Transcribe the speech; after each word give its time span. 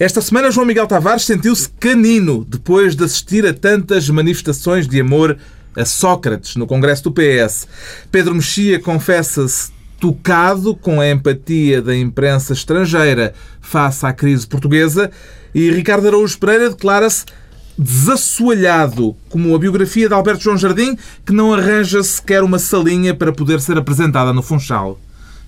Esta 0.00 0.20
semana, 0.20 0.50
João 0.50 0.66
Miguel 0.66 0.88
Tavares 0.88 1.22
sentiu-se 1.22 1.68
canino 1.68 2.44
depois 2.44 2.96
de 2.96 3.04
assistir 3.04 3.46
a 3.46 3.54
tantas 3.54 4.10
manifestações 4.10 4.88
de 4.88 5.00
amor 5.00 5.38
a 5.76 5.84
Sócrates 5.84 6.56
no 6.56 6.66
Congresso 6.66 7.04
do 7.04 7.12
PS. 7.12 7.68
Pedro 8.10 8.34
Mexia 8.34 8.80
confessa-se 8.80 9.70
tocado 10.00 10.74
com 10.74 11.00
a 11.00 11.08
empatia 11.08 11.80
da 11.80 11.96
imprensa 11.96 12.54
estrangeira 12.54 13.34
face 13.60 14.04
à 14.04 14.12
crise 14.12 14.44
portuguesa 14.48 15.12
e 15.54 15.70
Ricardo 15.70 16.08
Araújo 16.08 16.40
Pereira 16.40 16.70
declara-se 16.70 17.24
desassoalhado, 17.78 19.14
como 19.28 19.54
a 19.54 19.58
biografia 19.60 20.08
de 20.08 20.14
Alberto 20.14 20.42
João 20.42 20.58
Jardim, 20.58 20.98
que 21.24 21.32
não 21.32 21.54
arranja 21.54 22.02
sequer 22.02 22.42
uma 22.42 22.58
salinha 22.58 23.14
para 23.14 23.32
poder 23.32 23.60
ser 23.60 23.78
apresentada 23.78 24.32
no 24.32 24.42
Funchal. 24.42 24.98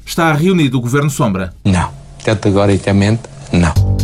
Está 0.05 0.33
reunido 0.33 0.79
o 0.79 0.81
Governo 0.81 1.11
Sombra? 1.11 1.53
Não. 1.65 1.91
Categoricamente, 2.25 3.23
não. 3.53 3.96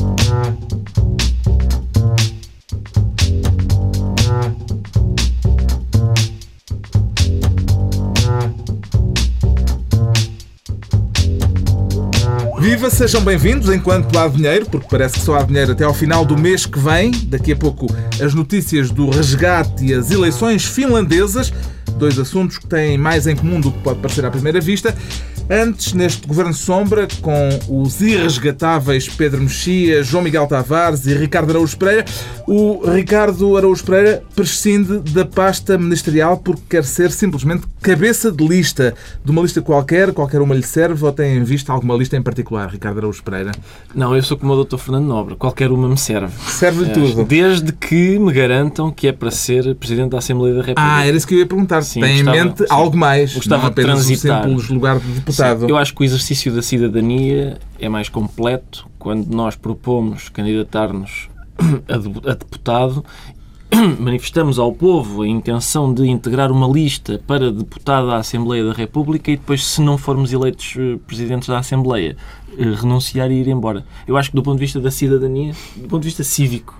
Viva, 12.59 12.89
sejam 12.91 13.21
bem-vindos 13.21 13.69
enquanto 13.69 14.17
há 14.19 14.27
dinheiro, 14.29 14.67
porque 14.67 14.87
parece 14.89 15.15
que 15.15 15.21
só 15.21 15.37
há 15.37 15.43
dinheiro 15.43 15.73
até 15.73 15.85
ao 15.85 15.93
final 15.93 16.25
do 16.25 16.39
mês 16.39 16.65
que 16.65 16.79
vem. 16.79 17.11
Daqui 17.27 17.53
a 17.53 17.57
pouco 17.57 17.87
as 18.21 18.35
notícias 18.35 18.91
do 18.91 19.11
resgate 19.11 19.85
e 19.85 19.93
as 19.93 20.11
eleições 20.11 20.65
finlandesas, 20.65 21.53
dois 21.97 22.19
assuntos 22.19 22.59
que 22.59 22.67
têm 22.67 22.97
mais 22.97 23.27
em 23.27 23.37
comum 23.37 23.61
do 23.61 23.71
que 23.71 23.79
pode 23.81 24.01
parecer 24.01 24.25
à 24.25 24.31
primeira 24.31 24.61
vista. 24.61 24.95
Antes, 25.51 25.93
neste 25.93 26.27
Governo 26.27 26.55
Sombra, 26.55 27.07
com 27.21 27.49
os 27.69 28.01
irresgatáveis 28.01 29.09
Pedro 29.09 29.43
Mexia, 29.43 30.03
João 30.03 30.23
Miguel 30.23 30.47
Tavares 30.47 31.07
e 31.07 31.15
Ricardo 31.15 31.51
Araújo 31.51 31.77
Pereira, 31.77 32.05
o 32.47 32.83
Ricardo 32.91 33.57
Araújo 33.57 33.85
Pereira 33.85 34.23
prescinde 34.35 34.99
da 35.11 35.25
pasta 35.25 35.77
ministerial 35.77 36.39
porque 36.39 36.63
quer 36.71 36.85
ser 36.85 37.11
simplesmente 37.11 37.65
cabeça 37.83 38.31
de 38.31 38.47
lista. 38.47 38.95
De 39.25 39.31
uma 39.31 39.43
lista 39.43 39.61
qualquer, 39.61 40.13
qualquer 40.13 40.41
uma 40.41 40.55
lhe 40.55 40.63
serve 40.63 41.05
ou 41.05 41.13
tem 41.13 41.37
em 41.37 41.45
vista 41.45 41.73
alguma 41.73 41.95
lista 41.95 42.17
em 42.17 42.23
particular, 42.23 42.71
Ricardo 42.71 42.99
Araújo 42.99 43.23
Pereira? 43.23 43.53
Não, 43.95 44.15
eu 44.15 44.23
sou 44.23 44.37
como 44.37 44.55
o 44.55 44.65
Dr. 44.65 44.79
Fernando 44.79 45.07
Nobre, 45.07 45.35
qualquer 45.37 45.71
uma 45.71 45.89
me 45.89 45.99
serve. 45.99 46.33
Serve-lhe 46.49 46.91
é, 46.91 46.95
tudo. 46.95 47.25
Desde 47.25 47.73
que 47.73 48.19
me 48.19 48.33
garantam 48.33 48.91
que 48.91 49.09
é 49.09 49.13
para 49.13 49.31
ser 49.31 49.75
Presidente 49.75 50.11
da 50.11 50.19
Assembleia 50.19 50.55
da 50.55 50.61
República. 50.61 50.83
Ah, 50.83 51.07
era 51.07 51.17
isso 51.17 51.27
que 51.27 51.35
eu 51.35 51.39
ia 51.39 51.47
perguntar. 51.47 51.83
Sim, 51.83 52.01
tem 52.01 52.17
gostava, 52.17 52.37
em 52.37 52.45
mente 52.45 52.59
sim. 52.59 52.67
algo 52.71 52.97
mais, 52.97 53.35
gostava 53.35 53.63
não 53.63 53.69
apenas 53.69 54.01
de 54.01 54.07
transitar. 54.07 54.47
um 54.47 54.59
simples 54.59 54.69
lugar 54.69 54.99
de 54.99 55.21
deputado. 55.33 55.61
Sim, 55.61 55.67
eu 55.69 55.77
acho 55.77 55.95
que 55.95 56.03
o 56.03 56.05
exercício 56.05 56.55
da 56.55 56.63
cidadania 56.63 57.59
é 57.79 57.89
mais 57.89 58.09
completo 58.09 58.87
quando 58.99 59.27
nós 59.27 59.57
propomos 59.57 60.29
candidatar-nos 60.29 61.29
a 61.89 62.35
deputado 62.35 63.05
manifestamos 63.99 64.59
ao 64.59 64.73
povo 64.73 65.23
a 65.23 65.29
intenção 65.29 65.93
de 65.93 66.07
integrar 66.07 66.53
uma 66.53 66.67
lista 66.67 67.21
para 67.27 67.51
deputado 67.51 68.11
à 68.11 68.19
Assembleia 68.19 68.65
da 68.65 68.73
República 68.73 69.31
e 69.31 69.37
depois, 69.37 69.65
se 69.65 69.81
não 69.81 69.97
formos 69.97 70.33
eleitos 70.33 70.75
eh, 70.77 70.99
presidentes 71.07 71.49
da 71.49 71.59
Assembleia, 71.59 72.17
eh, 72.59 72.65
renunciar 72.77 73.31
e 73.31 73.35
ir 73.35 73.49
embora. 73.49 73.85
Eu 74.07 74.17
acho 74.17 74.31
que 74.31 74.37
do 74.37 74.43
ponto 74.43 74.57
de 74.57 74.61
vista 74.61 74.79
da 74.79 74.91
cidadania, 74.91 75.55
do 75.77 75.89
ponto 75.89 76.03
de 76.03 76.09
vista 76.09 76.23
cívico, 76.23 76.79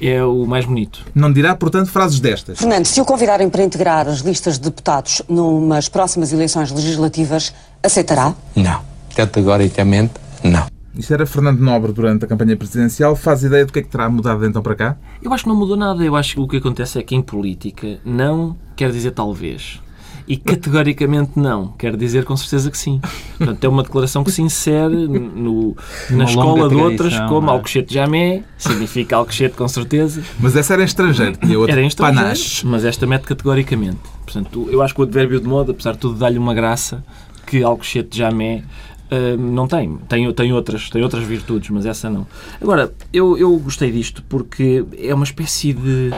é 0.00 0.22
o 0.24 0.44
mais 0.46 0.64
bonito. 0.64 1.04
Não 1.14 1.32
dirá, 1.32 1.54
portanto, 1.54 1.90
frases 1.90 2.18
destas. 2.18 2.58
Fernando, 2.58 2.86
se 2.86 3.00
o 3.00 3.04
convidarem 3.04 3.48
para 3.48 3.62
integrar 3.62 4.08
as 4.08 4.18
listas 4.20 4.58
de 4.58 4.64
deputados 4.64 5.22
numas 5.28 5.88
próximas 5.88 6.32
eleições 6.32 6.72
legislativas, 6.72 7.54
aceitará? 7.82 8.34
Não. 8.54 8.80
Categoricamente, 9.14 10.14
não. 10.44 10.66
Isto 10.96 11.12
era 11.12 11.26
Fernando 11.26 11.60
Nobre 11.60 11.92
durante 11.92 12.24
a 12.24 12.28
campanha 12.28 12.56
presidencial. 12.56 13.14
Faz 13.14 13.42
ideia 13.42 13.66
do 13.66 13.72
que 13.72 13.80
é 13.80 13.82
que 13.82 13.88
terá 13.88 14.08
mudado 14.08 14.40
de 14.40 14.48
então 14.48 14.62
para 14.62 14.74
cá? 14.74 14.96
Eu 15.22 15.32
acho 15.32 15.44
que 15.44 15.48
não 15.48 15.56
mudou 15.56 15.76
nada. 15.76 16.02
Eu 16.02 16.16
acho 16.16 16.34
que 16.34 16.40
o 16.40 16.48
que 16.48 16.56
acontece 16.56 16.98
é 16.98 17.02
que 17.02 17.14
em 17.14 17.20
política 17.20 17.98
não 18.04 18.56
quer 18.74 18.90
dizer 18.90 19.10
talvez. 19.10 19.80
E 20.28 20.36
categoricamente 20.36 21.32
não. 21.36 21.68
Quer 21.78 21.96
dizer 21.96 22.24
com 22.24 22.36
certeza 22.36 22.70
que 22.70 22.78
sim. 22.78 23.00
Portanto, 23.38 23.62
é 23.62 23.68
uma 23.68 23.82
declaração 23.82 24.24
que 24.24 24.30
se 24.32 24.42
insere 24.42 25.06
no, 25.06 25.76
na 26.10 26.24
escola 26.24 26.68
de 26.68 26.74
outras, 26.74 27.18
como 27.28 27.48
é? 27.48 27.52
Alcochete 27.52 27.94
Jamé, 27.94 28.42
significa 28.58 29.16
Alcochete 29.16 29.54
com 29.54 29.68
certeza. 29.68 30.22
Mas 30.40 30.56
essa 30.56 30.72
era 30.72 30.82
em 30.82 30.86
estrangeiro, 30.86 31.36
tinha 31.36 31.56
outro 31.56 31.72
era 31.72 31.80
em 31.80 31.86
estrangeiro, 31.86 32.22
panache. 32.22 32.66
Mas 32.66 32.84
esta 32.84 33.06
mete 33.06 33.22
categoricamente. 33.22 33.98
Portanto, 34.24 34.66
eu 34.70 34.82
acho 34.82 34.92
que 34.92 35.00
o 35.00 35.04
advérbio 35.04 35.40
de 35.40 35.46
moda, 35.46 35.70
apesar 35.70 35.92
de 35.92 35.98
tudo, 35.98 36.18
dá-lhe 36.18 36.38
uma 36.38 36.54
graça 36.54 37.04
que 37.46 37.62
Alcochete 37.62 38.18
Jamé 38.18 38.64
Uh, 39.06 39.36
não 39.40 39.68
tem. 39.68 39.96
tem. 40.08 40.32
Tem 40.32 40.52
outras, 40.52 40.90
tem 40.90 41.02
outras 41.02 41.22
virtudes, 41.22 41.70
mas 41.70 41.86
essa 41.86 42.10
não. 42.10 42.26
Agora, 42.60 42.92
eu, 43.12 43.38
eu 43.38 43.56
gostei 43.58 43.92
disto 43.92 44.22
porque 44.28 44.84
é 44.98 45.14
uma 45.14 45.24
espécie 45.24 45.72
de 45.72 46.10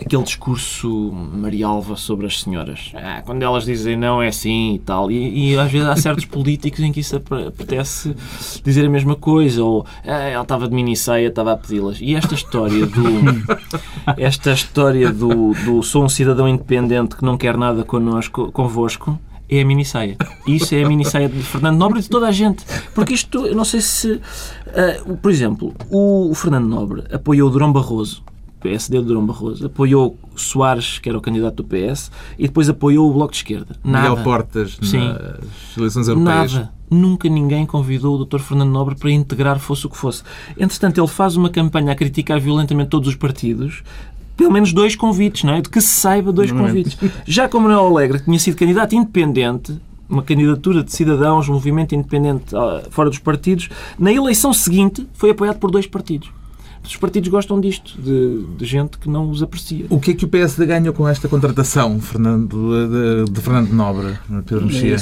aquele 0.00 0.22
discurso 0.22 1.10
Marialva 1.12 1.96
sobre 1.96 2.26
as 2.26 2.40
senhoras. 2.42 2.92
Ah, 2.94 3.20
quando 3.24 3.42
elas 3.42 3.64
dizem 3.64 3.96
não 3.96 4.22
é 4.22 4.28
assim 4.28 4.74
e 4.74 4.78
tal. 4.78 5.10
E, 5.10 5.54
e 5.54 5.58
às 5.58 5.72
vezes 5.72 5.88
há 5.88 5.96
certos 5.96 6.24
políticos 6.26 6.80
em 6.80 6.92
que 6.92 7.00
isso 7.00 7.16
apetece 7.16 8.14
dizer 8.62 8.86
a 8.86 8.90
mesma 8.90 9.16
coisa. 9.16 9.64
Ou 9.64 9.84
ah, 10.04 10.12
ela 10.12 10.42
estava 10.42 10.68
de 10.68 10.74
minisseia, 10.74 11.26
estava 11.26 11.52
a 11.52 11.56
pedi-las. 11.56 11.98
E 12.00 12.14
esta 12.14 12.34
história 12.34 12.86
do. 12.86 13.02
esta 14.16 14.52
história 14.52 15.12
do, 15.12 15.52
do 15.64 15.82
sou 15.82 16.04
um 16.04 16.08
cidadão 16.08 16.48
independente 16.48 17.16
que 17.16 17.24
não 17.24 17.36
quer 17.36 17.56
nada 17.56 17.82
connosco, 17.82 18.52
convosco 18.52 19.18
é 19.48 19.60
a 19.60 19.64
minissaia. 19.64 20.16
Isso 20.46 20.74
é 20.74 20.82
a 20.82 20.88
minissaia 20.88 21.28
de 21.28 21.42
Fernando 21.42 21.78
Nobre 21.78 22.00
e 22.00 22.02
de 22.02 22.08
toda 22.08 22.26
a 22.26 22.32
gente. 22.32 22.64
Porque 22.94 23.14
isto, 23.14 23.46
eu 23.46 23.54
não 23.54 23.64
sei 23.64 23.80
se. 23.80 24.12
Uh, 24.12 25.16
por 25.16 25.30
exemplo, 25.30 25.74
o, 25.90 26.30
o, 26.30 26.34
Fernando 26.34 26.66
Nobre 26.66 27.04
apoiou 27.12 27.50
Durão 27.50 27.72
Barroso, 27.72 28.22
PSD 28.60 28.98
de 28.98 29.04
Durão 29.04 29.24
Barroso, 29.24 29.66
apoiou 29.66 30.18
Soares, 30.34 30.98
que 30.98 31.08
era 31.08 31.16
o 31.16 31.20
candidato 31.20 31.62
do 31.62 31.64
PS, 31.64 32.10
e 32.38 32.42
depois 32.42 32.68
apoiou 32.68 33.08
o 33.08 33.12
Bloco 33.12 33.32
de 33.32 33.38
Esquerda. 33.38 33.76
Nada. 33.84 34.10
Miguel 34.10 34.24
Portas 34.24 34.78
Sim. 34.82 35.08
nas 35.08 35.76
eleições 35.76 36.08
europeias. 36.08 36.52
Nada. 36.54 36.76
Nunca 36.88 37.28
ninguém 37.28 37.66
convidou 37.66 38.16
o 38.16 38.24
Dr. 38.24 38.38
Fernando 38.38 38.70
Nobre 38.70 38.94
para 38.94 39.10
integrar 39.10 39.58
fosse 39.58 39.86
o 39.86 39.90
que 39.90 39.96
fosse. 39.96 40.22
Entretanto, 40.56 41.00
ele 41.00 41.08
faz 41.08 41.36
uma 41.36 41.50
campanha 41.50 41.92
a 41.92 41.96
criticar 41.96 42.38
violentamente 42.38 42.90
todos 42.90 43.08
os 43.08 43.16
partidos, 43.16 43.82
pelo 44.36 44.52
menos 44.52 44.72
dois 44.72 44.94
convites, 44.94 45.44
não 45.44 45.54
é? 45.54 45.60
De 45.60 45.68
que 45.68 45.80
se 45.80 45.88
saiba 45.88 46.30
dois 46.30 46.52
não 46.52 46.64
convites. 46.64 46.98
É. 47.02 47.10
Já 47.24 47.48
como 47.48 47.68
Manuel 47.68 47.86
Alegre 47.86 48.20
tinha 48.20 48.38
sido 48.38 48.56
candidato 48.56 48.94
independente, 48.94 49.80
uma 50.08 50.22
candidatura 50.22 50.82
de 50.84 50.92
cidadãos, 50.92 51.48
um 51.48 51.54
movimento 51.54 51.94
independente 51.94 52.54
ah, 52.54 52.82
fora 52.90 53.08
dos 53.08 53.18
partidos, 53.18 53.68
na 53.98 54.12
eleição 54.12 54.52
seguinte 54.52 55.06
foi 55.14 55.30
apoiado 55.30 55.58
por 55.58 55.70
dois 55.70 55.86
partidos. 55.86 56.30
Os 56.86 56.96
partidos 56.96 57.28
gostam 57.28 57.60
disto, 57.60 58.00
de, 58.00 58.44
de, 58.56 58.64
gente 58.64 58.98
que 58.98 59.08
não 59.08 59.28
os 59.28 59.42
aprecia. 59.42 59.86
O 59.90 59.98
que 59.98 60.12
é 60.12 60.14
que 60.14 60.24
o 60.24 60.28
PSD 60.28 60.66
ganhou 60.66 60.94
com 60.94 61.08
esta 61.08 61.28
contratação, 61.28 62.00
Fernando, 62.00 63.26
de, 63.26 63.32
de 63.32 63.40
Fernando 63.40 63.70
Nobre, 63.72 64.16
Pedro 64.46 64.66
Mexia? 64.66 64.96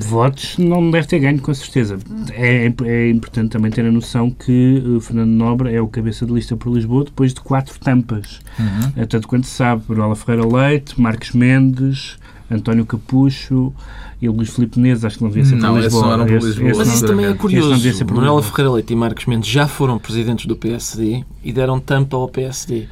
Votos 0.00 0.56
não 0.58 0.90
deve 0.90 1.06
ter 1.06 1.18
ganho, 1.18 1.40
com 1.40 1.54
certeza. 1.54 1.98
É, 2.32 2.72
é 2.84 3.10
importante 3.10 3.50
também 3.50 3.70
ter 3.70 3.84
a 3.84 3.90
noção 3.90 4.30
que 4.30 4.82
o 4.86 5.00
Fernando 5.00 5.30
Nobre 5.30 5.74
é 5.74 5.80
o 5.80 5.88
cabeça 5.88 6.26
de 6.26 6.32
lista 6.32 6.56
por 6.56 6.72
Lisboa 6.72 7.04
depois 7.04 7.32
de 7.32 7.40
quatro 7.40 7.78
tampas. 7.80 8.40
Uhum. 8.58 9.06
Tanto 9.06 9.26
quanto 9.26 9.46
se 9.46 9.54
sabe, 9.54 9.82
Manuela 9.88 10.16
Ferreira 10.16 10.46
Leite, 10.46 11.00
Marcos 11.00 11.32
Mendes, 11.32 12.18
António 12.50 12.84
Capucho 12.84 13.72
e 14.20 14.28
o 14.28 14.32
Luís 14.32 14.50
Filipe 14.50 14.78
Neves, 14.78 15.04
acho 15.04 15.16
que 15.16 15.24
não 15.24 15.30
devia 15.30 15.44
ser 15.44 15.56
não, 15.56 15.74
por 15.74 15.82
Lisboa. 15.82 16.16
Não, 16.16 16.26
esse, 16.26 16.46
Lisboa. 16.46 16.72
Mas 16.76 16.94
isso 16.94 17.06
também 17.06 17.26
é 17.26 17.34
curioso. 17.34 18.04
Manuela 18.04 18.42
Ferreira 18.42 18.72
Leite 18.72 18.92
e 18.92 18.96
Marcos 18.96 19.26
Mendes 19.26 19.48
já 19.48 19.66
foram 19.66 19.98
presidentes 19.98 20.46
do 20.46 20.54
PSD 20.54 21.24
e 21.42 21.52
deram 21.52 21.80
tampa 21.80 22.16
ao 22.16 22.28
PSD. 22.28 22.86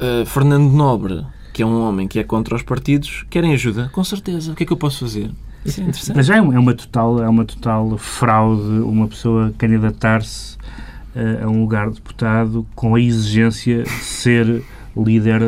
Uh, 0.00 0.26
Fernando 0.26 0.72
Nobre, 0.72 1.24
que 1.52 1.62
é 1.62 1.66
um 1.66 1.80
homem 1.82 2.08
que 2.08 2.18
é 2.18 2.24
contra 2.24 2.56
os 2.56 2.62
partidos, 2.62 3.24
querem 3.30 3.52
ajuda? 3.52 3.90
Com 3.92 4.02
certeza. 4.02 4.52
O 4.52 4.54
que 4.56 4.64
é 4.64 4.66
que 4.66 4.72
eu 4.72 4.76
posso 4.76 4.98
fazer? 5.00 5.30
Isso 5.64 5.80
é 5.80 5.84
interessante. 5.84 6.16
Mas 6.16 6.28
é 6.28 6.40
uma 6.40 6.74
total, 6.74 7.22
é 7.22 7.28
uma 7.28 7.44
total 7.44 7.96
fraude 7.96 8.62
uma 8.80 9.06
pessoa 9.06 9.54
candidatar-se 9.56 10.56
uh, 11.14 11.44
a 11.44 11.48
um 11.48 11.60
lugar 11.60 11.90
de 11.90 11.96
deputado 11.96 12.66
com 12.74 12.96
a 12.96 13.00
exigência 13.00 13.84
de 13.84 13.90
ser 13.90 14.64
líder 14.96 15.40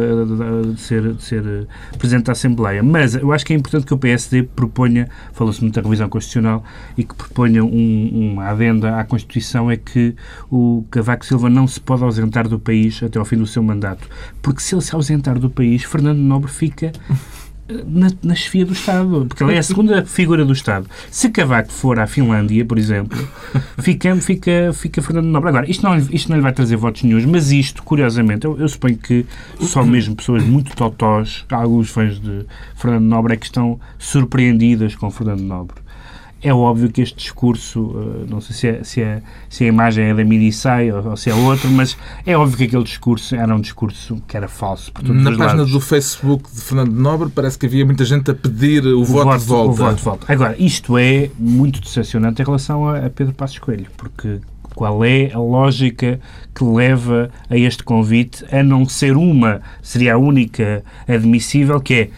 de 0.75 0.81
ser, 0.81 1.13
de 1.15 1.23
ser 1.23 1.45
eh, 1.47 1.97
Presidente 1.99 2.27
da 2.27 2.33
Assembleia. 2.33 2.83
Mas 2.83 3.15
eu 3.15 3.33
acho 3.33 3.45
que 3.45 3.53
é 3.53 3.57
importante 3.57 3.87
que 3.87 3.95
o 3.95 3.99
PSD 3.99 4.43
proponha, 4.43 5.09
falou-se 5.33 5.61
muito 5.61 5.75
da 5.75 5.83
revisão 5.83 6.09
constitucional, 6.09 6.65
e 6.97 7.05
que 7.05 7.15
proponha 7.15 7.65
um, 7.65 8.33
uma 8.33 8.47
adenda 8.47 8.99
à 8.99 9.05
Constituição 9.05 9.71
é 9.71 9.77
que 9.77 10.15
o 10.51 10.85
Cavaco 10.91 11.25
Silva 11.25 11.49
não 11.49 11.67
se 11.67 11.81
pode 11.81 12.03
ausentar 12.03 12.49
do 12.49 12.59
país 12.59 13.03
até 13.03 13.19
ao 13.19 13.25
fim 13.25 13.37
do 13.37 13.47
seu 13.47 13.63
mandato. 13.63 14.09
Porque 14.43 14.61
se 14.61 14.75
ele 14.75 14.83
se 14.83 14.95
ausentar 14.95 15.39
do 15.39 15.51
país, 15.51 15.85
Fernando 15.85 16.19
Nobre 16.19 16.51
fica 16.51 16.93
na, 17.87 18.11
na 18.23 18.35
chefia 18.35 18.65
do 18.65 18.73
Estado, 18.73 19.27
porque 19.27 19.43
ele 19.43 19.55
é 19.55 19.59
a 19.59 19.63
segunda 19.63 20.05
figura 20.05 20.45
do 20.45 20.53
Estado. 20.53 20.87
Se 21.11 21.31
Cavaco 21.31 21.73
for 21.73 21.99
à 21.99 22.07
Finlândia, 22.07 22.65
por 22.65 22.79
exemplo, 22.79 23.17
fica, 23.81 24.15
fica, 24.17 24.73
fica 24.73 25.03
Fernando 25.03 25.27
Nobre. 25.27 25.49
Agora, 25.49 25.71
isto 25.71 25.83
não, 25.83 25.97
isto 25.97 26.29
não 26.29 26.37
lhe 26.37 26.43
vai 26.43 26.53
trazer 26.53 26.77
votos 26.77 27.03
nenhum, 27.03 27.27
mas 27.29 27.51
isto, 27.51 27.83
curiosamente, 27.83 28.45
eu, 28.45 28.59
eu 28.59 28.69
suponho 28.69 28.97
que 28.97 29.25
só 29.61 29.83
mesmo 29.85 30.15
pessoas 30.15 30.45
muito 30.45 30.75
totós, 30.77 31.45
alguns 31.51 31.91
fãs 31.91 32.21
de 32.21 32.45
Fernando 32.77 33.05
Nobre, 33.05 33.35
é 33.35 33.37
que 33.37 33.47
estão 33.47 33.81
surpreendidas 33.99 34.95
com 34.95 35.11
Fernando 35.11 35.43
Nobre 35.43 35.84
É 36.45 36.53
óbvio 36.53 36.91
que 36.91 37.01
este 37.01 37.17
discurso, 37.17 37.95
eh, 37.97 38.27
não 38.29 38.41
sei 38.41 38.55
se, 38.55 38.69
é, 38.69 38.85
se, 38.85 39.01
é, 39.03 39.23
se 39.49 39.65
a 39.65 39.67
imagem 39.67 40.05
é 40.05 40.15
da 40.15 40.23
Minissai 40.23 40.93
ou, 40.93 41.11
ou 41.11 41.17
se 41.17 41.31
é 41.31 41.35
outro, 41.35 41.71
mas 41.71 41.97
é 42.27 42.37
óbvio 42.37 42.59
que 42.59 42.65
aquele 42.65 42.85
discurso 42.85 43.35
era 43.35 43.55
um 43.55 43.61
discurso 43.61 44.23
que 44.29 44.37
era 44.37 44.47
falso 44.47 44.93
Na 45.03 45.31
página 45.31 45.47
lados. 45.55 45.73
do 45.73 45.81
Facebook 45.81 46.51
de 46.55 46.61
Fernando 46.61 46.93
Nobre 46.93 47.31
parece 47.35 47.59
que 47.59 47.65
havia 47.65 47.87
muita 47.87 48.05
gente 48.05 48.31
a 48.31 48.35
pedir 48.35 48.85
o, 48.87 49.01
o 49.01 49.05
voto, 49.05 49.39
de 49.39 49.45
volta. 49.47 49.71
O 49.71 49.75
voto 49.75 49.97
de 49.97 50.03
volta. 50.03 50.33
Agora, 50.33 50.55
isto 50.59 50.99
é 50.99 51.31
muito 51.39 51.81
decepcionante 51.81 52.43
em 52.43 52.45
relação 52.45 52.87
a, 52.87 53.07
a 53.07 53.11
Pedro 53.11 53.33
Passos 53.33 53.59
Coelho, 53.59 53.87
porque 53.97 54.41
qual 54.75 55.05
é 55.05 55.31
a 55.33 55.39
lógica 55.39 56.21
que 56.55 56.65
leva 56.65 57.31
a 57.49 57.57
este 57.57 57.83
convite 57.83 58.45
a 58.55 58.63
não 58.63 58.87
ser 58.87 59.17
uma, 59.17 59.61
seria 59.81 60.15
a 60.15 60.19
única 60.19 60.85
admissível, 61.09 61.81
que 61.81 61.95
é 61.95 62.11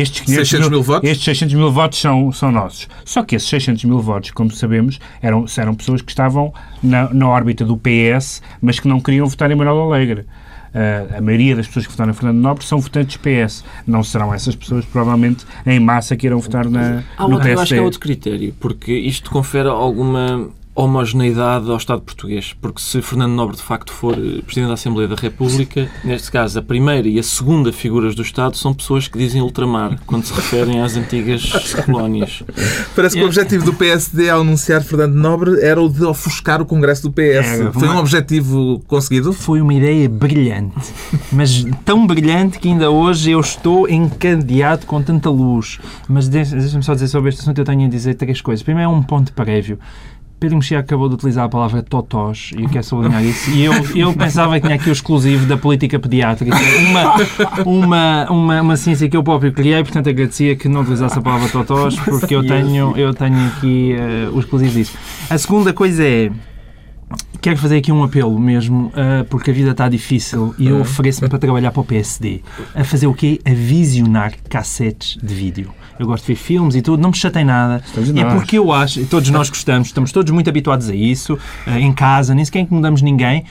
estes 0.00 0.20
500 0.22 0.48
600 0.48 0.70
mil 0.70 0.82
votos? 0.82 1.10
Estes 1.10 1.24
600 1.24 1.54
mil 1.54 1.70
votos 1.70 2.00
são, 2.00 2.32
são 2.32 2.52
nossos. 2.52 2.88
Só 3.04 3.22
que 3.22 3.36
esses 3.36 3.48
600 3.48 3.84
mil 3.84 4.00
votos, 4.00 4.30
como 4.30 4.50
sabemos, 4.50 4.98
eram, 5.20 5.44
eram 5.56 5.74
pessoas 5.74 6.02
que 6.02 6.10
estavam 6.10 6.52
na, 6.82 7.12
na 7.12 7.28
órbita 7.28 7.64
do 7.64 7.76
PS, 7.76 8.42
mas 8.60 8.78
que 8.80 8.88
não 8.88 9.00
queriam 9.00 9.26
votar 9.26 9.50
em 9.50 9.54
Manuel 9.54 9.82
Alegre. 9.82 10.26
Uh, 10.74 11.18
a 11.18 11.20
maioria 11.20 11.54
das 11.54 11.66
pessoas 11.66 11.84
que 11.86 11.92
votaram 11.92 12.12
em 12.12 12.14
Fernando 12.14 12.38
Nobre 12.38 12.64
são 12.64 12.78
votantes 12.78 13.18
PS. 13.18 13.62
Não 13.86 14.02
serão 14.02 14.32
essas 14.32 14.56
pessoas, 14.56 14.86
provavelmente, 14.86 15.44
em 15.66 15.78
massa 15.78 16.16
que 16.16 16.26
irão 16.26 16.40
votar 16.40 16.68
na, 16.68 17.02
Há 17.18 17.28
no 17.28 17.34
outro, 17.34 17.48
eu 17.48 17.60
acho 17.60 17.64
que 17.64 17.74
PSD. 17.74 17.78
há 17.78 17.82
outro 17.82 18.00
critério, 18.00 18.54
porque 18.58 18.92
isto 18.92 19.30
confere 19.30 19.68
alguma 19.68 20.48
homogeneidade 20.74 21.70
ao 21.70 21.76
Estado 21.76 22.00
português. 22.02 22.54
Porque 22.60 22.80
se 22.80 23.00
Fernando 23.02 23.32
Nobre 23.32 23.56
de 23.56 23.62
facto 23.62 23.92
for 23.92 24.14
eh, 24.14 24.40
Presidente 24.42 24.68
da 24.68 24.74
Assembleia 24.74 25.08
da 25.08 25.14
República, 25.16 25.88
neste 26.04 26.30
caso 26.30 26.58
a 26.58 26.62
primeira 26.62 27.06
e 27.08 27.18
a 27.18 27.22
segunda 27.22 27.72
figuras 27.72 28.14
do 28.14 28.22
Estado 28.22 28.56
são 28.56 28.72
pessoas 28.72 29.06
que 29.08 29.18
dizem 29.18 29.42
ultramar, 29.42 29.98
quando 30.06 30.24
se 30.24 30.32
referem 30.32 30.80
às 30.80 30.96
antigas 30.96 31.50
colónias. 31.84 32.42
Parece 32.96 33.16
que 33.16 33.22
o 33.22 33.26
objetivo 33.26 33.64
do 33.64 33.74
PSD 33.74 34.30
ao 34.30 34.40
anunciar 34.40 34.82
Fernando 34.82 35.14
Nobre 35.14 35.60
era 35.62 35.80
o 35.80 35.88
de 35.88 36.04
ofuscar 36.04 36.60
o 36.62 36.66
Congresso 36.66 37.02
do 37.02 37.12
PS. 37.12 37.60
É, 37.60 37.72
Foi 37.72 37.88
um 37.88 37.92
uma- 37.92 38.00
objetivo 38.00 38.82
conseguido? 38.86 39.32
Foi 39.32 39.60
uma 39.60 39.74
ideia 39.74 40.08
brilhante, 40.08 40.74
mas 41.32 41.64
tão 41.84 42.06
brilhante 42.06 42.58
que 42.58 42.68
ainda 42.68 42.90
hoje 42.90 43.30
eu 43.30 43.40
estou 43.40 43.88
encadeado 43.88 44.86
com 44.86 45.02
tanta 45.02 45.28
luz. 45.30 45.78
Mas 46.08 46.28
deixa- 46.28 46.56
deixa-me 46.56 46.82
só 46.82 46.94
dizer 46.94 47.08
sobre 47.08 47.28
este 47.30 47.40
assunto, 47.42 47.58
eu 47.58 47.64
tenho 47.64 47.86
a 47.86 47.88
dizer 47.88 48.14
três 48.14 48.40
coisas. 48.40 48.62
Primeiro 48.62 48.90
é 48.90 48.92
um 48.94 49.02
ponto 49.02 49.32
prévio. 49.32 49.78
Pedro 50.42 50.56
Mexia 50.56 50.80
acabou 50.80 51.08
de 51.08 51.14
utilizar 51.14 51.44
a 51.44 51.48
palavra 51.48 51.84
totós 51.84 52.50
e 52.58 52.64
eu 52.64 52.68
quero 52.68 52.82
sublinhar 52.82 53.24
isso. 53.24 53.48
E 53.52 53.64
eu, 53.64 53.72
eu 53.94 54.12
pensava 54.18 54.58
que 54.58 54.66
tinha 54.66 54.74
aqui 54.74 54.88
o 54.88 54.92
exclusivo 54.92 55.46
da 55.46 55.56
política 55.56 56.00
pediátrica, 56.00 56.52
uma, 56.88 57.64
uma, 57.64 58.26
uma, 58.28 58.60
uma 58.62 58.76
ciência 58.76 59.08
que 59.08 59.16
eu 59.16 59.22
próprio 59.22 59.52
criei, 59.52 59.80
portanto 59.84 60.08
agradecia 60.08 60.56
que 60.56 60.68
não 60.68 60.80
utilizasse 60.80 61.16
a 61.16 61.22
palavra 61.22 61.48
totós, 61.48 61.94
porque 62.00 62.34
eu 62.34 62.44
tenho, 62.44 62.92
eu 62.96 63.14
tenho 63.14 63.38
aqui 63.46 63.92
eh, 63.92 64.28
o 64.32 64.40
exclusivo 64.40 64.72
disso. 64.72 64.98
A 65.30 65.38
segunda 65.38 65.72
coisa 65.72 66.04
é. 66.04 66.32
Quero 67.40 67.56
fazer 67.56 67.78
aqui 67.78 67.90
um 67.90 68.04
apelo 68.04 68.38
mesmo, 68.38 68.92
ah, 68.94 69.24
porque 69.28 69.50
a 69.50 69.54
vida 69.54 69.72
está 69.72 69.88
difícil 69.88 70.54
e 70.58 70.68
eu 70.68 70.80
ofereço-me 70.80 71.28
para 71.28 71.38
trabalhar 71.38 71.72
para 71.72 71.80
o 71.80 71.84
PSD. 71.84 72.40
A 72.74 72.84
fazer 72.84 73.06
o 73.06 73.14
quê? 73.14 73.40
A 73.44 73.52
visionar 73.52 74.32
cassetes 74.48 75.18
de 75.22 75.34
vídeo. 75.34 75.70
Eu 75.98 76.06
gosto 76.06 76.26
de 76.26 76.32
ver 76.32 76.38
filmes 76.38 76.74
e 76.74 76.82
tudo, 76.82 77.00
não 77.00 77.10
me 77.10 77.16
chatei 77.16 77.44
nada. 77.44 77.82
É 78.16 78.24
porque 78.36 78.58
eu 78.58 78.72
acho, 78.72 79.00
e 79.00 79.04
todos 79.04 79.28
nós 79.30 79.48
gostamos, 79.48 79.88
estamos 79.88 80.10
todos 80.12 80.32
muito 80.32 80.48
habituados 80.48 80.88
a 80.88 80.94
isso, 80.94 81.38
ah, 81.66 81.78
em 81.78 81.92
casa, 81.92 82.34
nem 82.34 82.44
sequer 82.44 82.60
incomodamos 82.60 83.02
ninguém, 83.02 83.44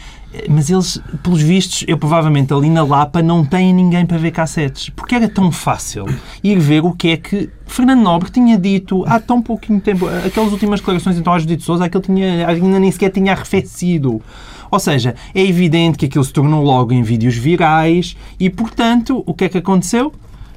mas 0.50 0.70
eles, 0.70 1.00
pelos 1.22 1.42
vistos, 1.42 1.84
eu 1.88 1.98
provavelmente 1.98 2.54
ali 2.54 2.70
na 2.70 2.84
Lapa 2.84 3.22
não 3.22 3.44
tenho 3.46 3.76
ninguém 3.76 4.06
para 4.06 4.18
ver 4.18 4.32
cassetes. 4.32 4.90
Porque 4.90 5.16
era 5.16 5.28
tão 5.28 5.52
fácil 5.52 6.06
ir 6.44 6.60
ver 6.60 6.84
o 6.84 6.94
que 6.94 7.10
é 7.10 7.18
que 7.18 7.50
Fernando 7.66 8.02
Nobre 8.02 8.30
tinha 8.30 8.58
dito 8.58 9.04
há 9.08 9.20
tão 9.20 9.42
pouquinho 9.42 9.80
tempo. 9.82 10.08
Aquelas 10.26 10.52
últimas 10.52 10.80
declarações 10.80 11.18
então 11.18 11.34
às 11.34 11.42
Judite 11.42 11.64
Souza, 11.64 11.86
aquilo 11.86 12.04
tinha, 12.04 12.48
ainda 12.48 12.80
nem 12.80 12.92
sequer 12.92 13.10
tinha 13.10 13.34
arrefecido. 13.34 14.22
Ou 14.70 14.80
seja, 14.80 15.16
é 15.36 15.42
evidente 15.42 15.98
que 15.98 16.06
aquilo 16.06 16.24
se 16.24 16.32
tornou 16.32 16.64
logo 16.64 16.94
em 16.94 17.04
vídeos 17.04 17.36
virais 17.36 18.16
e, 18.40 18.50
portanto, 18.50 19.22
o 19.26 19.34
que 19.34 19.46
é 19.46 19.50
que 19.50 19.58
aconteceu? 19.58 20.14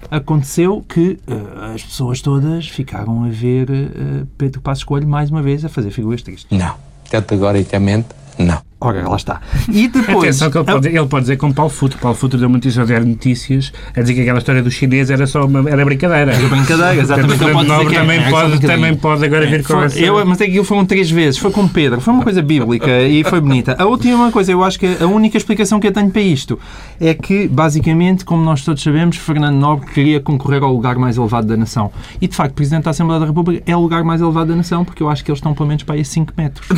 Aconteceu 0.08 0.84
que 0.88 1.18
eh, 1.26 1.74
as 1.74 1.82
pessoas 1.82 2.20
todas 2.20 2.68
ficaram 2.68 3.24
a 3.24 3.28
ver 3.28 3.68
eh, 3.70 4.24
Pedro 4.38 4.60
Passos 4.60 4.84
Coelho 4.84 5.08
mais 5.08 5.30
uma 5.30 5.42
vez 5.42 5.64
a 5.64 5.68
fazer 5.68 5.90
figuras 5.90 6.22
tristes. 6.22 6.46
Não. 6.56 6.74
Categoricamente, 7.10 8.08
não. 8.38 8.60
Ora, 8.84 9.08
lá 9.08 9.16
está. 9.16 9.40
E 9.66 9.88
depois... 9.88 10.18
Atenção 10.18 10.50
que 10.50 10.58
ele 10.58 10.64
pode, 10.66 10.88
ele 10.88 11.06
pode 11.06 11.22
dizer 11.22 11.36
como 11.38 11.54
Paulo 11.54 11.70
Futre. 11.70 11.98
Paulo 11.98 12.14
Futre 12.14 12.38
deu 12.38 12.48
uma 12.48 12.58
notícia 12.58 12.82
ao 12.82 12.86
Diário 12.86 13.06
de 13.06 13.12
Notícias 13.12 13.72
a 13.96 14.02
dizer 14.02 14.12
que 14.12 14.20
aquela 14.20 14.36
história 14.38 14.62
do 14.62 14.70
chinês 14.70 15.08
era 15.08 15.26
só 15.26 15.46
uma, 15.46 15.70
era 15.70 15.82
brincadeira. 15.86 16.34
Era 16.34 16.48
brincadeira, 16.48 16.96
exatamente. 16.96 17.38
Portanto, 17.38 17.48
Ele 17.48 17.66
pode 17.66 17.82
dizer 17.84 17.96
é- 17.96 18.00
também, 18.00 18.18
é 18.18 18.30
pode, 18.30 18.50
brincadeira. 18.50 18.74
também 18.74 18.94
pode 18.96 19.24
agora 19.24 19.46
vir 19.46 19.62
com 19.62 19.72
Foi- 19.72 19.84
essa... 19.86 19.98
eu, 19.98 20.26
mas 20.26 20.38
é 20.38 20.44
que 20.44 20.50
aquilo 20.50 20.64
foram 20.64 20.84
três 20.84 21.10
vezes, 21.10 21.38
foi 21.38 21.50
com 21.50 21.66
Pedro, 21.66 21.98
foi 22.02 22.12
uma 22.12 22.22
coisa 22.22 22.42
bíblica 22.42 23.00
e 23.02 23.24
foi 23.24 23.40
bonita. 23.40 23.74
A 23.78 23.86
última 23.86 24.30
coisa, 24.30 24.52
eu 24.52 24.62
acho 24.62 24.78
que 24.78 24.98
a 25.00 25.06
única 25.06 25.38
explicação 25.38 25.80
que 25.80 25.86
eu 25.86 25.92
tenho 25.92 26.10
para 26.10 26.20
isto 26.20 26.58
é 27.00 27.14
que, 27.14 27.48
basicamente, 27.48 28.22
como 28.22 28.44
nós 28.44 28.62
todos 28.62 28.82
sabemos, 28.82 29.16
Fernando 29.16 29.56
Nobre 29.56 29.86
queria 29.92 30.20
concorrer 30.20 30.62
ao 30.62 30.72
lugar 30.74 30.96
mais 30.96 31.16
elevado 31.16 31.46
da 31.46 31.56
nação. 31.56 31.90
E, 32.20 32.28
de 32.28 32.36
facto, 32.36 32.52
Presidente 32.54 32.84
da 32.84 32.90
Assembleia 32.90 33.18
da 33.18 33.26
República 33.26 33.62
é 33.66 33.74
o 33.74 33.80
lugar 33.80 34.04
mais 34.04 34.20
elevado 34.20 34.50
da 34.50 34.56
nação, 34.56 34.84
porque 34.84 35.02
eu 35.02 35.08
acho 35.08 35.24
que 35.24 35.30
eles 35.30 35.38
estão 35.38 35.54
pelo 35.54 35.68
menos 35.68 35.82
para 35.82 35.94
aí 35.94 36.02
a 36.02 36.04
5 36.04 36.34
metros. 36.36 36.68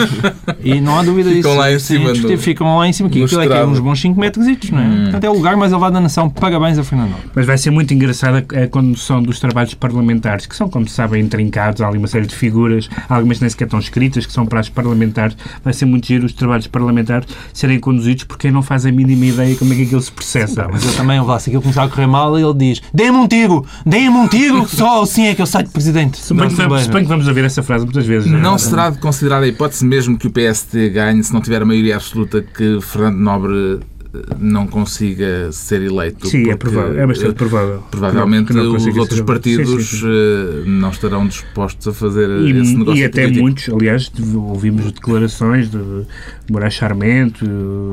e 0.64 0.80
não 0.80 0.98
há 0.98 1.02
dúvida 1.02 1.30
Ficam 1.50 1.56
lá 1.56 1.72
em 1.72 1.78
cima 1.78 2.12
do- 2.12 2.38
Ficam 2.38 2.78
lá 2.78 2.88
em 2.88 2.92
cima, 2.92 3.08
que 3.08 3.22
aquilo 3.24 3.40
é 3.42 3.46
que 3.46 3.52
é 3.52 3.64
uns 3.66 3.78
bons 3.80 4.00
5 4.00 4.18
metros, 4.20 4.46
não 4.70 4.78
é? 4.78 5.02
Portanto, 5.02 5.24
é 5.24 5.30
o 5.30 5.34
lugar 5.34 5.56
mais 5.56 5.72
elevado 5.72 5.92
da 5.94 6.00
nação. 6.00 6.28
Parabéns 6.30 6.78
a 6.78 6.84
Fernando. 6.84 7.14
Mas 7.34 7.46
vai 7.46 7.58
ser 7.58 7.70
muito 7.70 7.92
engraçada 7.92 8.44
a 8.62 8.66
condução 8.68 9.22
dos 9.22 9.38
trabalhos 9.40 9.74
parlamentares, 9.74 10.46
que 10.46 10.54
são, 10.56 10.68
como 10.68 10.86
se 10.88 10.94
sabem, 10.94 11.22
intrincados. 11.22 11.80
Há 11.82 11.88
ali 11.88 11.98
uma 11.98 12.06
série 12.08 12.26
de 12.26 12.34
figuras, 12.34 12.88
algumas 13.08 13.40
nem 13.40 13.48
sequer 13.50 13.64
estão 13.64 13.78
escritas, 13.78 14.26
que 14.26 14.32
são 14.32 14.46
para 14.46 14.60
as 14.60 14.68
parlamentares. 14.68 15.36
Vai 15.64 15.72
ser 15.72 15.84
muito 15.86 16.06
giro 16.06 16.26
os 16.26 16.32
trabalhos 16.32 16.66
parlamentares 16.66 17.28
serem 17.52 17.78
conduzidos 17.78 18.24
por 18.24 18.38
quem 18.38 18.50
não 18.50 18.62
faz 18.62 18.86
a 18.86 18.92
mínima 18.92 19.26
ideia 19.26 19.54
como 19.56 19.72
é 19.72 19.76
que 19.76 19.82
aquilo 19.82 20.00
se 20.00 20.12
processa. 20.12 20.68
Mas 20.70 20.84
eu 20.84 20.92
também, 20.94 21.20
lá, 21.20 21.38
se 21.38 21.50
aquilo 21.50 21.62
começar 21.62 21.84
a 21.84 21.88
correr 21.88 22.06
mal, 22.06 22.38
ele 22.38 22.54
diz: 22.54 22.80
Dê-me 22.92 23.16
um 23.16 23.26
tiro! 23.28 23.64
Dê-me 23.84 24.08
um 24.16 24.28
tiro! 24.28 24.66
Só 24.68 25.02
assim 25.02 25.26
é 25.26 25.34
que 25.34 25.42
eu 25.42 25.46
saio 25.46 25.66
de 25.66 25.70
presidente. 25.72 26.18
Suponho, 26.18 26.48
que 26.50 26.54
vamos, 26.56 26.82
suponho 26.84 27.04
que 27.04 27.08
vamos 27.08 27.28
ouvir 27.28 27.44
essa 27.44 27.62
frase 27.62 27.84
muitas 27.84 28.06
vezes. 28.06 28.30
Não 28.30 28.56
será 28.58 28.90
de 28.90 28.98
considerar 28.98 29.42
a 29.42 29.46
hipótese 29.46 29.84
mesmo 29.84 30.16
que 30.18 30.26
o 30.26 30.30
PSD 30.30 30.90
ganhe 30.90 31.22
se 31.22 31.32
não 31.32 31.39
tiver 31.40 31.62
a 31.62 31.64
maioria 31.64 31.96
absoluta 31.96 32.42
que 32.42 32.80
Fernando 32.80 33.16
Nobre 33.18 33.78
eh, 34.12 34.18
não 34.40 34.66
consiga 34.66 35.50
ser 35.52 35.82
eleito? 35.82 36.26
Sim, 36.26 36.50
é 36.50 36.56
provável. 36.56 36.98
É 37.00 37.06
bastante 37.06 37.34
provável. 37.34 37.82
Provavelmente 37.90 38.52
não- 38.52 38.64
não 38.64 38.74
os 38.76 38.86
outros 38.96 39.20
partidos 39.20 39.68
Sim, 39.68 39.78
sim, 39.80 39.96
sim. 39.98 40.06
eh, 40.06 40.62
não 40.66 40.90
estarão 40.90 41.26
dispostos 41.28 41.86
a 41.86 41.92
fazer 41.92 42.28
E, 42.28 42.50
esse 42.60 42.74
negócio 42.76 43.00
e 43.00 43.04
até 43.04 43.22
político. 43.22 43.42
muitos, 43.44 43.68
aliás, 43.68 44.12
ouvimos 44.34 44.90
declarações 44.92 45.70
de 45.70 45.78
Moraes 46.50 46.74
Charmento, 46.74 47.44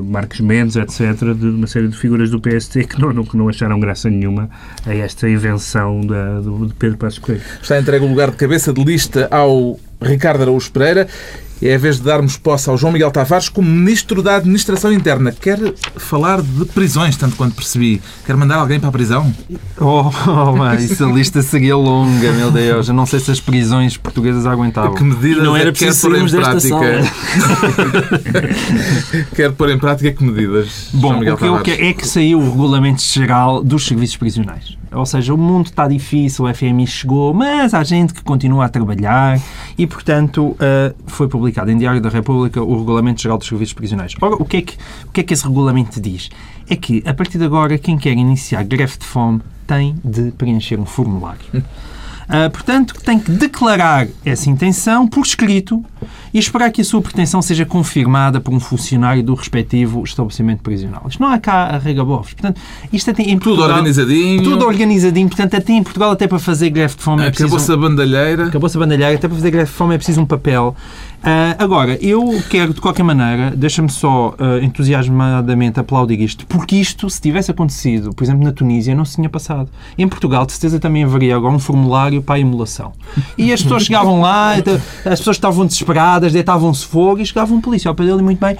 Marcos 0.09 0.39
Mendes, 0.39 0.75
etc., 0.75 1.35
de 1.39 1.45
uma 1.49 1.67
série 1.67 1.87
de 1.87 1.95
figuras 1.95 2.31
do 2.31 2.39
PST 2.41 2.83
que 2.85 2.99
não, 2.99 3.13
não, 3.13 3.23
que 3.23 3.37
não 3.37 3.47
acharam 3.47 3.79
graça 3.79 4.09
nenhuma 4.09 4.49
a 4.87 4.93
esta 4.95 5.29
invenção 5.29 6.01
da, 6.01 6.39
do, 6.39 6.65
de 6.65 6.73
Pedro 6.73 6.97
Passos 6.97 7.19
Coelho. 7.19 7.41
Está 7.61 7.79
entregue 7.79 8.03
o 8.05 8.09
lugar 8.09 8.31
de 8.31 8.37
cabeça 8.37 8.73
de 8.73 8.83
lista 8.83 9.27
ao 9.29 9.79
Ricardo 10.01 10.41
Araújo 10.41 10.71
Pereira. 10.71 11.07
É 11.61 11.73
a 11.73 11.77
vez 11.77 11.97
de 11.97 12.03
darmos 12.03 12.37
posse 12.37 12.69
ao 12.69 12.77
João 12.77 12.93
Miguel 12.93 13.09
Tavares 13.09 13.49
como 13.49 13.67
Ministro 13.67 14.21
da 14.21 14.35
Administração 14.35 14.93
Interna. 14.93 15.31
Quer 15.31 15.57
falar 15.95 16.41
de 16.41 16.65
prisões, 16.65 17.17
tanto 17.17 17.35
quanto 17.35 17.55
percebi. 17.55 17.99
Quer 18.25 18.37
mandar 18.37 18.57
alguém 18.57 18.79
para 18.79 18.89
a 18.89 18.91
prisão? 18.91 19.33
Oh, 19.79 20.11
oh 20.27 20.55
mas 20.55 20.83
isso 20.83 21.03
a 21.03 21.11
lista 21.11 21.41
seria 21.41 21.75
longa, 21.75 22.31
meu 22.33 22.51
Deus. 22.51 22.89
Eu 22.89 22.93
não 22.93 23.07
sei 23.07 23.19
se 23.19 23.31
as 23.31 23.39
prisões 23.39 23.97
portuguesas 23.97 24.45
aguentavam. 24.45 24.93
Que 24.93 25.03
medidas 25.03 25.43
não 25.43 25.55
era 25.55 25.69
é 25.69 25.71
que 25.71 25.79
quer 25.79 25.95
pôr 25.99 26.15
em 26.15 26.29
prática? 26.29 26.77
quer 29.35 29.51
pôr 29.53 29.69
em 29.71 29.79
prática 29.79 30.11
que 30.11 30.23
medidas? 30.23 30.89
Bom, 30.93 31.09
João 31.09 31.19
Miguel 31.19 31.33
o 31.33 31.37
que 31.37 31.45
eu 31.45 31.59
quero 31.61 31.85
é 31.85 31.93
que 31.93 32.07
saiu 32.07 32.39
o 32.39 32.43
Regulamento 32.43 33.01
Geral 33.01 33.63
dos 33.63 33.87
Serviços 33.87 34.17
Prisionais. 34.17 34.77
Ou 34.91 35.05
seja, 35.05 35.33
o 35.33 35.37
mundo 35.37 35.65
está 35.67 35.87
difícil, 35.87 36.45
o 36.45 36.53
FMI 36.53 36.87
chegou, 36.87 37.33
mas 37.33 37.73
há 37.73 37.83
gente 37.83 38.13
que 38.13 38.23
continua 38.23 38.65
a 38.65 38.69
trabalhar 38.69 39.39
e, 39.77 39.85
portanto, 39.85 40.55
eh, 40.59 40.93
foi 41.07 41.27
publicado 41.27 41.46
em 41.69 41.77
Diário 41.77 42.01
da 42.01 42.09
República 42.09 42.61
o 42.61 42.77
Regulamento 42.77 43.21
Geral 43.21 43.37
dos 43.37 43.47
Serviços 43.47 43.73
Prisionais. 43.73 44.13
Ora, 44.21 44.35
o 44.35 44.45
que, 44.45 44.57
é 44.57 44.61
que, 44.61 44.77
o 45.05 45.11
que 45.11 45.21
é 45.21 45.23
que 45.23 45.33
esse 45.33 45.43
regulamento 45.45 45.99
diz? 46.01 46.29
É 46.69 46.75
que, 46.75 47.03
a 47.05 47.13
partir 47.13 47.37
de 47.37 47.45
agora, 47.45 47.77
quem 47.77 47.97
quer 47.97 48.11
iniciar 48.11 48.63
greve 48.63 48.97
de 48.97 49.05
fome 49.05 49.41
tem 49.65 49.95
de 50.03 50.31
preencher 50.31 50.79
um 50.79 50.85
formulário. 50.85 51.39
Ah, 52.29 52.49
portanto, 52.49 52.93
tem 53.05 53.17
que 53.17 53.31
declarar 53.31 54.05
essa 54.25 54.49
intenção 54.49 55.07
por 55.07 55.21
escrito 55.25 55.81
e 56.33 56.37
esperar 56.37 56.69
que 56.71 56.81
a 56.81 56.83
sua 56.83 57.01
pretensão 57.01 57.41
seja 57.41 57.65
confirmada 57.65 58.41
por 58.41 58.53
um 58.53 58.59
funcionário 58.59 59.23
do 59.23 59.33
respectivo 59.33 60.03
estabelecimento 60.03 60.61
prisional. 60.61 61.05
Isto 61.07 61.21
não 61.21 61.29
há 61.29 61.37
cá 61.37 61.67
arregabofes. 61.67 62.33
Portanto, 62.33 62.59
isto 62.91 63.09
até 63.09 63.23
em 63.23 63.39
Tudo 63.39 63.55
Portugal- 63.55 63.69
organizadinho. 63.69 64.43
Tudo 64.43 64.65
organizadinho. 64.65 65.29
Portanto, 65.29 65.55
até 65.55 65.71
em 65.71 65.81
Portugal, 65.81 66.11
até 66.11 66.27
para 66.27 66.37
fazer 66.37 66.69
greve 66.69 66.97
de 66.97 67.01
fome 67.01 67.23
é 67.23 67.27
preciso... 67.27 67.47
Acabou-se 67.47 67.71
a 67.71 67.77
bandalheira. 67.77 68.47
Acabou-se 68.47 68.75
a 68.75 68.79
bandalheira, 68.81 69.15
até 69.15 69.25
para 69.25 69.37
fazer 69.37 69.51
greve 69.51 69.71
de 69.71 69.77
fome 69.77 69.95
é 69.95 69.97
preciso 69.97 70.19
um 70.19 70.25
papel. 70.25 70.75
Ah, 71.23 71.55
agora, 71.57 71.97
eu 72.01 72.41
quero, 72.49 72.73
de 72.73 72.79
qualquer 72.79 73.03
maneira, 73.03 73.51
deixa-me 73.55 73.89
só 73.89 74.35
ah, 74.37 74.59
entusiasmadamente 74.61 75.79
aplaudir 75.79 76.21
isto, 76.21 76.45
porque 76.47 76.75
isto, 76.75 77.09
se 77.09 77.19
tivesse 77.19 77.51
acontecido, 77.51 78.13
por 78.13 78.23
exemplo, 78.23 78.43
na 78.43 78.51
Tunísia, 78.51 78.95
não 78.95 79.03
se 79.03 79.15
tinha 79.15 79.29
passado. 79.29 79.69
Em 79.97 80.07
Portugal, 80.07 80.45
de 80.45 80.53
certeza, 80.53 80.79
também 80.79 81.03
haveria 81.03 81.35
agora 81.35 81.53
um 81.53 81.59
formulário 81.59 82.21
para 82.21 82.35
a 82.35 82.39
emulação. 82.39 82.93
E 83.37 83.51
as 83.51 83.61
pessoas 83.61 83.83
chegavam 83.83 84.21
lá, 84.21 84.57
então, 84.57 84.75
as 85.05 85.19
pessoas 85.19 85.35
estavam 85.35 85.65
desesperadas, 85.65 86.31
deitavam-se 86.31 86.85
fogo 86.85 87.19
e 87.19 87.25
chegava 87.25 87.53
um 87.53 87.61
polícia 87.61 87.89
ao 87.89 87.95
pé 87.95 88.05
dele 88.05 88.21
muito 88.21 88.39
bem. 88.39 88.55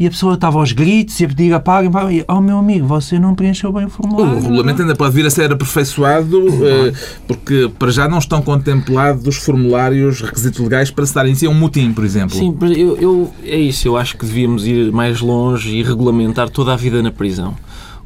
E 0.00 0.06
a 0.06 0.10
pessoa 0.10 0.34
estava 0.34 0.58
aos 0.58 0.70
gritos 0.72 1.18
e 1.18 1.24
a 1.24 1.28
pedir 1.28 1.52
apaguem, 1.52 1.88
apaguem. 1.88 2.24
Oh, 2.28 2.40
meu 2.40 2.58
amigo, 2.58 2.86
você 2.86 3.18
não 3.18 3.34
preencheu 3.34 3.72
bem 3.72 3.84
o 3.84 3.86
O 3.88 3.90
formulário. 3.90 4.40
regulamento 4.40 4.82
ainda 4.82 4.94
pode 4.94 5.12
vir 5.14 5.26
a 5.26 5.30
ser 5.30 5.50
aperfeiçoado, 5.50 6.46
eh, 6.64 6.92
porque 7.26 7.68
para 7.78 7.90
já 7.90 8.08
não 8.08 8.18
estão 8.18 8.40
contemplados 8.40 9.26
os 9.26 9.36
formulários, 9.36 10.20
requisitos 10.20 10.60
legais 10.60 10.90
para 10.90 11.04
se 11.04 11.14
dar 11.14 11.26
em 11.26 11.34
si 11.34 11.46
a 11.46 11.50
um 11.50 11.54
motim, 11.54 11.92
por 11.92 12.04
exemplo. 12.04 12.36
Sim, 12.36 12.56
eu, 12.76 12.96
eu- 12.98 13.32
é 13.44 13.58
isso. 13.58 13.88
Eu 13.88 13.96
acho 13.96 14.16
que 14.16 14.24
devíamos 14.24 14.66
ir 14.66 14.92
mais 14.92 15.20
longe 15.20 15.76
e 15.76 15.82
regulamentar 15.82 16.48
toda 16.48 16.72
a 16.72 16.76
vida 16.76 17.02
na 17.02 17.10
prisão. 17.10 17.54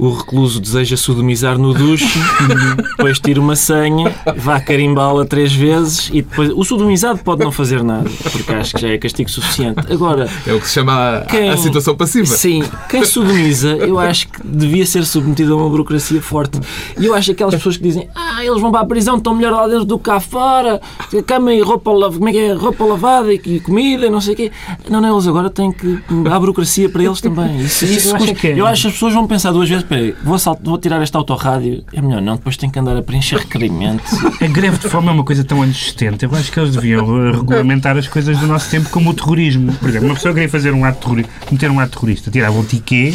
O 0.05 0.11
recluso 0.11 0.61
deseja 0.61 0.97
sodomizar 0.97 1.57
no 1.59 1.73
duche, 1.73 2.19
depois 2.97 3.21
tira 3.21 3.41
uma 3.41 3.55
senha, 3.55 4.13
vá 4.37 4.59
carimbá-la 4.61 5.25
três 5.25 5.53
vezes 5.53 6.09
e 6.13 6.23
depois. 6.23 6.51
O 6.51 6.65
sodomizado 6.65 7.21
pode 7.21 7.45
não 7.45 7.53
fazer 7.53 7.85
nada, 7.85 8.11
porque 8.33 8.53
acho 8.53 8.75
que 8.75 8.81
já 8.83 8.89
é 8.89 8.99
castigo 8.99 9.31
suficiente. 9.31 9.79
Agora, 9.93 10.29
É 10.47 10.53
o 10.53 10.61
que 10.61 10.67
se 10.67 10.75
chama 10.75 11.19
a, 11.19 11.21
Quem- 11.27 11.49
a 11.51 11.57
situação 11.57 11.95
passiva. 11.97 12.27
Sim, 12.27 12.65
quem 12.89 13.05
sodomiza, 13.05 13.69
eu 13.77 13.99
acho 13.99 14.27
que 14.29 14.41
devia 14.45 14.85
ser 14.85 15.05
submetido 15.05 15.53
a 15.55 15.57
uma 15.57 15.69
burocracia 15.69 16.21
forte. 16.21 16.59
E 16.99 17.07
eu 17.07 17.15
acho 17.15 17.27
que 17.27 17.33
aquelas 17.33 17.55
pessoas 17.55 17.77
que 17.77 17.83
dizem 17.85 18.09
ah, 18.15 18.45
eles 18.45 18.61
vão 18.61 18.73
para 18.73 18.81
a 18.81 18.87
prisão, 18.87 19.17
estão 19.19 19.35
melhor 19.37 19.53
lá 19.53 19.69
dentro 19.69 19.85
do 19.85 19.99
que 19.99 20.05
cá 20.05 20.19
fora, 20.19 20.81
cama 21.27 21.55
e 21.55 21.61
roupa, 21.61 21.93
como 21.93 22.29
é 22.29 22.33
que 22.33 22.39
é? 22.39 22.53
roupa 22.55 22.85
lavada 22.85 23.33
e, 23.33 23.61
comida, 23.61 24.11
não 24.11 24.21
sei 24.21 24.35
o 24.35 24.37
quê. 24.37 24.51
Não, 24.91 25.01
não, 25.01 25.15
eles 25.15 25.29
agora 25.29 25.49
têm 25.49 25.71
que. 25.71 25.99
Há 26.29 26.41
burocracia 26.41 26.89
para 26.89 27.05
eles 27.05 27.21
também. 27.21 27.61
Isso, 27.61 27.85
isso 27.85 28.09
Eu 28.09 28.17
acho 28.17 28.25
custa- 28.27 28.41
que 28.41 28.47
é- 28.49 28.61
eu 28.61 28.67
acho 28.67 28.83
que 28.83 28.89
as 28.89 28.93
pessoas 28.95 29.15
vão 29.15 29.27
pensar 29.27 29.53
duas 29.53 29.69
vezes: 29.69 29.85
peraí, 29.93 30.15
vou, 30.25 30.39
vou 30.63 30.79
tirar 30.79 31.03
esta 31.03 31.19
autorrádio. 31.19 31.85
É 31.93 32.01
melhor 32.01 32.23
não, 32.23 32.37
depois 32.37 32.57
tenho 32.57 32.73
que 32.73 32.79
andar 32.79 32.97
a 32.97 33.03
preencher 33.03 33.37
requerimentos. 33.37 34.13
A 34.41 34.47
greve 34.47 34.79
de 34.79 34.89
fome 34.89 35.09
é 35.09 35.11
uma 35.11 35.25
coisa 35.25 35.45
tão 35.45 35.63
anos 35.63 35.91
70. 35.91 36.25
Eu 36.25 36.35
acho 36.35 36.51
que 36.51 36.59
eles 36.59 36.75
deviam 36.75 37.29
eh, 37.29 37.33
regulamentar 37.33 37.97
as 37.97 38.09
coisas 38.09 38.39
do 38.39 38.47
nosso 38.47 38.71
tempo, 38.71 38.89
como 38.89 39.11
o 39.11 39.15
terrorismo. 39.15 39.73
Por 39.75 39.91
exemplo, 39.91 40.09
uma 40.09 40.15
pessoa 40.15 40.33
queria 40.33 40.49
fazer 40.49 40.73
um 40.73 40.85
ato 40.85 41.01
terrorista, 41.01 41.33
cometer 41.47 41.71
um 41.71 41.79
ato 41.79 41.93
terrorista, 41.93 42.31
tirava 42.31 42.59
um 42.59 42.65
tiquê, 42.65 43.15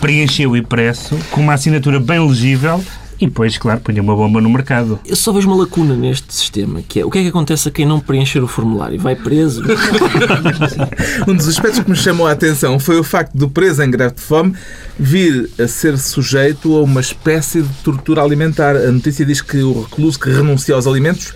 preencheu 0.00 0.52
o 0.52 0.56
impresso, 0.56 1.18
com 1.30 1.40
uma 1.40 1.54
assinatura 1.54 1.98
bem 1.98 2.20
legível, 2.20 2.82
e 3.18 3.26
depois, 3.26 3.56
claro, 3.56 3.80
punha 3.80 4.02
uma 4.02 4.14
bomba 4.14 4.40
no 4.40 4.50
mercado. 4.50 4.98
Eu 5.06 5.16
só 5.16 5.32
vejo 5.32 5.48
uma 5.48 5.56
lacuna 5.56 5.94
neste 5.94 6.32
sistema, 6.34 6.82
que 6.86 7.00
é 7.00 7.04
o 7.04 7.10
que 7.10 7.18
é 7.18 7.22
que 7.22 7.28
acontece 7.28 7.68
a 7.68 7.70
quem 7.70 7.86
não 7.86 7.98
preencher 7.98 8.40
o 8.42 8.46
formulário? 8.46 8.98
Vai 9.00 9.16
preso? 9.16 9.62
Um 11.26 11.34
dos 11.34 11.48
aspectos 11.48 11.80
que 11.80 11.90
me 11.90 11.96
chamou 11.96 12.26
a 12.26 12.32
atenção 12.32 12.78
foi 12.78 12.98
o 12.98 13.04
facto 13.04 13.34
do 13.34 13.48
preso 13.48 13.82
em 13.82 13.90
greve 13.90 14.14
de 14.14 14.20
fome 14.20 14.54
vir 14.98 15.50
a 15.58 15.66
ser 15.66 15.98
sujeito 15.98 16.76
a 16.76 16.82
uma 16.82 17.00
espécie 17.00 17.62
de 17.62 17.74
tortura 17.82 18.22
alimentar. 18.22 18.76
A 18.76 18.92
notícia 18.92 19.24
diz 19.24 19.40
que 19.40 19.58
o 19.58 19.82
recluso 19.82 20.18
que 20.18 20.30
renuncia 20.30 20.74
aos 20.74 20.86
alimentos 20.86 21.32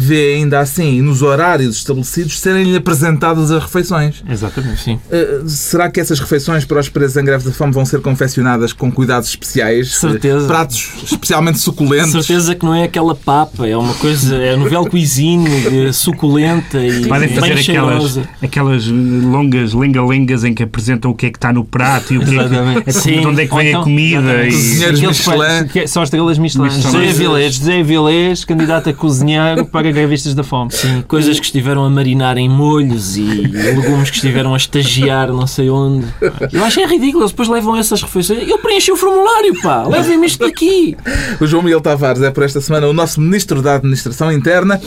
vê 0.00 0.34
ainda 0.34 0.58
assim, 0.60 1.00
nos 1.02 1.22
horários 1.22 1.76
estabelecidos, 1.76 2.38
serem-lhe 2.40 2.76
apresentadas 2.76 3.50
as 3.50 3.62
refeições. 3.62 4.22
Exatamente, 4.28 4.82
sim. 4.82 4.94
Uh, 5.10 5.48
será 5.48 5.90
que 5.90 6.00
essas 6.00 6.18
refeições 6.20 6.64
para 6.64 6.80
os 6.80 6.88
presos 6.88 7.16
em 7.16 7.24
greve 7.24 7.44
de 7.48 7.52
fome 7.56 7.72
vão 7.72 7.84
ser 7.84 8.00
confeccionadas 8.00 8.72
com 8.72 8.90
cuidados 8.90 9.28
especiais? 9.28 9.96
Certeza. 9.96 10.44
Uh, 10.44 10.48
Pratos 10.48 10.88
especialmente 11.04 11.58
suculentos? 11.58 12.12
Certeza 12.26 12.54
que 12.54 12.64
não 12.64 12.74
é 12.74 12.84
aquela 12.84 13.14
papa, 13.14 13.66
é 13.66 13.76
uma 13.76 13.94
coisa, 13.94 14.34
é 14.36 14.56
novel 14.56 14.86
cuisine, 14.86 15.48
eh, 15.88 15.92
suculenta 15.92 16.78
e 16.84 17.06
Podem 17.06 17.28
fazer 17.28 17.40
bem 17.54 17.60
aquelas, 17.60 17.64
cheirosa. 17.64 18.22
aquelas 18.42 18.86
longas 18.86 19.72
lenga-lengas 19.74 20.44
em 20.44 20.54
que 20.54 20.62
apresentam 20.62 21.10
o 21.10 21.14
que 21.14 21.26
é 21.26 21.30
que 21.30 21.38
está 21.38 21.52
no 21.52 21.64
prato 21.64 22.14
e 22.14 22.18
o 22.18 22.20
que 22.20 22.26
é 22.26 22.28
que, 22.30 22.34
Exatamente. 22.40 22.82
é, 22.88 22.92
Sim. 22.92 23.20
de 23.20 23.26
onde 23.26 23.42
é 23.42 23.46
que 23.46 23.54
vem 23.54 23.66
a 23.66 23.70
então- 23.70 23.84
comida. 23.84 24.46
E, 24.46 24.52
Cozinheiros 24.52 25.00
Aqueles 25.00 25.18
Michelin. 25.18 25.68
que- 25.68 25.86
São 25.86 26.02
estrelas 26.02 26.38
Michelin. 26.38 26.64
Michelin. 26.64 26.82
José 26.82 27.12
Vilés, 27.12 27.54
José 27.54 27.82
Vilés, 27.82 28.44
candidato 28.44 28.88
a 28.90 28.92
cozinheiro 28.92 29.66
para 29.66 29.89
grevistas 29.92 30.34
da 30.34 30.42
fome. 30.42 30.72
Sim, 30.72 31.02
coisas 31.06 31.38
que 31.38 31.46
estiveram 31.46 31.84
a 31.84 31.90
marinar 31.90 32.38
em 32.38 32.48
molhos 32.48 33.16
e 33.16 33.22
legumes 33.22 34.10
que 34.10 34.16
estiveram 34.16 34.54
a 34.54 34.56
estagiar 34.56 35.28
não 35.28 35.46
sei 35.46 35.70
onde. 35.70 36.06
Eu 36.52 36.64
acho 36.64 36.76
que 36.76 36.82
é 36.82 36.86
ridículo, 36.86 37.22
eles 37.22 37.32
depois 37.32 37.48
levam 37.48 37.76
essas 37.76 38.02
refeições. 38.02 38.48
Eu 38.48 38.58
preenchi 38.58 38.92
o 38.92 38.96
formulário, 38.96 39.60
pá, 39.62 39.86
levem-me 39.86 40.26
isto 40.26 40.40
daqui. 40.40 40.96
O 41.40 41.46
João 41.46 41.62
Miguel 41.62 41.80
Tavares 41.80 42.22
é 42.22 42.30
por 42.30 42.42
esta 42.42 42.60
semana 42.60 42.86
o 42.86 42.92
nosso 42.92 43.20
Ministro 43.20 43.62
da 43.62 43.76
Administração 43.76 44.32
Interna 44.32 44.80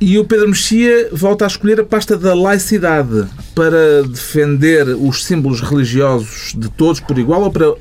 e 0.00 0.18
o 0.18 0.24
Pedro 0.24 0.48
Mexia 0.48 1.08
volta 1.12 1.44
a 1.44 1.48
escolher 1.48 1.80
a 1.80 1.84
pasta 1.84 2.16
da 2.16 2.34
laicidade 2.34 3.26
para 3.54 4.02
defender 4.02 4.88
os 4.88 5.24
símbolos 5.24 5.60
religiosos 5.60 6.52
de 6.56 6.68
todos 6.68 7.00
por 7.00 7.18
igual 7.18 7.42
ou 7.42 7.50
para 7.50 7.74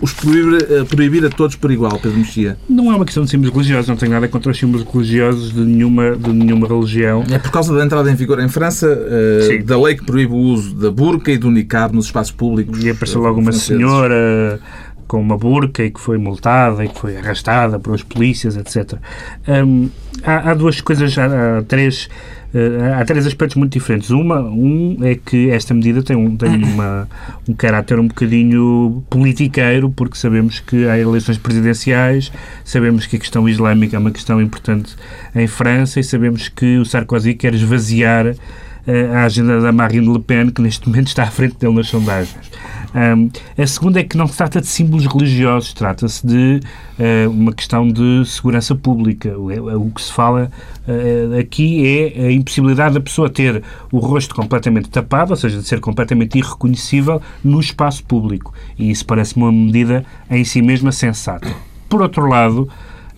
os 0.00 0.12
proibir, 0.12 0.66
eh, 0.70 0.84
proibir 0.84 1.24
a 1.24 1.30
todos 1.30 1.56
por 1.56 1.70
igual, 1.70 1.98
Pedro 1.98 2.18
Mexia? 2.18 2.56
Não 2.68 2.92
é 2.92 2.96
uma 2.96 3.04
questão 3.04 3.24
de 3.24 3.30
símbolos 3.30 3.54
religiosos, 3.54 3.88
não 3.88 3.96
tenho 3.96 4.12
nada 4.12 4.28
contra 4.28 4.50
os 4.50 4.58
símbolos 4.58 4.86
religiosos 4.86 5.52
de 5.52 5.60
nenhuma, 5.60 6.16
de 6.16 6.32
nenhuma 6.32 6.66
religião. 6.66 7.24
É 7.30 7.38
por 7.38 7.50
causa 7.50 7.74
da 7.74 7.84
entrada 7.84 8.10
em 8.10 8.14
vigor 8.14 8.40
em 8.40 8.48
França 8.48 8.98
Sim. 9.46 9.62
da 9.64 9.80
lei 9.80 9.94
que 9.96 10.04
proíbe 10.04 10.32
o 10.32 10.36
uso 10.36 10.74
da 10.74 10.90
burca 10.90 11.30
e 11.30 11.38
do 11.38 11.50
niqab 11.50 11.94
nos 11.94 12.06
espaços 12.06 12.32
públicos. 12.32 12.82
E 12.84 12.90
apareceu 12.90 13.20
logo 13.20 13.40
uma 13.40 13.52
franceses. 13.52 13.66
senhora 13.66 14.60
com 15.06 15.20
uma 15.20 15.36
burca 15.36 15.84
e 15.84 15.90
que 15.90 16.00
foi 16.00 16.18
multada 16.18 16.84
e 16.84 16.88
que 16.88 16.98
foi 16.98 17.16
arrastada 17.16 17.78
pelos 17.78 18.02
polícias, 18.02 18.56
etc. 18.56 18.98
Hum, 19.48 19.88
há, 20.22 20.50
há 20.50 20.54
duas 20.54 20.80
coisas, 20.80 21.16
há, 21.18 21.58
há 21.58 21.62
três, 21.62 22.08
há 22.96 23.04
três 23.04 23.26
aspectos 23.26 23.56
muito 23.56 23.72
diferentes. 23.72 24.10
Uma, 24.10 24.40
um 24.40 24.98
é 25.02 25.14
que 25.14 25.50
esta 25.50 25.74
medida 25.74 26.02
tem, 26.02 26.16
um, 26.16 26.36
tem 26.36 26.62
uma, 26.62 27.08
um 27.48 27.54
caráter 27.54 27.98
um 27.98 28.06
bocadinho 28.06 29.02
politiqueiro, 29.10 29.90
porque 29.90 30.16
sabemos 30.16 30.60
que 30.60 30.86
há 30.86 30.98
eleições 30.98 31.38
presidenciais, 31.38 32.30
sabemos 32.64 33.06
que 33.06 33.16
a 33.16 33.18
questão 33.18 33.48
islâmica 33.48 33.96
é 33.96 33.98
uma 33.98 34.10
questão 34.10 34.40
importante 34.40 34.94
em 35.34 35.46
França 35.46 35.98
e 35.98 36.04
sabemos 36.04 36.48
que 36.48 36.78
o 36.78 36.84
Sarkozy 36.84 37.34
quer 37.34 37.54
esvaziar 37.54 38.26
eh, 38.26 38.36
a 39.14 39.24
agenda 39.24 39.60
da 39.60 39.72
Marine 39.72 40.12
Le 40.12 40.18
Pen, 40.20 40.50
que 40.50 40.60
neste 40.60 40.88
momento 40.88 41.08
está 41.08 41.22
à 41.24 41.26
frente 41.30 41.56
dele 41.58 41.74
nas 41.74 41.88
sondagens. 41.88 42.50
Um, 42.94 43.28
a 43.60 43.66
segunda 43.66 43.98
é 43.98 44.04
que 44.04 44.16
não 44.16 44.26
se 44.28 44.36
trata 44.36 44.60
de 44.60 44.68
símbolos 44.68 45.04
religiosos, 45.06 45.72
trata-se 45.72 46.24
de 46.24 46.60
eh, 46.96 47.26
uma 47.26 47.52
questão 47.52 47.88
de 47.88 48.22
segurança 48.24 48.72
pública. 48.76 49.36
O, 49.36 49.50
é- 49.50 49.58
o 49.76 49.90
que 49.90 50.00
se 50.00 50.12
fala 50.12 50.48
eh, 50.86 51.38
aqui 51.40 51.84
é 52.16 52.26
a 52.26 52.30
impossibilidade 52.30 52.94
da 52.94 53.00
pessoa 53.00 53.28
ter 53.28 53.64
o 53.90 53.98
rosto 53.98 54.32
completamente 54.34 54.88
tapado, 54.90 55.32
ou 55.32 55.36
seja, 55.36 55.58
de 55.58 55.64
ser 55.66 55.80
completamente 55.80 56.38
irreconhecível 56.38 57.20
no 57.42 57.58
espaço 57.58 58.04
público. 58.04 58.54
E 58.78 58.90
isso 58.92 59.04
parece-me 59.04 59.42
uma 59.44 59.50
medida 59.52 60.04
em 60.30 60.44
si 60.44 60.62
mesma 60.62 60.92
sensata. 60.92 61.48
Por 61.88 62.00
outro 62.00 62.28
lado, 62.28 62.68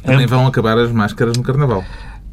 a- 0.02 0.12
Também 0.12 0.26
vão 0.26 0.46
acabar 0.46 0.78
as 0.78 0.90
máscaras 0.90 1.36
no 1.36 1.42
Carnaval. 1.42 1.84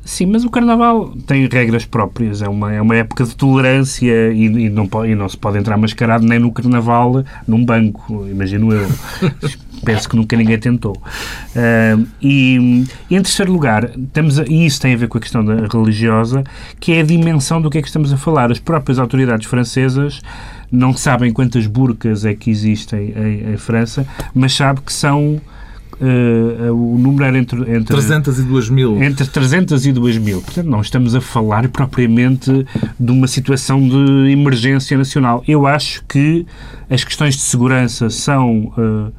Sim, 0.05 0.25
mas 0.25 0.43
o 0.43 0.49
Carnaval 0.49 1.13
tem 1.25 1.47
regras 1.47 1.85
próprias. 1.85 2.41
É 2.41 2.49
uma, 2.49 2.73
é 2.73 2.81
uma 2.81 2.95
época 2.95 3.23
de 3.23 3.35
tolerância 3.35 4.31
e, 4.33 4.45
e 4.45 4.69
não, 4.69 4.89
e 5.05 5.15
não 5.15 5.29
se 5.29 5.37
pode 5.37 5.57
entrar 5.57 5.77
mascarado 5.77 6.25
nem 6.25 6.39
no 6.39 6.51
Carnaval 6.51 7.23
num 7.47 7.63
banco, 7.63 8.27
imagino 8.29 8.73
eu. 8.73 8.87
Penso 9.85 10.07
que 10.09 10.15
nunca 10.15 10.35
ninguém 10.37 10.57
tentou. 10.57 10.95
E, 12.21 12.85
e, 13.09 13.15
em 13.15 13.21
terceiro 13.21 13.51
lugar, 13.51 13.89
temos 14.13 14.39
a- 14.39 14.45
e 14.47 14.65
isso 14.65 14.79
tem 14.79 14.93
a 14.93 14.97
ver 14.97 15.07
com 15.07 15.17
a 15.17 15.21
questão 15.21 15.43
da 15.43 15.55
religiosa, 15.67 16.43
que 16.79 16.93
é 16.93 17.01
a 17.01 17.03
dimensão 17.03 17.61
do 17.61 17.69
que 17.69 17.77
é 17.77 17.81
que 17.81 17.87
estamos 17.87 18.11
a 18.13 18.17
falar. 18.17 18.51
As 18.51 18.59
próprias 18.59 18.97
autoridades 18.99 19.45
francesas 19.47 20.21
não 20.71 20.95
sabem 20.95 21.31
quantas 21.33 21.67
burcas 21.67 22.23
é 22.25 22.33
que 22.33 22.49
existem 22.49 23.13
em, 23.15 23.53
em 23.53 23.57
França, 23.57 24.05
mas 24.33 24.53
sabem 24.53 24.83
que 24.83 24.91
são. 24.93 25.39
Ah, 26.05 26.73
o 26.73 26.97
número 26.97 27.23
era 27.23 27.37
entre, 27.37 27.59
entre 27.61 27.85
302 27.85 28.69
mil. 28.69 29.01
entre 29.01 29.25
300 29.25 29.85
e 29.85 29.91
2 29.91 30.17
mil. 30.17 30.41
Portanto, 30.41 30.67
não 30.67 30.81
estamos 30.81 31.15
a 31.15 31.21
falar 31.21 31.67
propriamente 31.69 32.65
de 32.99 33.11
uma 33.11 33.27
situação 33.27 33.79
de 33.87 34.31
emergência 34.31 34.97
nacional. 34.97 35.43
Eu 35.47 35.65
acho 35.65 36.03
que 36.05 36.45
as 36.89 37.03
questões 37.03 37.35
de 37.35 37.41
segurança 37.41 38.09
são 38.09 38.71
uh, 38.77 39.13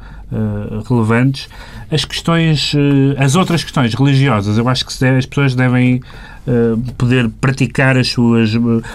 relevantes. 0.89 1.49
As 1.91 2.05
questões, 2.05 2.73
uh, 2.75 2.79
as 3.19 3.37
outras 3.37 3.63
questões 3.63 3.95
religiosas, 3.95 4.59
eu 4.59 4.69
acho 4.69 4.85
que 4.87 4.99
deve- 5.01 5.19
as 5.19 5.27
pessoas 5.27 5.55
devem 5.55 6.01
uh, 6.47 6.77
poder 6.99 7.29
praticar 7.41 7.97
as 7.97 8.09
suas, 8.09 8.53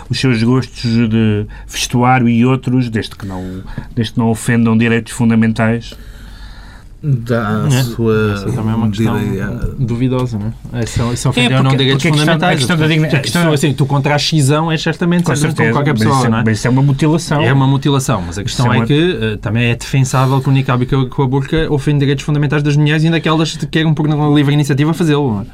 os 0.09 0.19
seus 0.19 0.43
gostos 0.43 0.81
de 0.83 1.45
vestuário 1.67 2.27
e 2.27 2.45
outros, 2.45 2.89
desde 2.89 3.15
que 3.15 3.25
não, 3.25 3.63
desde 3.95 4.13
que 4.13 4.19
não 4.19 4.29
ofendam 4.29 4.77
direitos 4.77 5.13
fundamentais. 5.13 5.93
Da 7.01 7.65
É. 7.71 7.83
sua 7.83 8.33
Essa 8.33 8.51
também 8.51 8.73
é 8.73 8.75
uma 8.75 8.89
questão 8.89 9.13
medida. 9.17 9.75
duvidosa, 9.79 10.37
não 10.37 10.79
é? 10.79 10.85
São, 10.85 11.15
são 11.15 11.31
É, 11.33 11.47
não 11.61 11.71
direitos 11.71 11.95
a 12.05 12.09
questão- 12.09 12.11
fundamentais. 12.11 12.53
a 12.53 12.55
questão 12.57 12.77
da 12.77 12.87
digni- 12.87 13.05
a 13.07 13.19
questão- 13.21 13.53
assim, 13.53 13.73
tu 13.73 13.85
contra 13.85 14.15
a 14.15 14.19
cisão 14.19 14.69
és 14.69 14.81
certamente 14.81 15.23
Com 15.23 15.33
certeza, 15.33 15.55
como 15.55 15.71
qualquer 15.71 15.91
mas 15.93 15.99
pessoa, 16.01 16.17
isso, 16.17 16.25
é- 16.25 16.29
não 16.29 16.37
é? 16.39 16.43
mas 16.45 16.57
isso 16.57 16.67
é 16.67 16.69
uma 16.69 16.81
mutilação. 16.81 17.41
É 17.41 17.53
uma 17.53 17.67
mutilação, 17.67 18.21
mas 18.27 18.37
a 18.37 18.43
questão 18.43 18.73
é 18.73 18.79
é, 18.79 18.85
que 18.85 19.17
eh, 19.21 19.37
também 19.37 19.69
é 19.71 19.75
defensável 19.75 20.41
que 20.41 20.49
o 20.49 20.51
niqab 20.51 20.83
e 20.83 20.85
que 20.85 20.93
a- 20.95 21.25
burca 21.25 21.67
ofendem 21.71 21.99
direitos 21.99 22.25
fundamentais 22.25 22.61
das 22.63 22.75
mulheres 22.75 23.01
e 23.03 23.05
ainda 23.05 23.19
que 23.21 23.29
elas 23.29 23.55
queiram 23.71 23.93
por 23.93 24.05
livre 24.35 24.53
iniciativa 24.53 24.93
fazê-lo. 24.93 25.45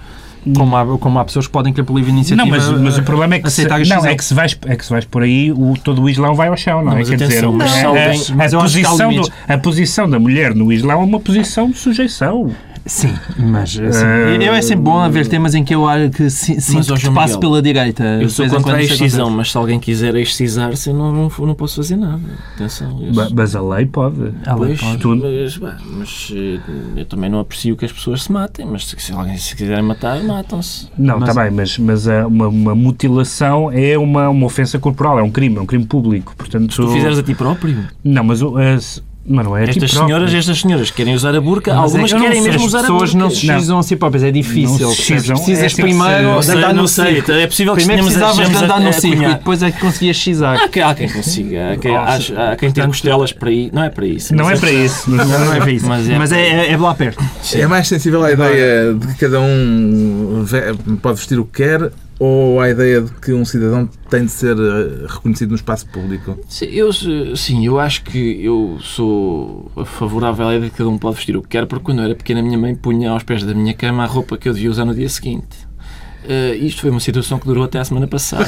Não 0.45 0.53
é? 0.53 0.57
Como 0.59 0.75
há, 0.77 0.97
como 0.99 1.19
há 1.19 1.25
pessoas 1.25 1.47
que 1.47 1.51
podem 1.51 1.73
querer 1.73 1.91
livre 1.91 2.11
iniciativa. 2.11 2.45
Não, 2.57 2.71
mas, 2.71 2.81
mas 2.81 2.97
o 2.97 3.03
problema 3.03 3.35
é 3.35 3.39
que, 3.39 3.49
se, 3.49 3.61
não, 3.89 4.05
é 4.05 4.15
que 4.15 4.23
se 4.23 4.33
vais, 4.33 4.57
é 4.65 4.75
que 4.75 4.83
se 4.85 4.91
vais 4.91 5.05
por 5.05 5.23
aí, 5.23 5.51
o, 5.51 5.73
todo 5.83 6.01
o 6.01 6.09
Islão 6.09 6.33
vai 6.35 6.47
ao 6.49 6.57
chão, 6.57 6.83
não, 6.83 6.91
Não, 6.91 6.97
é? 6.97 7.03
Quer 7.03 7.17
dizer, 7.17 7.41
mas 7.51 7.73
a- 7.73 8.13
se 8.17 8.31
a, 8.55 8.59
a 8.59 8.61
posição 8.61 9.13
do- 9.13 9.31
a 9.47 9.57
posição 9.57 10.09
da 10.09 10.19
mulher 10.19 10.53
no 10.53 10.71
Islão 10.71 11.01
é 11.01 11.03
uma 11.03 11.19
posição 11.19 11.69
de 11.69 11.77
sujeição. 11.77 12.51
Sim, 12.87 13.15
mas 13.39 13.75
assim, 13.79 14.05
Eh, 14.05 14.47
eu 14.47 14.53
é 14.53 14.61
sempre 14.61 14.83
bom 14.83 14.99
haver 14.99 15.27
temas 15.27 15.55
em 15.55 15.63
que 15.63 15.73
eu 15.73 15.87
acho 15.87 16.11
que 16.11 16.29
si- 16.29 16.61
sinto 16.61 16.93
que 16.93 17.09
passo 17.09 17.35
Miguel, 17.35 17.39
pela 17.39 17.61
direita. 17.61 18.03
Eu 18.21 18.29
sou 18.29 18.47
contra 18.47 18.75
a 18.77 18.83
excisão, 18.83 19.27
mas 19.31 19.51
se 19.51 19.57
alguém 19.57 19.79
quiser 19.79 20.13
excisar-se, 20.15 20.89
eu 20.91 20.93
não, 20.95 21.11
não, 21.11 21.31
não 21.47 21.55
posso 21.55 21.77
fazer 21.77 21.95
nada. 21.95 22.21
Atenção. 22.53 23.01
eu- 23.01 23.11
Ba- 23.11 23.27
Mas 23.33 23.55
a 23.55 23.61
lei 23.61 23.87
pode. 23.87 24.31
Ah, 24.45 24.53
Pois, 24.55 24.79
pode. 24.79 24.97
Tu- 24.99 25.15
mas, 25.15 25.57
mas, 25.57 26.31
eh, 26.35 26.59
eu 26.97 27.05
também 27.05 27.27
não 27.27 27.39
aprecio 27.39 27.75
que 27.75 27.85
as 27.85 27.91
pessoas 27.91 28.21
se 28.23 28.31
matem, 28.31 28.67
mas 28.67 28.85
se, 28.85 28.95
se 28.99 29.11
alguém 29.11 29.35
se 29.37 29.55
quiserem 29.55 29.83
matar, 29.83 30.23
matam-se. 30.23 30.87
Não, 30.95 31.19
Mas- 31.19 31.29
está 31.29 31.41
bem, 31.41 31.51
mas, 31.51 31.77
mas 31.79 32.07
a- 32.07 32.27
uma, 32.27 32.47
uma 32.47 32.75
mutilação 32.75 33.71
é 33.71 33.97
uma, 33.97 34.29
uma 34.29 34.45
ofensa 34.45 34.77
corporal, 34.77 35.17
é 35.17 35.23
um 35.23 35.31
crime, 35.31 35.57
é 35.57 35.61
um 35.61 35.65
crime 35.65 35.85
público. 35.85 36.35
Portanto, 36.37 36.71
Se 36.71 36.77
tu 36.81 36.87
fizeres 36.89 37.17
a 37.17 37.23
ti 37.23 37.33
próprio. 37.33 37.83
Não, 38.03 38.23
mas, 38.23 38.43
o- 38.43 38.55
as- 38.57 39.01
mas 39.27 39.45
não 39.45 39.57
é 39.57 39.63
Estas 39.63 39.91
próprio. 39.91 40.07
senhoras, 40.15 40.33
estas 40.33 40.59
senhoras 40.61 40.89
que 40.91 40.97
querem 40.97 41.15
usar 41.15 41.33
a 41.35 41.41
burca, 41.41 41.73
Mas 41.73 41.83
algumas 41.83 42.11
é 42.11 42.13
que 42.13 42.13
eu 42.13 42.19
não 42.19 42.25
querem 42.27 42.41
sei, 42.43 42.51
mesmo 42.51 42.61
as 42.65 42.67
usar 42.67 42.77
a 42.77 42.81
pessoas 42.81 43.11
burca. 43.13 43.17
não 43.23 43.29
se 43.31 43.49
excisam 43.51 43.79
a 43.79 43.83
si 43.83 43.95
próprias, 43.95 44.23
é 44.23 44.31
difícil. 44.31 44.91
Excisam, 44.91 45.35
Precisas 45.37 45.73
é 45.79 45.81
primeiro 45.81 46.39
de 46.41 46.51
andar 46.51 46.73
no 46.73 46.87
circo. 46.87 47.31
é 47.31 47.47
possível 47.47 47.73
que 47.73 47.79
Primeiro 47.79 48.03
precisavas 48.03 48.49
de 48.49 48.55
andar 48.55 48.79
no 48.79 48.89
a 48.89 48.93
circo 48.93 49.23
e 49.23 49.27
depois 49.27 49.63
é 49.63 49.71
que 49.71 49.79
conseguias 49.79 50.15
xizar. 50.15 50.57
Há 50.61 50.67
quem, 50.67 50.83
há 50.83 50.93
quem 50.93 51.09
consiga, 51.09 51.71
há 51.73 51.77
quem, 51.77 51.95
há, 51.95 52.51
há 52.51 52.55
quem 52.55 52.71
tenha 52.71 52.87
costelas 52.87 53.31
para 53.31 53.49
ir. 53.51 53.71
Não 53.73 53.83
é 53.83 53.89
para 53.89 54.05
isso. 54.05 54.35
Não 54.35 54.45
mas 54.45 54.57
é 54.57 54.61
para 54.61 54.71
isso. 54.71 55.09
Não, 55.11 55.53
é 55.53 55.57
para 55.59 55.71
isso. 55.71 55.87
Mas 55.87 56.07
Mas 56.07 56.31
é- 56.31 56.41
é, 56.41 56.55
é, 56.67 56.71
é 56.73 56.77
lá 56.77 56.93
perto. 56.93 57.23
É 57.53 57.65
mais 57.67 57.87
sensível 57.87 58.23
à 58.23 58.31
ideia 58.31 58.93
de 58.93 59.07
que 59.07 59.15
cada 59.15 59.39
um 59.39 60.45
pode 61.01 61.17
vestir 61.17 61.39
o 61.39 61.45
que 61.45 61.63
quer 61.63 61.91
ou 62.19 62.59
à 62.61 62.69
ideia 62.69 63.01
de 63.01 63.11
que 63.11 63.33
um 63.33 63.43
cidadão 63.43 63.89
tem 64.09 64.25
de 64.25 64.31
ser 64.31 64.55
eh, 64.57 65.05
reconhecido 65.07 65.49
no 65.49 65.55
espaço 65.55 65.85
público? 65.87 66.37
Sim, 66.47 66.65
eu, 66.67 66.91
sim, 67.35 67.65
eu 67.65 67.79
acho 67.79 68.03
que 68.03 68.43
eu 68.43 68.77
sou 68.81 69.69
favorável 69.85 70.47
à 70.47 70.55
ideia 70.55 70.65
de 70.65 70.71
que 70.71 70.77
cada 70.77 70.89
um 70.89 70.97
pode 70.97 71.15
vestir 71.17 71.35
o 71.35 71.41
que 71.41 71.49
quer, 71.49 71.65
porque 71.65 71.83
quando 71.83 71.99
eu 71.99 72.05
era 72.05 72.15
pequena 72.15 72.39
a 72.39 72.43
minha 72.43 72.57
mãe 72.57 72.73
punha 72.75 73.11
aos 73.11 73.23
pés 73.23 73.43
da 73.43 73.53
minha 73.53 73.73
cama 73.73 74.03
a 74.03 74.07
roupa 74.07 74.37
que 74.37 74.47
eu 74.47 74.53
devia 74.53 74.69
usar 74.71 74.85
no 74.85 74.95
dia 74.95 75.09
seguinte. 75.09 75.65
Eh, 76.27 76.55
isto 76.55 76.81
foi 76.81 76.89
uma 76.89 76.99
situação 76.99 77.37
que 77.37 77.45
durou 77.45 77.63
até 77.65 77.79
a 77.79 77.85
semana 77.85 78.07
passada. 78.07 78.47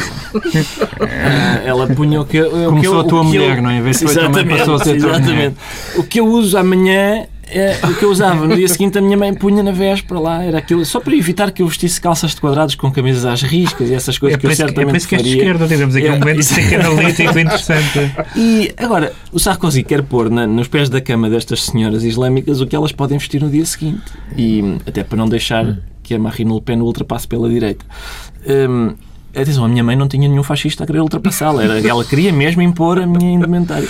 Eh, 0.99 1.61
ela 1.65 1.87
punha 1.87 2.21
o 2.21 2.25
que, 2.25 2.41
o 2.41 2.49
que 2.49 2.55
eu, 2.57 2.69
Começou 2.69 2.99
a 3.01 3.03
tua 3.03 3.19
eu- 3.19 3.23
mulher, 3.25 3.61
não 3.61 3.69
é? 3.69 3.77
Em 3.77 3.81
vez 3.81 3.99
também 3.99 4.47
passou 4.47 4.75
a 4.75 4.79
ser 4.83 4.91
a 4.91 4.95
exatamente. 4.95 5.57
O 5.95 6.03
que 6.03 6.19
eu 6.19 6.25
uso 6.25 6.57
amanhã 6.57 7.27
é 7.49 7.79
o 7.85 7.93
que 7.95 8.03
eu 8.03 8.09
usava 8.09 8.45
no 8.47 8.55
dia 8.55 8.67
seguinte 8.67 8.97
a 8.97 9.01
minha 9.01 9.17
mãe 9.17 9.33
punha 9.33 9.61
na 9.63 9.71
véspera 9.71 10.19
lá, 10.19 10.43
era 10.43 10.57
aquilo, 10.57 10.83
só 10.85 10.99
para 10.99 11.15
evitar 11.15 11.51
que 11.51 11.61
eu 11.61 11.67
vestisse 11.67 11.99
calças 12.01 12.31
de 12.35 12.41
quadrados 12.41 12.75
com 12.75 12.91
camisas 12.91 13.25
às 13.25 13.41
riscas 13.41 13.89
e 13.89 13.93
essas 13.93 14.17
coisas 14.17 14.37
É 14.37 14.39
que 14.39 14.45
eu 14.47 14.51
é 14.51 14.55
certamente 14.55 14.97
isso 14.97 15.07
que 15.07 15.15
faria. 15.15 15.35
esquerda, 15.37 15.67
tivemos 15.67 15.95
aqui 15.95 16.07
É, 16.07 16.13
um 16.13 16.19
momento 16.19 16.37
psicanalítico 16.39 17.39
interessante. 17.39 18.11
E 18.35 18.71
agora, 18.77 19.13
o 19.31 19.39
Sarkozy 19.39 19.83
quer 19.83 20.03
pôr 20.03 20.29
na- 20.29 20.47
nos 20.47 20.67
pés 20.67 20.89
da 20.89 20.99
cama 21.01 21.29
destas 21.29 21.63
senhoras 21.63 22.03
islâmicas 22.03 22.61
o 22.61 22.67
que 22.67 22.75
elas 22.75 22.91
podem 22.91 23.17
vestir 23.17 23.41
no 23.41 23.49
dia 23.49 23.65
seguinte. 23.65 24.01
E 24.37 24.77
até 24.85 25.03
para 25.03 25.17
não 25.17 25.27
deixar 25.27 25.77
que 26.03 26.13
a 26.13 26.19
Marine 26.19 26.53
Le 26.53 26.61
Pen 26.61 26.81
ultrapasse 26.81 27.27
pela 27.27 27.49
direita. 27.49 27.85
Hum, 28.47 28.93
atenção, 29.35 29.65
a 29.65 29.67
minha 29.67 29.83
mãe 29.83 29.95
não 29.95 30.07
tinha 30.07 30.27
nenhum 30.27 30.43
fascista 30.43 30.83
a 30.83 30.87
querer 30.87 30.99
ultrapassá-la. 31.01 31.63
Era- 31.63 31.87
Ela 31.87 32.03
queria 32.03 32.31
mesmo 32.33 32.61
impor 32.61 32.99
a 32.99 33.05
minha 33.05 33.31
indumentária. 33.33 33.87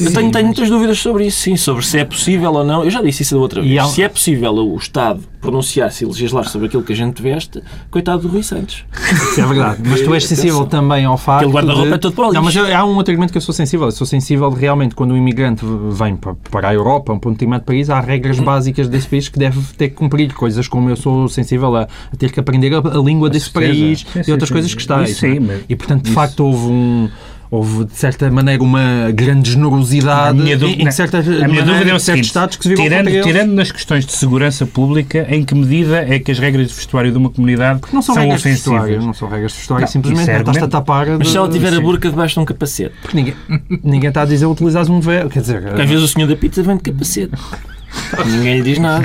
Eu 0.00 0.12
tenho, 0.12 0.30
tenho 0.30 0.44
muitas 0.46 0.68
dúvidas 0.68 0.98
sobre 0.98 1.26
isso, 1.26 1.40
sim, 1.40 1.56
sobre 1.56 1.84
se 1.84 1.98
é 1.98 2.04
possível 2.04 2.52
ou 2.52 2.64
não. 2.64 2.84
Eu 2.84 2.90
já 2.90 3.00
disse 3.02 3.22
isso 3.22 3.34
da 3.34 3.40
outra 3.40 3.62
vez. 3.62 3.78
Há- 3.78 3.84
Se 3.86 4.02
é 4.02 4.08
possível 4.08 4.52
o 4.54 4.76
Estado 4.76 5.20
pronunciar-se 5.40 6.02
e 6.04 6.06
legislar 6.06 6.44
sobre 6.48 6.66
aquilo 6.66 6.82
que 6.82 6.92
a 6.92 6.96
gente 6.96 7.22
veste, 7.22 7.62
coitado 7.90 8.22
do 8.22 8.28
Rui 8.28 8.42
Santos. 8.42 8.84
Isso 9.30 9.40
é 9.40 9.46
verdade. 9.46 9.80
Mas 9.86 10.00
tu 10.02 10.12
és 10.12 10.24
sensível 10.26 10.60
Atenção. 10.62 10.66
também 10.80 11.04
ao 11.04 11.16
facto. 11.16 11.42
Aquele 11.42 11.52
guarda-roupa 11.52 11.88
de- 11.88 11.94
é 11.94 11.98
todo 11.98 12.14
para 12.14 12.28
o 12.28 12.32
Não, 12.32 12.42
mas 12.42 12.56
há 12.56 12.84
um 12.84 12.96
outro 12.96 13.12
argumento 13.12 13.30
que 13.30 13.38
eu 13.38 13.42
sou 13.42 13.54
sensível. 13.54 13.86
Eu 13.86 13.92
sou 13.92 14.06
sensível 14.06 14.50
de 14.50 14.58
realmente 14.60 14.94
quando 14.94 15.12
um 15.12 15.16
imigrante 15.16 15.64
vem 15.92 16.16
para, 16.16 16.68
a 16.68 16.74
Europa, 16.74 17.12
um 17.12 17.18
determinado 17.32 17.64
país, 17.64 17.88
há 17.88 18.00
regras 18.00 18.40
básicas 18.40 18.88
desse 18.88 19.06
país 19.06 19.28
que 19.28 19.38
deve 19.38 19.60
ter 19.78 19.90
que 19.90 19.94
cumprir. 19.94 20.32
Coisas 20.34 20.66
como 20.66 20.90
eu 20.90 20.96
sou 20.96 21.28
sensível 21.28 21.74
a, 21.76 21.82
a 21.82 22.16
ter 22.18 22.32
que 22.32 22.40
aprender 22.40 22.74
a, 22.74 22.78
a 22.78 22.98
língua 23.02 23.30
desse 23.30 23.50
certeza. 23.50 23.72
país 23.72 24.00
Sim, 24.12 24.20
e 24.20 24.24
sim, 24.24 24.32
outras 24.32 24.48
sim. 24.48 24.52
coisas 24.54 24.74
que 24.74 24.80
Isso 25.10 25.20
sim, 25.20 25.36
é? 25.36 25.40
mas- 25.40 25.60
E 25.68 25.76
portanto, 25.76 26.02
de 26.02 26.08
isso- 26.08 26.14
facto, 26.14 26.40
houve 26.40 26.66
um. 26.66 27.08
Houve, 27.48 27.84
de 27.84 27.94
certa 27.96 28.28
maneira, 28.28 28.60
uma 28.60 29.08
grande 29.14 29.52
generosidade 29.52 30.36
minha 30.36 30.56
em, 30.56 30.90
certas, 30.90 31.24
A 31.26 31.30
minha 31.30 31.46
maneira, 31.46 31.64
dúvida 31.64 31.90
é 31.90 31.92
o 31.92 31.96
em 31.96 31.98
certos 32.00 32.04
seguinte, 32.04 32.24
estados 32.24 32.56
que 32.56 32.62
se 32.68 32.74
tirando, 32.74 33.08
tirando 33.22 33.52
nas 33.52 33.70
questões 33.70 34.04
de 34.04 34.12
segurança 34.14 34.66
pública, 34.66 35.24
em 35.30 35.44
que 35.44 35.54
medida 35.54 35.98
é 36.12 36.18
que 36.18 36.32
as 36.32 36.40
regras 36.40 36.66
de 36.66 36.74
vestuário 36.74 37.12
de 37.12 37.16
uma 37.16 37.30
comunidade 37.30 37.82
Não 37.92 38.02
são, 38.02 38.16
regras 38.16 38.42
de 38.42 38.48
ofensivas? 38.48 38.80
vestuário, 38.80 39.06
não 39.06 39.14
são 39.14 39.28
regras 39.28 39.52
de 39.52 39.58
vestuário, 39.58 39.82
Não, 39.86 39.88
simplesmente 39.92 40.28
é 40.28 40.38
estás-te 40.40 40.64
a 40.64 40.68
tapar. 40.68 41.06
Mas 41.18 41.28
se 41.28 41.36
ela 41.36 41.48
tiver 41.48 41.68
a 41.72 41.76
sim. 41.76 41.82
burca 41.82 42.10
debaixo 42.10 42.34
de 42.34 42.40
um 42.40 42.44
capacete. 42.44 42.94
Porque 43.00 43.16
ninguém, 43.16 43.34
ninguém 43.84 44.08
está 44.08 44.22
a 44.22 44.26
dizer 44.26 44.46
utilizares 44.46 44.88
um 44.88 44.98
véu. 44.98 45.28
Quer 45.30 45.40
dizer, 45.40 45.62
Porque 45.62 45.82
às 45.82 45.88
vezes 45.88 46.04
o 46.04 46.08
senhor 46.08 46.26
da 46.26 46.34
pizza 46.34 46.64
vem 46.64 46.76
de 46.76 46.82
capacete. 46.82 47.30
Ninguém 48.26 48.56
lhe 48.58 48.62
diz 48.62 48.78
nada. 48.78 49.04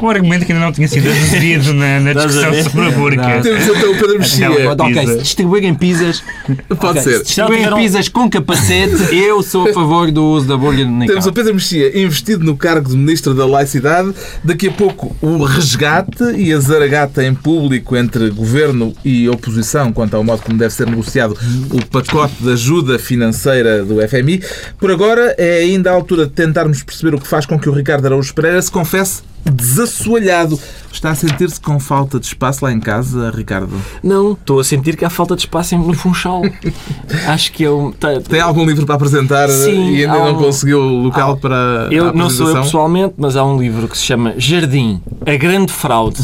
Um 0.00 0.08
argumento 0.08 0.44
que 0.44 0.52
ainda 0.52 0.64
não 0.64 0.72
tinha 0.72 0.88
sido 0.88 1.08
aduzido 1.08 1.74
na, 1.74 2.00
na 2.00 2.12
discussão 2.12 2.62
sobre 2.64 2.86
a 2.86 2.90
burca. 2.90 3.40
Temos 3.42 3.62
então 3.62 3.92
o 3.92 3.94
Pedro 3.94 4.18
Mexia. 4.18 4.48
Não, 4.48 4.72
ok, 4.72 5.06
se 5.06 5.18
distribuírem 5.18 5.74
pizzas, 5.74 6.22
Pode 6.68 6.98
ok, 6.98 7.02
ser. 7.02 7.18
se 7.18 7.24
distribuírem 7.24 7.74
pizzas 7.74 8.08
com 8.08 8.28
capacete, 8.28 9.14
eu 9.14 9.42
sou 9.42 9.68
a 9.68 9.72
favor 9.72 10.10
do 10.10 10.24
uso 10.24 10.46
da 10.46 10.56
bolha 10.56 10.84
no 10.84 11.06
Temos 11.06 11.26
o. 11.26 11.32
Pedro 11.32 11.54
Mexia 11.54 11.98
investido 12.00 12.44
no 12.44 12.56
cargo 12.56 12.88
de 12.88 12.96
Ministro 12.96 13.34
da 13.34 13.46
Laicidade. 13.46 14.12
Daqui 14.42 14.68
a 14.68 14.72
pouco 14.72 15.14
o 15.20 15.44
resgate 15.44 16.24
e 16.36 16.52
a 16.52 16.58
zaragata 16.58 17.24
em 17.24 17.34
público 17.34 17.96
entre 17.96 18.30
governo 18.30 18.94
e 19.04 19.28
oposição 19.28 19.92
quanto 19.92 20.14
ao 20.16 20.24
modo 20.24 20.42
como 20.42 20.58
deve 20.58 20.72
ser 20.72 20.86
negociado 20.86 21.36
o 21.70 21.84
pacote 21.86 22.34
de 22.40 22.52
ajuda 22.52 22.98
financeira 22.98 23.84
do 23.84 23.96
FMI. 24.06 24.42
Por 24.78 24.90
agora 24.90 25.34
é 25.38 25.58
ainda 25.58 25.90
a 25.90 25.94
altura 25.94 26.26
de 26.26 26.32
tentarmos 26.32 26.82
perceber 26.82 27.14
o 27.14 27.20
que 27.20 27.26
faz 27.26 27.46
com 27.46 27.58
que 27.58 27.68
o 27.68 27.72
Ricardo 27.72 28.06
Araújo 28.12 28.34
Pereira 28.34 28.60
se 28.60 28.70
confesse 28.70 29.22
desassoalhado. 29.44 30.58
Está 30.92 31.10
a 31.10 31.14
sentir-se 31.14 31.58
com 31.60 31.80
falta 31.80 32.20
de 32.20 32.26
espaço 32.26 32.64
lá 32.64 32.70
em 32.70 32.78
casa, 32.78 33.30
Ricardo? 33.34 33.72
Não, 34.02 34.32
estou 34.32 34.60
a 34.60 34.64
sentir 34.64 34.96
que 34.96 35.04
há 35.04 35.10
falta 35.10 35.34
de 35.34 35.40
espaço 35.42 35.76
no 35.78 35.94
Funchal. 35.94 36.42
Acho 37.26 37.50
que 37.52 37.62
eu. 37.62 37.94
tá- 37.98 38.20
Tem 38.20 38.40
algum 38.40 38.64
livro 38.64 38.84
para 38.86 38.94
apresentar 38.96 39.48
Sim, 39.48 39.94
e 39.94 40.02
ainda 40.04 40.12
há 40.12 40.18
não 40.26 40.34
um- 40.38 40.44
conseguiu 40.44 40.80
local 40.80 41.38
para 41.38 41.88
a 41.88 41.92
Eu 41.92 42.12
não 42.12 42.28
sou 42.30 42.50
eu 42.50 42.62
pessoalmente, 42.62 43.14
mas 43.16 43.34
há 43.34 43.44
um 43.44 43.58
livro 43.58 43.88
que 43.88 43.96
se 43.96 44.04
chama 44.04 44.34
Jardim, 44.36 45.00
a 45.26 45.34
Grande 45.36 45.72
Fraude. 45.72 46.22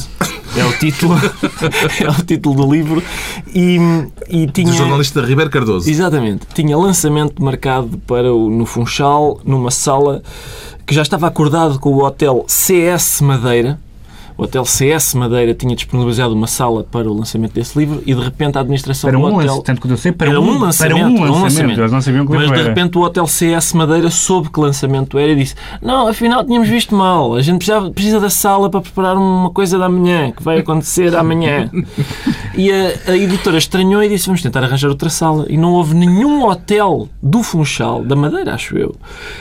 É 0.56 0.64
o 0.64 0.72
título, 0.78 1.14
é 2.00 2.10
o 2.10 2.24
título 2.24 2.66
do 2.66 2.72
livro. 2.72 3.02
E, 3.54 3.78
e 4.28 4.46
tinha. 4.48 4.70
Do 4.70 4.76
jornalista 4.76 5.20
Ribeiro 5.22 5.50
Cardoso. 5.50 5.88
Exatamente. 5.90 6.46
Tinha 6.54 6.76
lançamento 6.76 7.42
marcado 7.42 7.98
para 8.06 8.32
o, 8.32 8.48
no 8.50 8.64
Funchal, 8.66 9.40
numa 9.44 9.70
sala 9.70 10.22
que 10.88 10.94
já 10.94 11.02
estava 11.02 11.26
acordado 11.26 11.78
com 11.78 11.90
o 11.90 12.02
Hotel 12.02 12.46
CS 12.48 13.20
Madeira. 13.20 13.78
O 14.38 14.44
Hotel 14.44 14.64
CS 14.64 15.14
Madeira 15.14 15.52
tinha 15.52 15.74
disponibilizado 15.74 16.32
uma 16.32 16.46
sala 16.46 16.84
para 16.84 17.10
o 17.10 17.12
lançamento 17.12 17.54
desse 17.54 17.76
livro 17.76 18.00
e 18.06 18.14
de 18.14 18.20
repente 18.22 18.56
a 18.56 18.60
administração 18.60 19.10
Para 19.10 19.18
do 19.18 19.24
um 19.24 19.26
hotel... 19.26 19.38
lançamento, 19.40 19.64
tanto 19.64 19.80
quanto 19.80 19.90
eu 19.90 19.96
sei, 19.96 20.12
para 20.12 20.28
Era 20.28 20.40
um, 20.40 20.44
um 20.44 20.58
lançamento, 20.60 20.94
para 20.96 21.06
um 21.06 21.08
um 21.08 21.20
lançamento. 21.20 21.42
lançamento. 21.42 21.80
Eles 21.80 21.92
não 21.92 22.00
sabiam 22.00 22.24
que 22.24 22.32
Mas 22.32 22.52
de 22.52 22.62
repente 22.62 22.96
o 22.96 23.00
Hotel 23.02 23.26
CS 23.26 23.72
Madeira 23.72 24.10
soube 24.10 24.48
que 24.48 24.60
lançamento 24.60 25.18
era 25.18 25.32
e 25.32 25.34
disse: 25.34 25.56
Não, 25.82 26.06
afinal 26.06 26.44
tínhamos 26.44 26.68
visto 26.68 26.94
mal. 26.94 27.34
A 27.34 27.42
gente 27.42 27.56
precisava- 27.58 27.90
precisa 27.90 28.20
da 28.20 28.30
sala 28.30 28.70
para 28.70 28.80
preparar 28.80 29.16
uma 29.16 29.50
coisa 29.50 29.76
da 29.76 29.88
manhã, 29.88 30.30
que 30.30 30.40
vai 30.42 30.58
acontecer 30.60 31.16
amanhã. 31.16 31.68
e 32.56 32.70
a, 32.70 33.10
a 33.12 33.16
editora 33.16 33.58
estranhou 33.58 34.00
e 34.04 34.08
disse: 34.08 34.26
Vamos 34.26 34.40
tentar 34.40 34.62
arranjar 34.62 34.88
outra 34.88 35.10
sala. 35.10 35.46
E 35.48 35.56
não 35.56 35.72
houve 35.72 35.96
nenhum 35.96 36.44
hotel 36.44 37.08
do 37.20 37.42
Funchal, 37.42 38.04
da 38.04 38.14
Madeira, 38.14 38.54
acho 38.54 38.78
eu, 38.78 38.94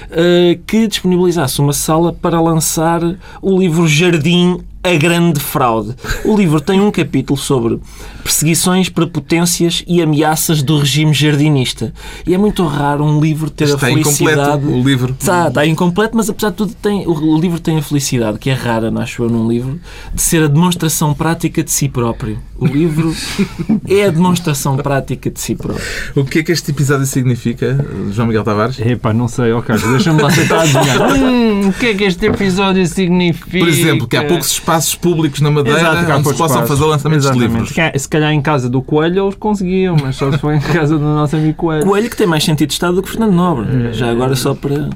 eh, 0.09 0.57
que 0.65 0.87
disponibilizasse 0.87 1.59
uma 1.61 1.73
sala 1.73 2.11
para 2.11 2.41
lançar 2.41 2.99
o 3.43 3.59
livro 3.59 3.87
Jardim. 3.87 4.57
A 4.87 4.95
Grande 4.95 5.41
Fraude. 5.41 5.93
O 6.23 6.37
livro 6.37 6.61
tem 6.61 6.79
um 6.79 6.89
capítulo 6.89 7.37
sobre 7.37 7.77
perseguições, 8.27 8.89
prepotências 8.89 9.85
e 9.87 10.01
ameaças 10.01 10.61
do 10.61 10.77
regime 10.79 11.13
jardinista. 11.13 11.93
E 12.25 12.33
é 12.33 12.37
muito 12.37 12.65
raro 12.65 13.05
um 13.05 13.21
livro 13.21 13.49
ter 13.49 13.63
Está 13.63 13.87
a 13.87 13.89
felicidade... 13.89 14.31
incompleto 14.37 14.67
o 14.67 14.83
livro. 14.83 15.15
Está, 15.17 15.47
está 15.47 15.65
incompleto, 15.65 16.17
mas 16.17 16.29
apesar 16.29 16.49
de 16.49 16.57
tudo 16.57 16.73
tem, 16.73 17.07
o, 17.07 17.39
livro 17.39 17.57
tem 17.57 17.77
a 17.77 17.81
felicidade, 17.81 18.37
que 18.37 18.49
é 18.49 18.53
rara, 18.53 18.91
não 18.91 19.01
acho 19.01 19.23
eu, 19.23 19.29
num 19.29 19.47
livro, 19.47 19.79
de 20.13 20.21
ser 20.21 20.43
a 20.43 20.47
demonstração 20.47 21.13
prática 21.13 21.63
de 21.63 21.71
si 21.71 21.87
próprio. 21.87 22.37
O 22.57 22.65
livro 22.65 23.15
é 23.87 24.05
a 24.05 24.09
demonstração 24.09 24.75
prática 24.75 25.29
de 25.31 25.39
si 25.39 25.55
próprio. 25.55 25.85
O 26.13 26.25
que 26.25 26.39
é 26.39 26.43
que 26.43 26.51
este 26.51 26.71
episódio 26.71 27.05
significa, 27.05 27.85
João 28.11 28.27
Miguel 28.27 28.43
Tavares? 28.43 28.77
Epá, 28.77 29.13
não 29.13 29.29
sei, 29.29 29.53
ó 29.53 29.61
Carlos, 29.61 29.89
deixa-me 29.89 30.21
lá 30.21 30.29
tentar 30.29 30.61
adivinhar. 30.61 30.97
Hum, 31.17 31.69
o 31.69 31.73
que 31.73 31.87
é 31.87 31.93
que 31.93 32.03
este 32.03 32.25
episódio 32.25 32.85
significa? 32.85 33.59
Por 33.59 33.67
exemplo, 33.67 34.07
que 34.07 34.17
há 34.17 34.25
poucos 34.25 34.51
espaços 34.51 34.95
públicos 34.95 35.39
na 35.39 35.49
Madeira 35.49 35.79
Exato, 35.79 36.11
onde 36.11 36.29
se 36.29 36.35
possam 36.35 36.45
espaços. 36.45 36.67
fazer 36.67 36.85
lançamentos 36.85 37.25
de 37.25 37.31
Exatamente. 37.31 37.73
livros. 37.73 38.01
Se 38.01 38.09
calhar- 38.17 38.27
Se 38.27 38.27
calhar 38.27 38.33
em 38.33 38.41
casa 38.41 38.69
do 38.69 38.81
Coelho 38.81 39.25
eles 39.25 39.35
conseguiam, 39.35 39.95
mas 40.01 40.15
só 40.15 40.31
se 40.31 40.37
for 40.37 40.53
em 40.53 40.59
casa 40.73 40.97
do 40.97 41.03
nosso 41.03 41.35
amigo 41.35 41.53
Coelho. 41.55 41.85
Coelho 41.85 42.09
que 42.09 42.17
tem 42.17 42.27
mais 42.27 42.43
sentido 42.43 42.67
de 42.67 42.73
Estado 42.73 42.95
do 42.95 43.03
que 43.03 43.09
Fernando 43.09 43.33
Nobre. 43.33 43.93
Já 43.93 44.09
agora 44.11 44.35
só 44.35 44.53
para... 44.53 44.89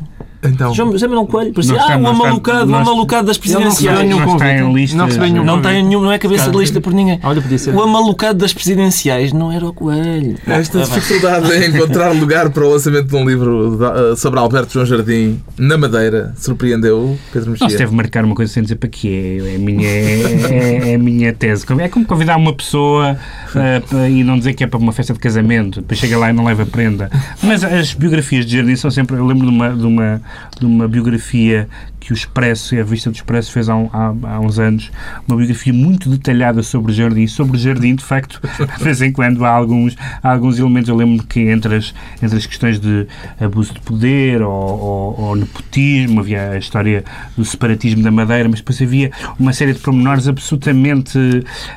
Então, 0.43 0.73
João 0.73 0.91
José 0.91 1.07
Manuel 1.07 1.27
Coelho, 1.27 1.53
parecia, 1.53 1.73
Não 1.75 1.81
está- 1.81 1.93
ah, 1.93 1.97
o 1.97 2.01
não 2.01 2.11
está- 2.13 2.23
amalucado, 2.25 2.63
o 2.63 2.65
não 2.65 2.79
está- 2.79 2.91
amalucado 2.91 3.27
das 3.27 3.37
não 3.37 3.41
presidenciais. 3.41 3.99
nenhum 3.99 4.19
Não. 4.19 4.25
Não 4.25 5.05
recebeu 5.05 5.27
nenhum 5.27 5.43
Não 5.45 5.55
convite. 5.57 5.73
tem, 5.73 5.83
nenhum, 5.83 6.01
não 6.01 6.11
é 6.11 6.17
cabeça 6.17 6.49
de 6.49 6.57
lista 6.57 6.81
por 6.81 6.93
ninguém. 6.93 7.19
Olha, 7.23 7.41
podia 7.41 7.57
ser. 7.57 7.75
O 7.75 7.81
amalucado 7.81 8.39
das 8.39 8.53
presidenciais 8.53 9.31
não 9.33 9.51
era 9.51 9.65
o 9.67 9.71
Coelho. 9.73 10.37
esta 10.47 10.79
bem. 10.79 10.87
dificuldade 10.87 11.53
em 11.53 11.69
encontrar 11.69 12.11
lugar 12.15 12.49
para 12.49 12.63
o 12.65 12.71
lançamento 12.71 13.07
de 13.07 13.15
um 13.15 13.25
livro 13.27 13.77
da- 13.77 14.15
sobre 14.15 14.39
Alberto 14.39 14.73
João 14.73 14.85
Jardim 14.85 15.39
na 15.57 15.77
Madeira 15.77 16.33
surpreendeu 16.37 17.17
Pedro 17.31 17.51
Não 17.51 17.57
se 17.57 17.63
Mexia. 17.63 17.77
deve 17.77 17.95
marcar 17.95 18.25
uma 18.25 18.35
coisa 18.35 18.51
sem 18.51 18.63
dizer 18.63 18.75
para 18.77 18.89
que 18.89 19.07
é, 19.09 19.51
é, 19.53 19.55
a 19.55 19.59
minha, 19.59 19.87
é, 19.87 20.91
é 20.91 20.95
a 20.95 20.97
minha 20.99 21.33
tese. 21.33 21.65
É 21.79 21.87
como 21.87 22.05
convidar 22.05 22.37
uma 22.37 22.53
pessoa 22.53 23.17
eh, 23.55 23.79
pa- 23.81 24.07
e 24.09 24.23
não 24.23 24.37
dizer 24.37 24.53
que 24.53 24.63
é 24.63 24.67
para 24.67 24.79
uma 24.79 24.91
festa 24.91 25.13
de 25.13 25.19
casamento, 25.19 25.81
depois 25.81 25.99
chega 25.99 26.17
lá 26.17 26.29
e 26.29 26.33
não 26.33 26.45
leva 26.45 26.65
prenda. 26.65 27.09
Mas 27.43 27.63
as 27.63 27.93
biografias 27.93 28.45
de 28.45 28.57
Jardim 28.57 28.75
são 28.75 28.89
sempre. 28.89 29.15
Eu 29.17 29.25
lembro 29.25 29.47
de 29.47 29.53
uma, 29.53 29.69
de 29.69 29.85
uma, 29.85 30.21
de 30.59 30.65
uma 30.65 30.87
biografia 30.87 31.67
que 32.01 32.11
o 32.11 32.15
Expresso, 32.15 32.73
a 32.73 32.79
revista 32.79 33.09
do 33.11 33.15
Expresso, 33.15 33.51
fez 33.51 33.69
há, 33.69 33.75
há- 33.75 34.13
há 34.23 34.39
uns 34.39 34.57
anos, 34.59 34.91
uma 35.27 35.37
biografia 35.37 35.71
muito 35.71 36.09
detalhada 36.09 36.61
sobre 36.63 36.91
o 36.91 36.95
Jardim. 36.95 37.27
Sobre 37.27 37.55
o 37.55 37.59
Jardim, 37.59 37.95
de 37.95 38.03
facto, 38.03 38.41
de 38.77 38.83
vez 38.83 39.01
em 39.01 39.11
quando 39.11 39.45
há 39.45 39.49
alguns, 39.51 39.95
há 40.21 40.31
alguns 40.33 40.57
elementos. 40.59 40.89
Eu 40.89 40.95
lembro 40.95 41.25
que 41.25 41.39
entre 41.41 41.75
as, 41.75 41.93
entre 42.21 42.37
as 42.37 42.45
questões 42.45 42.79
de 42.79 43.05
abuso 43.39 43.73
de 43.75 43.79
poder 43.81 44.41
ou, 44.41 44.51
ou- 44.51 45.21
ou 45.21 45.35
nepotismo, 45.35 46.19
havia 46.21 46.49
a 46.51 46.57
história 46.57 47.03
do 47.37 47.45
separatismo 47.45 48.01
da 48.03 48.09
Madeira, 48.11 48.49
mas 48.49 48.59
depois 48.59 48.81
havia 48.81 49.11
uma 49.39 49.53
série 49.53 49.73
de 49.73 49.79
pormenores 49.79 50.27
absolutamente. 50.27 51.17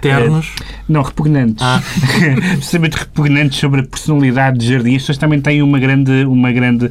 Ternos. 0.01 0.53
eh, 0.61 0.65
não, 0.89 1.03
repugnantes. 1.03 1.63
Ah. 1.63 1.83
absolutamente 2.55 2.97
repugnantes 2.97 3.59
sobre 3.59 3.81
a 3.81 3.85
personalidade 3.85 4.59
de 4.59 4.69
Jardim. 4.73 4.97
As 4.97 5.03
pessoas 5.03 5.19
também 5.19 5.41
têm 5.41 5.63
uma 5.63 5.79
grande, 5.79 6.25
uma 6.25 6.51
grande. 6.51 6.91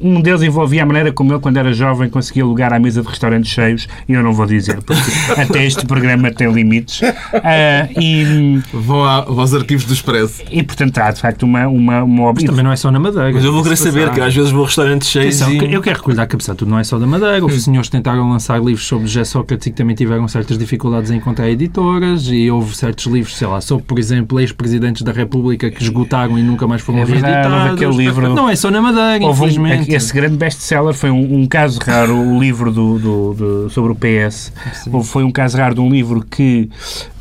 Um 0.00 0.20
deles 0.20 0.42
envolvia 0.42 0.82
a 0.82 0.86
maneira 0.86 1.12
como 1.12 1.32
ele, 1.32 1.40
quando 1.40 1.56
era 1.56 1.72
jovem, 1.72 2.08
conseguia 2.08 2.44
à 2.72 2.78
mesa 2.78 3.02
de 3.02 3.08
restaurantes 3.08 3.50
cheios, 3.50 3.88
e 4.08 4.12
eu 4.12 4.22
não 4.22 4.32
vou 4.32 4.46
dizer, 4.46 4.82
porque 4.82 5.02
até 5.40 5.64
este 5.66 5.84
programa 5.86 6.30
tem 6.30 6.50
limites. 6.52 7.00
Ah, 7.34 7.88
e, 8.00 8.60
Vão 8.72 9.04
a- 9.04 9.24
aos 9.26 9.54
arquivos 9.54 9.84
do 9.84 9.92
Expresso. 9.92 10.42
e, 10.50 10.62
portanto, 10.62 10.98
há 10.98 11.10
de 11.10 11.20
facto 11.20 11.42
uma. 11.44 11.66
uma, 11.68 12.02
uma 12.02 12.32
Mas 12.32 12.44
também 12.44 12.64
não 12.64 12.72
é 12.72 12.76
só 12.76 12.90
na 12.90 12.98
Madeira. 12.98 13.32
Mas 13.32 13.44
eu 13.44 13.52
vou 13.52 13.62
querer 13.62 13.76
saber 13.76 14.10
que 14.12 14.20
às 14.20 14.34
vezes 14.34 14.50
vou 14.50 14.62
a 14.64 14.66
restaurantes 14.66 15.08
cheios 15.08 15.40
Atenção, 15.42 15.66
e... 15.68 15.72
eu 15.74 15.80
quero 15.82 15.96
recolher 15.98 16.20
a 16.20 16.26
cabeça, 16.26 16.54
tudo 16.54 16.70
não 16.70 16.78
é 16.78 16.84
só 16.84 16.98
da 16.98 17.06
Madeira. 17.06 17.42
Houve 17.42 17.60
senhores 17.60 17.88
que 17.88 17.96
tentaram 17.96 18.28
lançar 18.30 18.58
livros 18.62 18.86
sobre 18.86 19.06
José 19.06 19.24
Sócrates 19.24 19.66
e 19.66 19.70
que 19.70 19.76
também 19.76 19.94
tiveram 19.94 20.26
certas 20.28 20.58
dificuldades 20.58 21.10
em 21.10 21.16
encontrar 21.16 21.48
editoras 21.48 22.26
e 22.28 22.50
houve 22.50 22.76
certos 22.76 23.06
livros, 23.06 23.36
sei 23.36 23.46
lá, 23.46 23.60
sobre, 23.60 23.84
por 23.84 23.98
exemplo, 23.98 24.38
ex-presidentes 24.40 25.02
da 25.02 25.12
República 25.12 25.70
que 25.70 25.82
esgotaram 25.82 26.38
e 26.38 26.42
nunca 26.42 26.66
mais 26.66 26.82
foram 26.82 27.00
É 27.00 27.04
reeditados. 27.04 27.52
houve 27.52 27.68
aquele 27.70 27.96
livro- 27.96 28.34
Não 28.34 28.48
é 28.48 28.56
só 28.56 28.70
na 28.70 28.80
Madeira, 28.80 29.24
Houve 29.24 29.42
um- 29.42 29.46
infelizmente. 29.46 29.92
esse 29.94 30.12
grande 30.12 30.36
best-seller 30.36 30.94
foi 30.94 31.10
um, 31.10 31.40
um 31.42 31.46
caso 31.46 31.78
raro, 31.84 32.16
o 32.16 32.40
livro 32.40 32.57
do, 32.66 32.98
do- 32.98 33.34
do- 33.34 33.70
sobre 33.70 33.92
o 33.92 33.94
PS. 33.94 34.52
Houve- 34.92 35.08
Foi 35.08 35.24
um 35.24 35.30
caso 35.30 35.56
raro 35.56 35.74
de 35.74 35.80
um 35.80 35.88
livro 35.90 36.24
que 36.28 36.68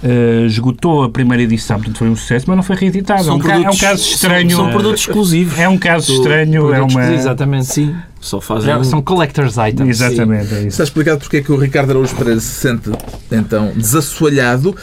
eh, 0.03 0.45
esgotou 0.47 1.03
a 1.03 1.09
primeira 1.09 1.43
edição, 1.43 1.77
portanto 1.77 1.97
foi 1.97 2.09
um 2.09 2.15
sucesso, 2.15 2.45
mas 2.47 2.55
não 2.57 2.63
foi 2.63 2.75
reeditado. 2.75 3.27
É 3.29 3.31
um, 3.33 3.39
ca- 3.39 3.55
é 3.55 3.69
um 3.69 3.77
caso 3.77 4.01
estranho. 4.01 4.49
São, 4.51 4.59
são 4.65 4.71
produtos 4.71 5.01
exclusivos. 5.01 5.57
É 5.59 5.69
um 5.69 5.77
caso 5.77 6.07
Do- 6.07 6.13
estranho, 6.17 6.67
é 6.73 6.75
Produtos 6.77 6.95
uma... 6.95 7.13
Exatamente. 7.13 7.65
Sim, 7.67 7.95
só 8.19 8.41
fazem... 8.41 8.71
É, 8.71 8.77
um- 8.77 8.83
São 8.83 9.01
collector's 9.01 9.55
items. 9.57 10.01
Exatamente, 10.01 10.53
é 10.53 10.57
isso. 10.59 10.67
Está 10.69 10.83
explicado 10.83 11.19
porque 11.19 11.37
é 11.37 11.41
que 11.41 11.51
o 11.51 11.57
Ricardo 11.57 11.91
Araújo 11.91 12.15
Pereira 12.15 12.39
se 12.39 12.47
sente, 12.51 12.89
então, 13.31 13.71
desassoalhado 13.75 14.75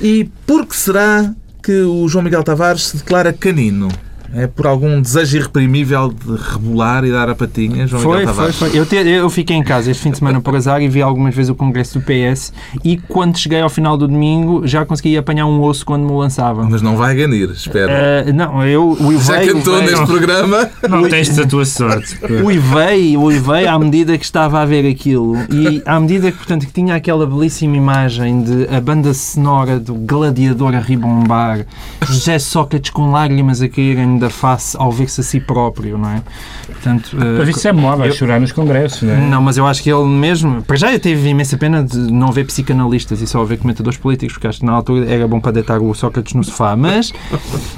e 0.00 0.28
por 0.46 0.66
que 0.66 0.76
será 0.76 1.32
que 1.62 1.80
o 1.82 2.06
João 2.08 2.22
Miguel 2.24 2.42
Tavares 2.42 2.88
se 2.88 2.96
declara 2.98 3.32
canino? 3.32 3.88
É 4.34 4.46
por 4.48 4.66
algum 4.66 5.00
desejo 5.00 5.36
irreprimível 5.38 6.08
de 6.12 6.34
rebolar 6.52 7.04
e 7.04 7.12
dar 7.12 7.28
a 7.30 7.34
patinha, 7.34 7.86
João 7.86 8.02
Foi, 8.02 8.18
Miguel 8.20 8.34
foi, 8.34 8.44
Tavares? 8.52 8.56
foi. 8.56 8.78
Eu, 8.78 8.84
te- 8.86 8.96
eu 8.96 9.30
fiquei 9.30 9.56
em 9.56 9.62
casa 9.62 9.90
este 9.90 10.02
fim 10.02 10.10
de 10.10 10.18
semana 10.18 10.40
por 10.40 10.56
azar 10.56 10.82
e 10.82 10.88
vi 10.88 11.00
algumas 11.00 11.34
vezes 11.34 11.50
o 11.50 11.54
congresso 11.54 11.98
do 12.00 12.04
PS 12.04 12.52
e 12.82 12.96
quando 12.96 13.38
cheguei 13.38 13.60
ao 13.60 13.70
final 13.70 13.96
do 13.96 14.08
domingo 14.08 14.66
já 14.66 14.84
consegui 14.84 15.16
apanhar 15.16 15.46
um 15.46 15.62
osso 15.62 15.86
quando 15.86 16.04
me 16.04 16.12
lançavam. 16.12 16.68
Mas 16.68 16.82
não 16.82 16.96
vai 16.96 17.14
ganir, 17.14 17.48
espero. 17.50 17.92
Ah, 17.92 18.32
não, 18.32 18.66
eu 18.66 18.90
o 19.00 19.18
Já 19.20 19.42
Ivei, 19.42 19.54
cantou 19.54 19.74
o 19.74 19.78
Ivei- 19.78 19.90
neste 19.90 20.06
programa. 20.06 20.70
Não 20.90 21.08
testes 21.08 21.38
a 21.38 21.46
tua 21.46 21.64
sorte. 21.64 22.18
o 22.44 22.50
Ivei, 22.50 23.16
o 23.16 23.30
Ivei, 23.30 23.66
à 23.68 23.78
medida 23.78 24.18
que 24.18 24.24
estava 24.24 24.60
a 24.60 24.66
ver 24.66 24.84
aquilo 24.90 25.36
e 25.52 25.80
à 25.86 26.00
medida 26.00 26.32
que, 26.32 26.38
portanto, 26.38 26.66
que 26.66 26.72
tinha 26.72 26.94
aquela 26.96 27.26
belíssima 27.26 27.76
imagem 27.76 28.42
de 28.42 28.66
a 28.74 28.80
banda 28.80 29.14
sonora 29.14 29.78
do 29.78 29.94
gladiador 29.94 30.74
a 30.74 30.80
ribombar, 30.80 31.64
José 32.06 32.38
Sócrates 32.38 32.90
com 32.90 33.10
lágrimas 33.12 33.62
a 33.62 33.68
caírem 33.68 34.18
da 34.24 34.30
face 34.30 34.76
ao 34.78 34.90
ver-se 34.90 35.20
a 35.20 35.24
si 35.24 35.38
próprio, 35.40 35.98
não 35.98 36.08
é? 36.10 36.22
Portanto, 36.66 37.16
ah, 37.20 37.36
Mas 37.38 37.48
isso 37.56 37.68
é 37.68 37.70
a 37.70 38.06
eu- 38.06 38.12
chorar 38.12 38.40
nos 38.40 38.52
congressos, 38.52 39.02
não 39.02 39.12
é? 39.12 39.16
Não, 39.20 39.42
mas 39.42 39.56
eu 39.56 39.66
acho 39.66 39.82
que 39.82 39.90
ele 39.90 40.04
mesmo. 40.04 40.62
Para 40.62 40.76
já 40.76 40.92
eu 40.92 40.98
tive 40.98 41.28
imensa 41.28 41.56
pena 41.58 41.82
de 41.84 41.96
não 41.96 42.32
ver 42.32 42.44
psicanalistas 42.44 43.20
e 43.20 43.26
só 43.26 43.44
ver 43.44 43.58
comentadores 43.58 43.98
políticos, 43.98 44.34
porque 44.34 44.46
acho 44.46 44.60
que 44.60 44.66
na 44.66 44.72
altura 44.72 45.10
era 45.10 45.28
bom 45.28 45.40
para 45.40 45.52
deitar 45.52 45.80
o 45.80 45.92
Sócrates 45.94 46.34
no 46.34 46.42
sofá. 46.44 46.74
Mas 46.76 47.12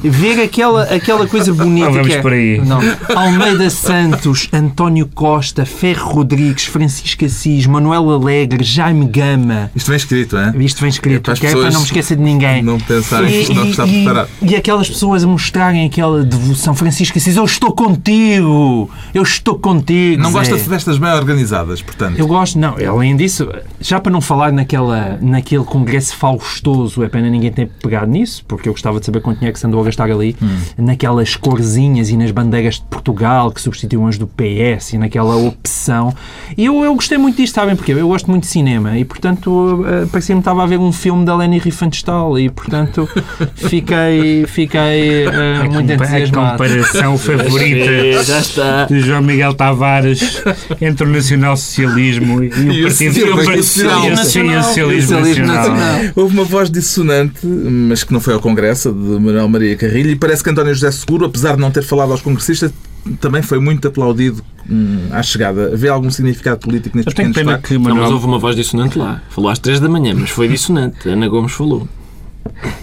ver 0.02 0.40
aquela, 0.40 0.85
aquela 0.85 1.26
coisa 1.26 1.52
bonita 1.54 1.87
Não 1.87 1.92
vamos 1.94 2.09
que 2.09 2.14
é. 2.14 2.22
por 2.22 2.32
aí. 2.32 2.61
Não. 2.64 2.78
Almeida 3.14 3.68
Santos, 3.70 4.48
António 4.52 5.09
Costa, 5.14 5.64
Ferro 5.66 6.11
Rodrigues, 6.11 6.64
Francisco 6.66 7.24
Assis, 7.24 7.66
Manuel 7.66 8.11
Alegre, 8.11 8.62
Jaime 8.64 9.06
Gama. 9.06 9.70
Isto 9.74 9.88
vem 9.88 9.96
escrito, 9.96 10.37
é? 10.37 10.52
Isto 10.59 10.80
vem 10.80 10.90
escrito, 10.90 11.22
para 11.22 11.32
as 11.32 11.38
que 11.38 11.46
é 11.46 11.52
para 11.52 11.70
não 11.70 11.80
me 11.80 11.87
esquecer 11.87 12.16
de 12.16 12.22
ninguém. 12.22 12.62
Não 12.62 12.78
pensarem 12.78 13.30
que 13.30 13.38
isto 13.40 13.54
não 13.54 13.66
está 13.66 13.87
e, 13.87 14.04
preparado. 14.04 14.28
e 14.42 14.56
aquelas 14.56 14.88
pessoas 14.88 15.24
a 15.24 15.26
mostrarem 15.26 15.85
aquela 15.87 16.24
devoção. 16.26 16.74
Francisco 16.74 17.18
Assis, 17.18 17.36
eu 17.36 17.44
estou 17.44 17.72
contigo! 17.72 18.90
Eu 19.14 19.22
estou 19.22 19.58
contigo! 19.58 20.22
Não 20.22 20.30
Zé. 20.30 20.38
gosta 20.38 20.56
de 20.56 20.62
festas 20.62 20.98
bem 20.98 21.10
organizadas, 21.12 21.80
portanto. 21.82 22.18
Eu 22.18 22.26
gosto, 22.26 22.58
não, 22.58 22.74
além 22.88 23.16
disso, 23.16 23.48
já 23.80 24.00
para 24.00 24.12
não 24.12 24.20
falar 24.20 24.52
naquela, 24.52 25.18
naquele 25.20 25.64
congresso 25.64 26.16
faustoso, 26.16 27.02
é 27.02 27.08
pena 27.08 27.28
ninguém 27.30 27.52
ter 27.52 27.68
pegado 27.82 28.10
nisso, 28.10 28.44
porque 28.46 28.68
eu 28.68 28.72
gostava 28.72 29.00
de 29.00 29.06
saber 29.06 29.20
quanto 29.20 29.38
dinheiro 29.38 29.54
que 29.54 29.60
se 29.60 29.66
andou 29.66 29.80
a 29.80 29.84
gastar 29.84 30.10
ali, 30.10 30.36
naquelas 30.76 31.36
corzinhas 31.36 32.10
e 32.10 32.16
nas 32.16 32.30
bandeiras 32.30 32.76
de 32.76 32.82
Portugal 32.82 33.50
que 33.50 33.60
substituíam 33.60 34.06
as 34.06 34.18
do 34.18 34.26
PS 34.26 34.94
e 34.94 34.98
naquela 34.98 35.36
opção. 35.36 36.14
E 36.56 36.64
eu, 36.64 36.84
eu 36.84 36.94
gostei 36.94 37.18
muito 37.18 37.36
disto, 37.36 37.54
sabem 37.54 37.76
porquê? 37.76 37.92
Eu 37.92 38.08
gosto 38.08 38.30
muito 38.30 38.44
de 38.44 38.48
cinema 38.48 38.98
e, 38.98 39.04
portanto, 39.04 39.84
eh, 39.86 40.06
parecia-me 40.10 40.40
que 40.40 40.42
estava 40.42 40.62
a 40.62 40.66
ver 40.66 40.78
um 40.78 40.92
filme 40.92 41.24
da 41.24 41.36
Leni 41.36 41.58
Riefenstahl 41.58 42.38
e, 42.38 42.50
portanto, 42.50 43.08
fiquei, 43.54 44.46
fiquei 44.46 45.26
eh, 45.26 45.68
muito 45.68 45.92
A 45.92 45.96
entusiasmado. 46.18 46.50
comparação 46.59 47.18
favorita 47.18 48.24
Já 48.24 48.38
está. 48.40 48.85
de 48.87 49.00
João 49.00 49.22
Miguel 49.22 49.55
Tavares 49.55 50.42
entre 50.81 51.07
o 51.07 51.11
nacional-socialismo 51.11 52.42
e, 52.42 52.46
E 52.46 52.48
o 52.48 52.83
Partido 52.88 52.90
Socialismo 52.90 53.26
e 53.26 53.33
o- 53.33 53.57
Nacional. 53.57 54.07
e 54.09 54.12
o 54.12 54.16
Socialismo 54.16 54.62
Socialismo 54.62 55.46
Nacional. 55.46 55.70
Nacional. 55.76 56.12
Houve 56.16 56.35
uma 56.35 56.44
voz 56.44 56.70
dissonante, 56.70 57.46
mas 57.46 58.05
que 58.05 58.12
não 58.12 58.20
foi 58.20 58.35
ao 58.35 58.40
Congresso, 58.40 58.92
de 58.92 58.98
Manuel 58.98 59.48
Maria 59.48 59.76
Carrilho, 59.76 60.11
e 60.11 60.16
parece 60.16 60.42
que 60.44 60.50
António 60.50 60.74
José 60.74 60.90
Seguro, 60.90 61.24
apesar 61.26 61.55
de 61.55 61.61
não 61.61 61.70
ter 61.70 61.83
falado 61.83 62.12
aos 62.12 62.20
congressistas, 62.22 62.72
também 63.20 63.40
foi 63.40 63.61
muito 63.61 63.87
aplaudido 63.87 64.42
hum, 64.68 65.07
à 65.12 65.22
chegada. 65.22 65.70
Vê 65.76 65.88
algum 65.88 66.11
significado 66.11 66.59
político 66.59 66.96
neste 66.96 67.14
pequeno 67.14 67.33
pena 67.33 67.59
que 67.59 67.74
Não, 67.74 67.81
mas 67.83 67.94
Manuel, 67.94 68.12
houve 68.14 68.26
uma 68.26 68.38
voz 68.38 68.57
dissonante 68.57 68.98
lá. 68.98 69.22
Falou 69.31 69.48
às 69.50 69.59
3 69.61 69.79
da 69.79 69.88
manhã, 69.88 70.12
mas 70.18 70.31
foi 70.31 70.48
dissonante. 70.48 71.09
Ana 71.09 71.29
Gomes 71.29 71.52
falou. 71.52 71.88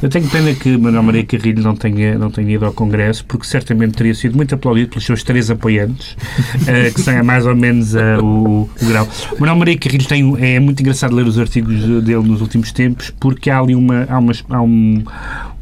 Eu 0.04 0.10
tenho 0.10 0.28
pena 0.30 0.54
que 0.54 0.78
Manuel 0.78 1.02
Maria 1.04 1.24
Carrilho 1.24 1.64
não 1.64 1.76
tenha, 1.76 2.18
não 2.18 2.30
tenha 2.30 2.52
ido 2.56 2.66
ao 2.66 2.74
Congresso, 2.74 3.26
porque 3.26 3.48
certamente 3.48 3.94
teria 3.94 4.14
sido 4.14 4.36
muito 4.36 4.54
aplaudido 4.54 4.90
pelos 4.90 5.06
seus 5.06 5.24
três 5.24 5.50
apoiantes, 5.50 6.16
eh, 6.68 6.92
que 6.92 7.02
são 7.02 7.24
mais 7.24 7.46
ou 7.46 7.56
menos 7.56 7.96
eh, 7.96 8.18
o, 8.20 8.70
o 8.82 8.86
grau. 8.88 9.08
Manuel 9.40 9.56
Maria 9.58 9.78
Carrilho 9.78 10.06
tem, 10.08 10.36
é 10.40 10.60
muito 10.60 10.80
engraçado 10.82 11.16
ler 11.16 11.26
os 11.26 11.40
artigos 11.40 11.80
dele 12.04 12.24
nos 12.28 12.42
últimos 12.42 12.72
tempos, 12.72 13.12
porque 13.20 13.50
há 13.50 13.60
ali 13.60 13.76
uma, 13.76 14.06
há 14.10 14.20
uma, 14.20 14.34
há 14.50 14.62
um- 14.62 15.04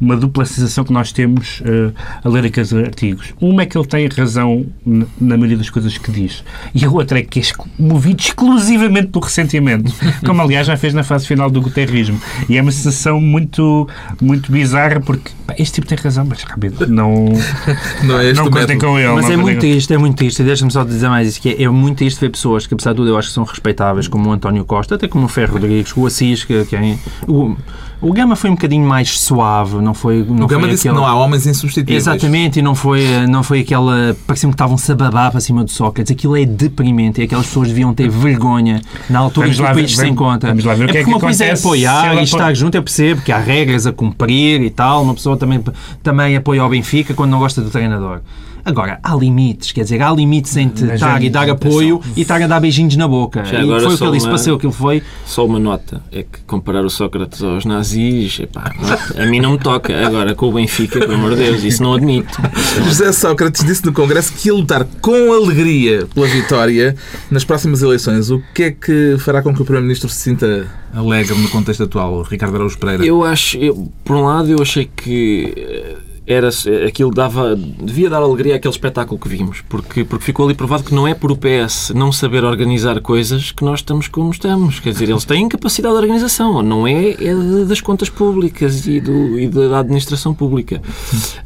uma 0.00 0.16
dupla 0.16 0.44
sensação 0.44 0.82
que 0.82 0.92
nós 0.92 1.12
temos 1.12 1.62
eh, 1.64 1.92
a 2.24 2.28
ler 2.28 2.44
aqueles 2.46 2.72
artigos. 2.72 3.32
Uma 3.40 3.62
é 3.62 3.66
que 3.66 3.78
ele 3.78 3.86
tem 3.86 4.08
razão 4.08 4.66
na 4.84 5.36
maioria 5.36 5.56
das 5.56 5.70
coisas 5.70 5.96
que 5.96 6.10
diz, 6.10 6.42
e 6.74 6.84
a 6.84 6.90
outra 6.90 7.20
é 7.20 7.22
que 7.22 7.38
é 7.38 7.42
movido 7.78 8.20
exclusivamente 8.20 9.06
pelo 9.08 9.24
ressentimento, 9.24 9.92
como 10.26 10.42
aliás 10.42 10.66
já 10.66 10.76
fez 10.76 10.92
na 10.92 11.04
fase 11.04 11.26
final 11.28 11.48
do 11.48 11.60
guterrismo. 11.62 12.20
E 12.48 12.56
é 12.58 12.62
uma 12.62 12.72
sensação 12.72 13.20
muito, 13.20 13.88
muito 14.20 14.31
bizarra, 14.40 15.00
porque 15.00 15.30
pá, 15.46 15.54
este 15.58 15.74
tipo 15.74 15.86
tem 15.86 15.98
razão, 15.98 16.24
mas 16.24 16.42
realmente 16.42 16.86
não, 16.86 17.26
Não 18.04 18.20
é 18.20 18.32
não 18.32 18.50
contem 18.50 18.78
com 18.78 18.98
ele. 18.98 19.08
Mas 19.12 19.28
é 19.28 19.36
muito 19.36 19.54
com- 19.56 19.60
triste, 19.60 19.92
é 19.92 19.98
muito 19.98 20.16
triste. 20.16 20.40
E 20.42 20.44
Deixa-me 20.44 20.70
só 20.70 20.84
dizer 20.84 21.08
mais 21.08 21.28
isso, 21.28 21.40
que 21.40 21.50
é, 21.50 21.62
é 21.64 21.68
muito 21.68 21.98
triste 21.98 22.20
ver 22.20 22.30
pessoas 22.30 22.66
que, 22.66 22.74
apesar 22.74 22.92
de 22.92 22.96
tudo, 22.96 23.08
eu 23.10 23.18
acho 23.18 23.28
que 23.28 23.34
são 23.34 23.44
respeitáveis, 23.44 24.08
como 24.08 24.28
o 24.28 24.32
António 24.32 24.64
Costa, 24.64 24.94
até 24.94 25.06
como 25.08 25.26
o 25.26 25.28
Ferro 25.28 25.54
Rodrigues, 25.54 25.92
o 25.96 26.06
Assis, 26.06 26.44
que, 26.44 26.64
que 26.64 26.76
é, 26.76 26.96
o, 27.28 27.56
o 28.02 28.12
Gama 28.12 28.34
foi 28.34 28.50
um 28.50 28.54
bocadinho 28.54 28.86
mais 28.86 29.20
suave, 29.20 29.76
não 29.76 29.94
foi... 29.94 30.24
Não 30.24 30.44
O 30.44 30.48
Gama 30.48 30.62
foi 30.62 30.70
disse 30.70 30.88
que 30.88 30.94
não 30.94 31.06
há 31.06 31.14
homens 31.14 31.46
insubstituíveis. 31.46 32.02
Exatamente, 32.02 32.58
e 32.58 32.62
não 32.62 32.74
foi, 32.74 33.04
não 33.28 33.44
foi 33.44 33.60
aquela. 33.60 34.16
Parecia-me 34.26 34.52
que 34.52 34.56
estavam-se 34.56 34.90
a 34.90 34.94
babar 34.96 35.30
para 35.30 35.40
cima 35.40 35.62
do 35.62 35.70
Sócrates. 35.70 36.10
Aquilo 36.10 36.36
é 36.36 36.44
deprimente 36.44 37.20
e 37.20 37.24
aquelas 37.24 37.46
pessoas 37.46 37.68
deviam 37.68 37.94
ter 37.94 38.10
vergonha 38.10 38.82
na 39.08 39.20
altura 39.20 39.46
Vamos 39.46 39.60
em 39.60 39.62
que 39.64 39.70
o 39.70 39.74
país 39.74 39.96
se 39.96 40.08
encontra. 40.08 40.48
vamos 40.50 40.64
lá 40.64 40.74
ver 40.74 40.88
o 40.88 40.92
que 40.92 40.98
é 40.98 41.04
que 41.04 41.08
uma 41.08 41.20
coisa 41.20 41.44
é 41.44 41.52
apoiar 41.52 42.16
e 42.16 42.24
estar 42.24 42.52
junto, 42.54 42.74
eu 42.74 42.82
percebo 42.82 43.22
que 43.22 43.30
há 43.30 43.38
regras 43.38 43.86
a 43.86 43.92
cumprir 43.92 44.60
e 44.62 44.70
tal. 44.70 45.02
Uma 45.02 45.14
pessoa 45.14 45.36
também, 45.36 45.62
também 46.02 46.34
apoia 46.34 46.64
o 46.64 46.68
Benfica 46.68 47.14
quando 47.14 47.30
não 47.30 47.38
gosta 47.38 47.62
do 47.62 47.70
treinador. 47.70 48.20
Agora, 48.64 48.98
há 49.02 49.14
limites, 49.14 49.72
quer 49.72 49.82
dizer, 49.82 50.00
há 50.02 50.12
limites 50.12 50.56
entre 50.56 50.84
Mas 50.86 50.94
estar 50.94 51.20
é 51.20 51.26
e 51.26 51.30
dar 51.30 51.48
apoio 51.50 52.00
e 52.16 52.22
estar 52.22 52.40
a 52.40 52.46
dar 52.46 52.60
beijinhos 52.60 52.96
na 52.96 53.08
boca. 53.08 53.44
Já 53.44 53.58
e 53.58 53.62
agora 53.62 53.80
foi 53.82 53.94
o 53.94 53.98
que 53.98 54.04
ele 54.04 54.12
disse, 54.12 54.26
uma- 54.26 54.32
passou 54.32 54.56
aquilo 54.56 54.72
foi. 54.72 55.02
Só 55.26 55.44
uma 55.46 55.58
nota, 55.58 56.02
é 56.12 56.22
que 56.22 56.40
comparar 56.46 56.84
o 56.84 56.90
Sócrates 56.90 57.42
aos 57.42 57.64
nazis, 57.64 58.38
epá, 58.40 58.72
a 59.18 59.26
mim 59.26 59.40
não 59.40 59.52
me 59.52 59.58
toca. 59.58 60.06
Agora, 60.06 60.34
com 60.34 60.48
o 60.48 60.52
Benfica, 60.52 60.98
pelo 61.00 61.14
amor 61.14 61.30
de 61.34 61.42
Deus, 61.44 61.62
isso 61.64 61.82
não 61.82 61.94
admito. 61.94 62.40
José 62.84 63.10
Sócrates 63.12 63.64
disse 63.64 63.84
no 63.84 63.92
Congresso 63.92 64.32
que 64.32 64.48
ia 64.48 64.54
lutar 64.54 64.84
com 65.00 65.32
alegria 65.32 66.06
pela 66.14 66.26
vitória 66.26 66.94
nas 67.30 67.44
próximas 67.44 67.82
eleições. 67.82 68.30
O 68.30 68.42
que 68.54 68.62
é 68.64 68.70
que 68.70 69.16
fará 69.18 69.42
com 69.42 69.54
que 69.54 69.60
o 69.62 69.64
Primeiro-Ministro 69.64 70.08
se 70.08 70.20
sinta 70.20 70.66
alegre 70.94 71.34
no 71.36 71.48
contexto 71.48 71.82
atual, 71.84 72.22
Ricardo 72.22 72.54
Araújo 72.56 72.78
Pereira? 72.78 73.04
Eu 73.04 73.24
acho, 73.24 73.56
eu, 73.58 73.90
por 74.04 74.16
um 74.16 74.24
lado, 74.24 74.48
eu 74.50 74.60
achei 74.62 74.84
que 74.94 75.52
eh, 75.56 75.96
era, 76.26 76.48
aquilo 76.86 77.10
dava, 77.10 77.56
devia 77.56 78.08
dar 78.08 78.18
alegria 78.18 78.56
àquele 78.56 78.72
espetáculo 78.72 79.18
que 79.18 79.28
vimos, 79.28 79.62
porque, 79.68 80.04
porque 80.04 80.24
ficou 80.24 80.46
ali 80.46 80.54
provado 80.54 80.84
que 80.84 80.94
não 80.94 81.06
é 81.06 81.14
por 81.14 81.32
o 81.32 81.36
PS 81.36 81.92
não 81.94 82.12
saber 82.12 82.44
organizar 82.44 83.00
coisas 83.00 83.50
que 83.50 83.64
nós 83.64 83.80
estamos 83.80 84.08
como 84.08 84.30
estamos. 84.30 84.78
Quer 84.80 84.92
dizer, 84.92 85.08
eles 85.08 85.24
têm 85.24 85.48
capacidade 85.48 85.94
de 85.94 86.00
organização, 86.00 86.62
não 86.62 86.86
é, 86.86 87.10
é 87.10 87.64
das 87.66 87.80
contas 87.80 88.08
públicas 88.08 88.86
e, 88.86 89.00
do, 89.00 89.38
e 89.38 89.48
da 89.48 89.80
administração 89.80 90.32
pública. 90.32 90.80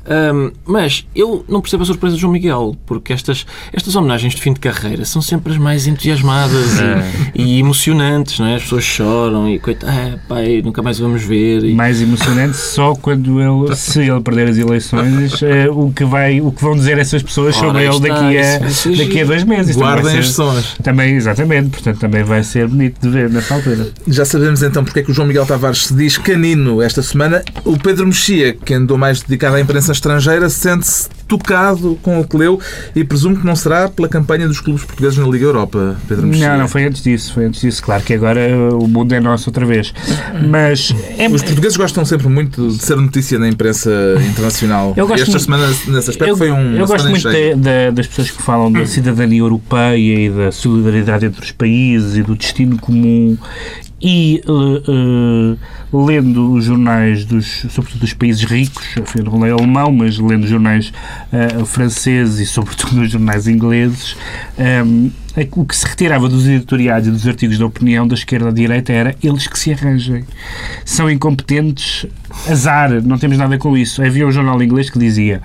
Ahm, 0.06 0.52
mas 0.64 1.06
eu 1.14 1.44
não 1.48 1.60
percebo 1.60 1.82
a 1.82 1.86
surpresa 1.86 2.14
de 2.16 2.20
João 2.20 2.32
Miguel, 2.32 2.76
porque 2.86 3.12
estas, 3.12 3.46
estas 3.72 3.96
homenagens 3.96 4.34
de 4.34 4.40
fim 4.40 4.52
de 4.52 4.60
carreira 4.60 5.04
são 5.04 5.22
sempre 5.22 5.52
as 5.52 5.58
mais 5.58 5.86
entusiasmadas 5.86 6.78
e, 7.34 7.42
e 7.42 7.58
emocionantes, 7.58 8.38
não 8.38 8.46
é? 8.46 8.56
As 8.56 8.62
pessoas 8.62 8.84
choram 8.84 9.48
e 9.48 9.58
coitado, 9.58 9.92
ah, 9.92 10.18
pai, 10.28 10.60
nunca 10.62 10.82
mais 10.82 10.98
vamos 10.98 11.22
ver. 11.22 11.64
E, 11.64 11.74
mais 11.74 12.00
emocionante 12.02 12.56
só 12.56 12.94
quando 12.94 13.40
ele, 13.40 13.74
se 13.74 14.00
ele 14.00 14.20
perder 14.20 14.48
as 14.48 14.58
eleições, 14.58 14.66
eh, 15.42 15.68
o, 15.70 15.90
que 15.90 16.04
vai, 16.04 16.40
o 16.40 16.52
que 16.52 16.62
vão 16.62 16.74
dizer 16.74 16.98
essas 16.98 17.22
pessoas 17.22 17.56
Ora, 17.56 17.66
sobre 17.66 17.84
ele 17.84 18.00
daqui 18.00 18.36
isso 18.36 18.64
a, 18.64 18.70
ser 18.70 18.96
daqui 18.96 19.20
a 19.20 19.24
dois 19.24 19.44
meses. 19.44 19.70
Isso 19.70 19.78
também 19.78 19.94
Guardem 19.94 20.18
as 20.18 20.28
sons. 20.30 20.76
Também, 20.82 21.14
exatamente, 21.14 21.70
portanto 21.70 21.98
também 21.98 22.22
vai 22.22 22.42
ser 22.42 22.68
bonito 22.68 23.00
de 23.00 23.08
ver 23.08 23.30
nessa 23.30 23.54
altura. 23.54 23.88
Já 24.06 24.24
sabemos 24.24 24.62
então 24.62 24.84
porque 24.84 25.00
é 25.00 25.02
que 25.02 25.10
o 25.10 25.14
João 25.14 25.28
Miguel 25.28 25.46
Tavares 25.46 25.86
se 25.86 25.94
diz 25.94 26.18
canino 26.18 26.82
esta 26.82 27.02
semana. 27.02 27.42
O 27.64 27.78
Pedro 27.78 28.06
Mexia, 28.06 28.52
que 28.52 28.74
andou 28.74 28.96
mais 28.98 29.20
dedicado 29.22 29.56
à 29.56 29.60
imprensa 29.60 29.92
estrangeira, 29.92 30.48
sente-se 30.48 31.08
tocado 31.28 31.98
com 32.02 32.20
o 32.20 32.24
que 32.26 32.36
leu 32.36 32.60
e 32.94 33.02
presumo 33.04 33.36
que 33.36 33.44
não 33.46 33.56
será 33.56 33.88
pela 33.88 34.08
campanha 34.08 34.46
dos 34.46 34.60
clubes 34.60 34.84
portugueses 34.84 35.18
na 35.18 35.26
Liga 35.26 35.44
Europa, 35.44 35.96
Pedro 36.08 36.26
Mexia. 36.26 36.50
Não, 36.52 36.58
não, 36.60 36.68
foi 36.68 36.84
antes 36.84 37.02
disso, 37.02 37.32
foi 37.34 37.46
antes 37.46 37.60
disso. 37.60 37.82
Claro 37.82 38.02
que 38.02 38.14
agora 38.14 38.40
o 38.74 38.86
mundo 38.86 39.12
é 39.14 39.20
nosso 39.20 39.48
outra 39.50 39.64
vez. 39.66 39.92
Mas 40.48 40.94
é, 41.18 41.28
Os 41.28 41.42
portugueses 41.42 41.76
gostam 41.76 42.04
sempre 42.04 42.28
muito 42.28 42.68
de 42.68 42.78
ser 42.82 42.96
notícia 42.96 43.38
na 43.38 43.48
imprensa 43.48 43.90
internacional. 44.28 44.94
Eu 44.96 45.06
gosto 45.06 45.22
Esta 45.22 45.32
muito- 45.32 45.44
semana, 45.44 45.66
nesse 45.88 46.10
aspecto, 46.10 46.30
eu, 46.30 46.36
foi 46.36 46.50
um. 46.50 46.76
eu 46.76 46.86
gosto 46.86 47.08
muito 47.08 47.24
da- 47.24 47.54
da- 47.56 47.90
das 47.90 48.06
pessoas 48.06 48.30
que 48.30 48.42
falam 48.42 48.70
da 48.70 48.84
cidadania 48.86 49.40
europeia 49.40 49.96
e 50.26 50.30
da 50.30 50.52
solidariedade 50.52 51.26
entre 51.26 51.42
os 51.42 51.52
países 51.52 52.16
e 52.16 52.22
do 52.22 52.34
destino 52.36 52.78
comum. 52.78 53.36
E 54.00 54.42
eh, 54.46 54.82
eh, 54.88 55.56
lendo 55.90 56.52
os 56.52 56.66
jornais, 56.66 57.24
dos, 57.24 57.64
sobretudo 57.70 58.00
dos 58.00 58.12
países 58.12 58.42
ricos, 58.44 58.84
eu 59.16 59.24
não 59.24 59.40
leio 59.40 59.54
alemão, 59.54 59.90
mas 59.90 60.18
lendo 60.18 60.46
jornais 60.46 60.92
eh, 61.32 61.64
franceses 61.64 62.38
e 62.40 62.46
sobretudo 62.46 63.00
os 63.02 63.10
jornais 63.10 63.48
ingleses, 63.48 64.14
ehm, 64.58 65.08
o 65.52 65.64
que 65.66 65.76
se 65.76 65.86
retirava 65.86 66.28
dos 66.28 66.46
editoriais 66.46 67.06
e 67.06 67.10
dos 67.10 67.26
artigos 67.26 67.58
da 67.58 67.66
opinião 67.66 68.08
da 68.08 68.14
esquerda 68.14 68.48
à 68.48 68.52
direita 68.52 68.92
era 68.92 69.14
eles 69.22 69.46
que 69.46 69.58
se 69.58 69.72
arranjem. 69.72 70.24
São 70.84 71.10
incompetentes, 71.10 72.06
azar, 72.48 73.02
não 73.02 73.18
temos 73.18 73.36
nada 73.36 73.58
com 73.58 73.76
isso. 73.76 74.02
Havia 74.02 74.26
um 74.26 74.32
jornal 74.32 74.62
inglês 74.62 74.88
que 74.88 74.98
dizia 74.98 75.42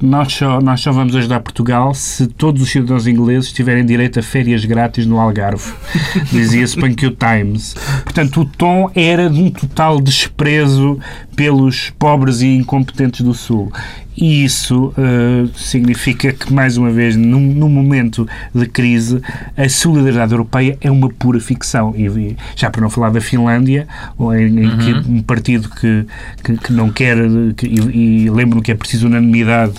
nós 0.00 0.32
só, 0.32 0.60
nós 0.60 0.80
só 0.80 0.92
vamos 0.92 1.14
ajudar 1.14 1.40
Portugal 1.40 1.94
se 1.94 2.26
todos 2.26 2.62
os 2.62 2.70
cidadãos 2.70 3.06
ingleses 3.06 3.52
tiverem 3.52 3.84
direito 3.84 4.18
a 4.18 4.22
férias 4.22 4.64
grátis 4.64 5.06
no 5.06 5.20
Algarve. 5.20 5.72
Dizia-se 6.32 6.76
Times. 6.76 7.74
Portanto, 8.02 8.40
o 8.40 8.44
tom 8.44 8.90
era 8.94 9.28
de 9.28 9.40
um 9.40 9.50
total 9.50 10.00
desprezo 10.00 10.98
pelos 11.36 11.90
pobres 11.98 12.40
e 12.40 12.46
incompetentes 12.46 13.20
do 13.20 13.34
Sul. 13.34 13.72
E 14.16 14.44
isso 14.44 14.92
eh, 14.96 15.48
significa 15.56 16.32
que, 16.32 16.52
mais 16.52 16.76
uma 16.76 16.90
vez, 16.90 17.16
num, 17.16 17.40
num 17.40 17.68
momento 17.68 18.28
de 18.54 18.66
crise, 18.66 19.20
a 19.56 19.68
solidariedade 19.68 20.32
europeia 20.32 20.78
é 20.80 20.90
uma 20.90 21.08
pura 21.08 21.40
ficção. 21.40 21.94
E, 21.96 22.36
já 22.54 22.70
para 22.70 22.80
não 22.80 22.90
falar 22.90 23.10
da 23.10 23.20
Finlândia, 23.20 23.88
ou 24.16 24.34
em, 24.34 24.64
em 24.64 24.78
que 24.78 25.10
um 25.10 25.22
partido 25.22 25.68
que, 25.68 26.06
que, 26.42 26.56
que 26.56 26.72
não 26.72 26.90
quer, 26.90 27.16
que, 27.56 27.66
e, 27.66 28.24
e 28.24 28.30
lembro 28.30 28.62
que 28.62 28.70
é 28.70 28.74
preciso 28.74 29.06
unanimidade 29.06 29.74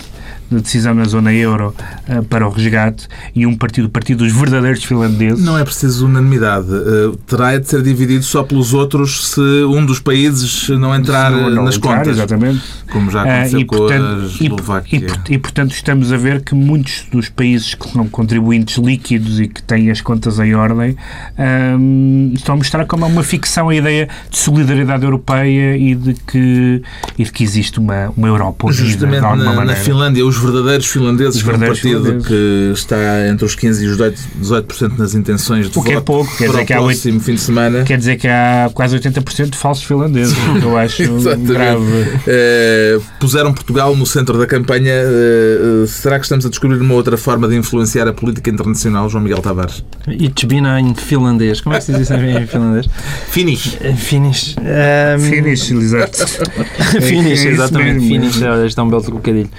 de 0.51 0.62
decisão 0.62 0.93
na 0.93 1.03
zona 1.05 1.34
euro 1.34 1.73
eh, 2.08 2.21
para 2.21 2.47
o 2.47 2.51
resgate, 2.51 3.08
e 3.36 3.45
um 3.45 3.55
partido, 3.55 3.86
o 3.86 3.89
partido 3.89 4.23
dos 4.23 4.34
verdadeiros 4.34 4.84
finlandeses. 4.84 5.43
Não 5.43 5.58
é 5.58 5.63
preciso 5.63 6.05
unanimidade. 6.05 6.67
Uh, 6.67 7.15
terá 7.27 7.58
de 7.58 7.67
ser 7.67 7.81
dividido 7.81 8.23
só 8.23 8.43
pelos 8.43 8.73
outros 8.73 9.29
se 9.31 9.39
um 9.41 9.86
dos 9.86 9.99
países 9.99 10.69
não 10.69 10.93
entrar 10.95 11.31
Não- 11.31 11.47
uh, 11.47 11.49
não 11.49 11.63
nas 11.65 11.77
entrar, 11.77 11.97
contas. 11.99 12.17
Exatamente. 12.17 12.62
Como 12.91 13.10
já 13.12 13.21
aconteceu 13.23 13.60
e, 13.60 13.65
com 13.65 13.75
portanto, 13.77 14.03
a 14.05 14.23
e, 14.43 14.43
Eslováquia. 14.45 14.97
e, 14.97 15.01
port- 15.01 15.29
e, 15.31 15.38
portanto, 15.38 15.71
estamos 15.73 16.12
a 16.12 16.17
ver 16.17 16.41
que 16.41 16.53
muitos 16.55 17.05
dos 17.12 17.29
países 17.29 17.73
que 17.73 17.89
são 17.91 18.08
contribuintes 18.08 18.77
líquidos 18.77 19.39
e 19.39 19.47
que 19.47 19.62
têm 19.63 19.89
as 19.89 20.01
contas 20.01 20.39
em 20.39 20.53
ordem 20.53 20.95
ahm, 21.38 22.34
estão 22.34 22.55
a 22.55 22.58
mostrar 22.58 22.86
como 22.86 23.05
é 23.05 23.08
uma 23.08 23.23
ficção 23.23 23.69
a 23.69 23.75
ideia 23.75 24.08
de 24.29 24.38
solidariedade 24.38 25.03
europeia 25.03 25.77
e 25.77 25.95
de 25.95 26.13
que, 26.13 26.81
e 27.17 27.23
de 27.23 27.31
que 27.31 27.43
existe 27.43 27.79
uma, 27.79 28.10
uma 28.15 28.27
Europa 28.27 28.67
unida 28.67 28.84
Justamente 28.84 29.19
de 29.19 29.25
alguma 29.25 29.43
na, 29.43 29.49
na 29.51 29.55
maneira. 29.58 29.79
Finlândia, 29.81 30.25
os 30.25 30.35
verdadeiros 30.38 30.86
finlandeses, 30.88 31.36
Os 31.38 31.43
que 31.43 31.50
é 31.50 31.54
um 31.54 31.58
verdadeiros 31.58 31.82
partido 31.82 32.04
finlandeses. 32.04 32.28
que 32.28 32.71
está 32.80 33.28
entre 33.28 33.45
os 33.45 33.56
15% 33.56 33.82
e 33.82 33.88
os 33.88 33.98
18%, 33.98 34.15
18% 34.41 34.98
nas 34.98 35.13
intenções 35.15 35.69
de 35.69 35.78
O 35.78 35.84
que 35.84 35.91
é 35.91 35.95
voto 35.95 36.06
pouco, 36.06 36.38
quer 36.38 36.45
para 36.45 36.48
dizer 36.48 36.63
o 36.63 36.65
que 36.65 36.74
há 36.74 36.78
próximo 36.78 37.19
fim 37.19 37.34
de 37.36 37.41
semana. 37.41 37.84
Quer 37.84 37.98
dizer 37.98 38.17
que 38.17 38.28
há 38.28 38.69
quase 38.74 38.98
80% 39.00 39.50
de 39.52 39.58
falsos 39.58 39.84
finlandeses, 39.84 40.36
o 40.38 40.60
que 40.60 40.65
eu 40.65 40.78
acho 40.78 41.04
grave. 41.45 42.19
Eh, 42.28 43.00
puseram 43.19 43.54
Portugal 43.54 43.95
no 43.95 44.06
centro 44.06 44.38
da 44.38 44.45
campanha. 44.48 44.91
Eh, 44.91 45.84
eh, 45.84 45.88
será 45.88 46.17
que 46.19 46.26
estamos 46.26 46.45
a 46.45 46.50
descobrir 46.50 46.80
uma 46.80 46.93
outra 46.93 47.17
forma 47.17 47.48
de 47.48 47.56
influenciar 47.56 48.08
a 48.08 48.13
política 48.13 48.50
internacional, 48.50 49.10
João 49.10 49.24
Miguel 49.24 49.39
Tavares? 49.41 49.84
It's 50.08 50.43
been 50.43 50.65
em 50.65 50.93
finlandês. 50.95 51.62
Como 51.62 51.76
é 51.76 51.80
que 51.80 51.86
se 51.86 51.91
diz 51.91 52.02
isso 52.02 52.13
em 52.13 52.48
finlandês? 52.48 52.88
Finish. 53.30 53.78
Finish. 53.98 54.56
Um, 54.58 55.19
Finish, 55.19 55.71
exato. 55.71 56.17
Finish, 57.02 57.45
É 57.45 57.50
exatamente. 57.50 58.08
Finish, 58.08 58.41
olha, 58.41 58.65
está 58.65 58.84
um 58.84 58.89
belo 58.89 59.02
trocadilho. 59.02 59.50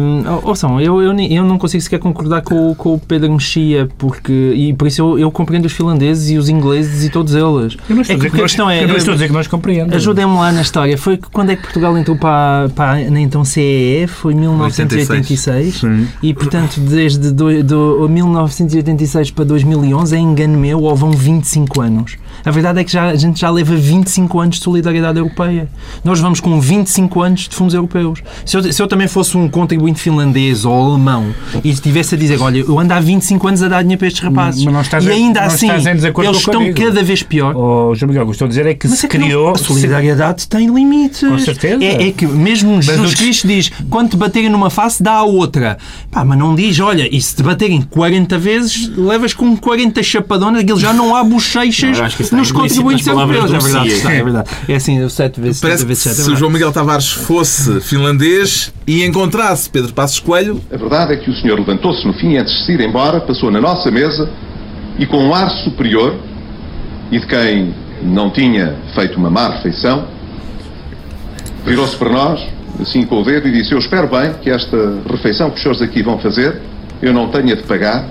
Um, 0.00 0.22
ouçam, 0.48 0.80
eu, 0.80 1.00
eu, 1.02 1.12
nem- 1.12 1.32
eu 1.32 1.44
não 1.44 1.58
consigo 1.58 1.82
sequer 1.82 1.98
concordar 1.98 2.42
com, 2.42 2.70
o- 2.70 2.74
com 2.74 2.94
o 2.94 2.98
Pedro 2.98 3.32
Mexia, 3.32 3.88
porque, 3.98 4.32
e 4.54 4.72
por 4.74 4.86
isso 4.88 5.00
eu, 5.02 5.18
eu 5.18 5.30
compreendo 5.30 5.66
os 5.66 5.72
finlandeses 5.72 6.30
e 6.30 6.36
os 6.38 6.48
ingleses 6.48 7.04
e 7.04 7.10
todos 7.10 7.34
eles. 7.34 7.76
Eu 7.88 7.94
não 7.96 8.02
estou, 8.02 8.14
É 8.14 8.16
a 8.16 8.18
dizer 8.18 8.18
que 8.18 8.20
que 8.20 8.26
a 8.26 8.30
nós, 8.30 8.42
questão 8.42 8.70
é- 8.70 8.82
eu 8.84 8.88
não 8.88 8.96
estou 8.96 9.12
a 9.12 9.14
dizer 9.14 9.26
que 9.28 9.32
nós 9.32 9.46
compreendemos. 9.46 9.94
Ajudem-me 9.94 10.34
lá 10.34 10.52
na 10.52 10.62
história. 10.62 10.96
Foi 10.98 11.16
quando 11.32 11.50
é 11.50 11.56
que 11.56 11.62
Portugal 11.62 11.96
entrou 11.96 12.16
para, 12.16 12.68
para 12.74 13.10
na 13.10 13.20
então 13.20 13.44
CEE? 13.44 14.06
Foi 14.06 14.34
1986. 14.34 15.74
Sim. 15.80 16.06
E, 16.22 16.34
portanto, 16.34 16.80
desde 16.80 17.30
do, 17.32 17.62
do 17.62 18.08
1986 18.08 19.30
para 19.30 19.44
2011, 19.44 20.14
é 20.16 20.18
engano 20.18 20.58
meu, 20.58 20.80
ou 20.82 20.94
vão 20.94 21.10
25 21.12 21.80
anos. 21.80 22.16
A 22.44 22.50
verdade 22.50 22.80
é 22.80 22.84
que 22.84 22.92
já, 22.92 23.08
a 23.08 23.14
gente 23.16 23.40
já 23.40 23.50
leva 23.50 23.74
25 23.74 24.40
anos 24.40 24.56
de 24.56 24.62
solidariedade 24.64 25.18
europeia. 25.18 25.68
Nós 26.04 26.20
vamos 26.20 26.40
com 26.40 26.60
25 26.60 27.22
anos 27.22 27.40
de 27.48 27.54
fundos 27.54 27.74
europeus. 27.74 28.22
Se 28.44 28.56
eu, 28.56 28.72
se 28.72 28.80
eu 28.82 28.86
também 28.88 29.08
fosse 29.08 29.36
um 29.36 29.48
contribuinte 29.70 30.00
finlandês 30.00 30.64
ou 30.64 30.90
alemão 30.90 31.32
e 31.62 31.70
estivesse 31.70 32.14
a 32.16 32.18
dizer, 32.18 32.40
olha, 32.40 32.58
eu 32.58 32.78
ando 32.78 32.92
há 32.92 32.98
25 33.00 33.46
anos 33.48 33.62
a 33.62 33.68
dar 33.68 33.82
dinheiro 33.82 33.98
para 34.00 34.08
estes 34.08 34.22
rapazes 34.22 34.64
Mas 34.64 34.74
não 34.74 34.80
estás 34.80 35.04
e 35.04 35.10
ainda 35.10 35.40
não 35.40 35.46
assim 35.46 35.66
estás 35.66 35.86
em 35.86 35.94
desacordo 35.94 36.28
eles 36.30 36.38
estão 36.40 36.54
comigo. 36.54 36.76
cada 36.80 37.02
vez 37.04 37.22
pior. 37.22 37.54
Oh, 37.56 37.94
João 37.94 38.08
Miguel, 38.08 38.24
o 38.24 38.26
que 38.26 38.32
estou 38.32 38.46
a 38.46 38.48
dizer 38.48 38.66
é 38.66 38.74
que 38.74 38.88
Mas 38.88 38.98
se 38.98 39.06
é 39.06 39.08
que 39.08 39.18
não- 39.18 39.26
criou. 39.26 39.50
a 39.54 39.58
solidariedade 39.58 40.48
tem 40.48 40.66
limites. 40.66 41.20
Com 41.20 41.38
certeza. 41.38 41.84
É, 41.84 42.08
é 42.08 42.12
que 42.12 42.26
mesmo 42.26 42.82
Jesus 42.82 43.12
o- 43.12 43.16
Cristo 43.16 43.46
diz: 43.46 43.70
quando 43.88 44.10
te 44.10 44.16
baterem 44.16 44.48
numa 44.50 44.70
face, 44.70 45.00
dá 45.02 45.12
a 45.12 45.22
outra. 45.22 45.78
Pá, 46.10 46.24
mas 46.24 46.36
não 46.38 46.54
diz: 46.54 46.80
olha, 46.80 47.08
e 47.14 47.20
se 47.20 47.36
te 47.36 47.42
baterem 47.44 47.80
40 47.82 48.38
vezes, 48.38 48.90
levas 48.96 49.32
com 49.32 49.56
40 49.56 50.02
chapadonas, 50.02 50.62
aquilo 50.62 50.80
já 50.80 50.92
não 50.92 51.14
há 51.14 51.22
bochechas 51.22 51.96
está 52.18 52.36
nos 52.36 52.50
contribuintes 52.50 53.06
europeus. 53.06 53.52
É 53.52 53.58
verdade, 53.58 53.88
está, 53.88 54.12
é 54.12 54.22
verdade. 54.24 54.50
É 54.68 54.74
assim, 54.74 55.08
7 55.08 55.40
vezes 55.40 55.58
7 55.58 55.62
Parece 55.62 55.82
que 55.84 55.88
vezes 55.88 56.02
7. 56.02 56.20
É 56.20 56.24
se 56.24 56.30
o. 56.30 56.36
João 56.36 56.50
Miguel 56.50 56.72
Tavares 56.72 57.08
fosse 57.10 57.80
finlandês 57.80 58.72
e 58.86 59.04
encontrasse 59.04 59.59
Pedro 59.68 59.92
Passos 59.92 60.20
Coelho, 60.20 60.60
A 60.72 60.76
verdade 60.76 61.14
é 61.14 61.16
que 61.16 61.30
o 61.30 61.34
senhor 61.34 61.58
levantou-se 61.58 62.06
no 62.06 62.12
fim 62.12 62.36
antes 62.36 62.52
de 62.52 62.64
se 62.64 62.72
ir 62.72 62.80
embora, 62.80 63.20
passou 63.20 63.50
na 63.50 63.60
nossa 63.60 63.90
mesa 63.90 64.30
e 64.98 65.06
com 65.06 65.18
um 65.18 65.34
ar 65.34 65.50
superior 65.64 66.14
e 67.10 67.18
de 67.18 67.26
quem 67.26 67.74
não 68.02 68.30
tinha 68.30 68.76
feito 68.94 69.18
uma 69.18 69.30
má 69.30 69.48
refeição, 69.48 70.06
virou-se 71.64 71.96
para 71.96 72.10
nós, 72.10 72.40
assim 72.80 73.04
com 73.04 73.20
o 73.20 73.24
dedo, 73.24 73.48
e 73.48 73.52
disse: 73.52 73.72
Eu 73.72 73.78
espero 73.78 74.08
bem 74.08 74.32
que 74.34 74.48
esta 74.48 74.76
refeição 75.10 75.50
que 75.50 75.56
os 75.56 75.62
senhores 75.62 75.82
aqui 75.82 76.02
vão 76.02 76.18
fazer 76.18 76.60
eu 77.02 77.12
não 77.12 77.28
tenha 77.28 77.56
de 77.56 77.62
pagar 77.62 78.08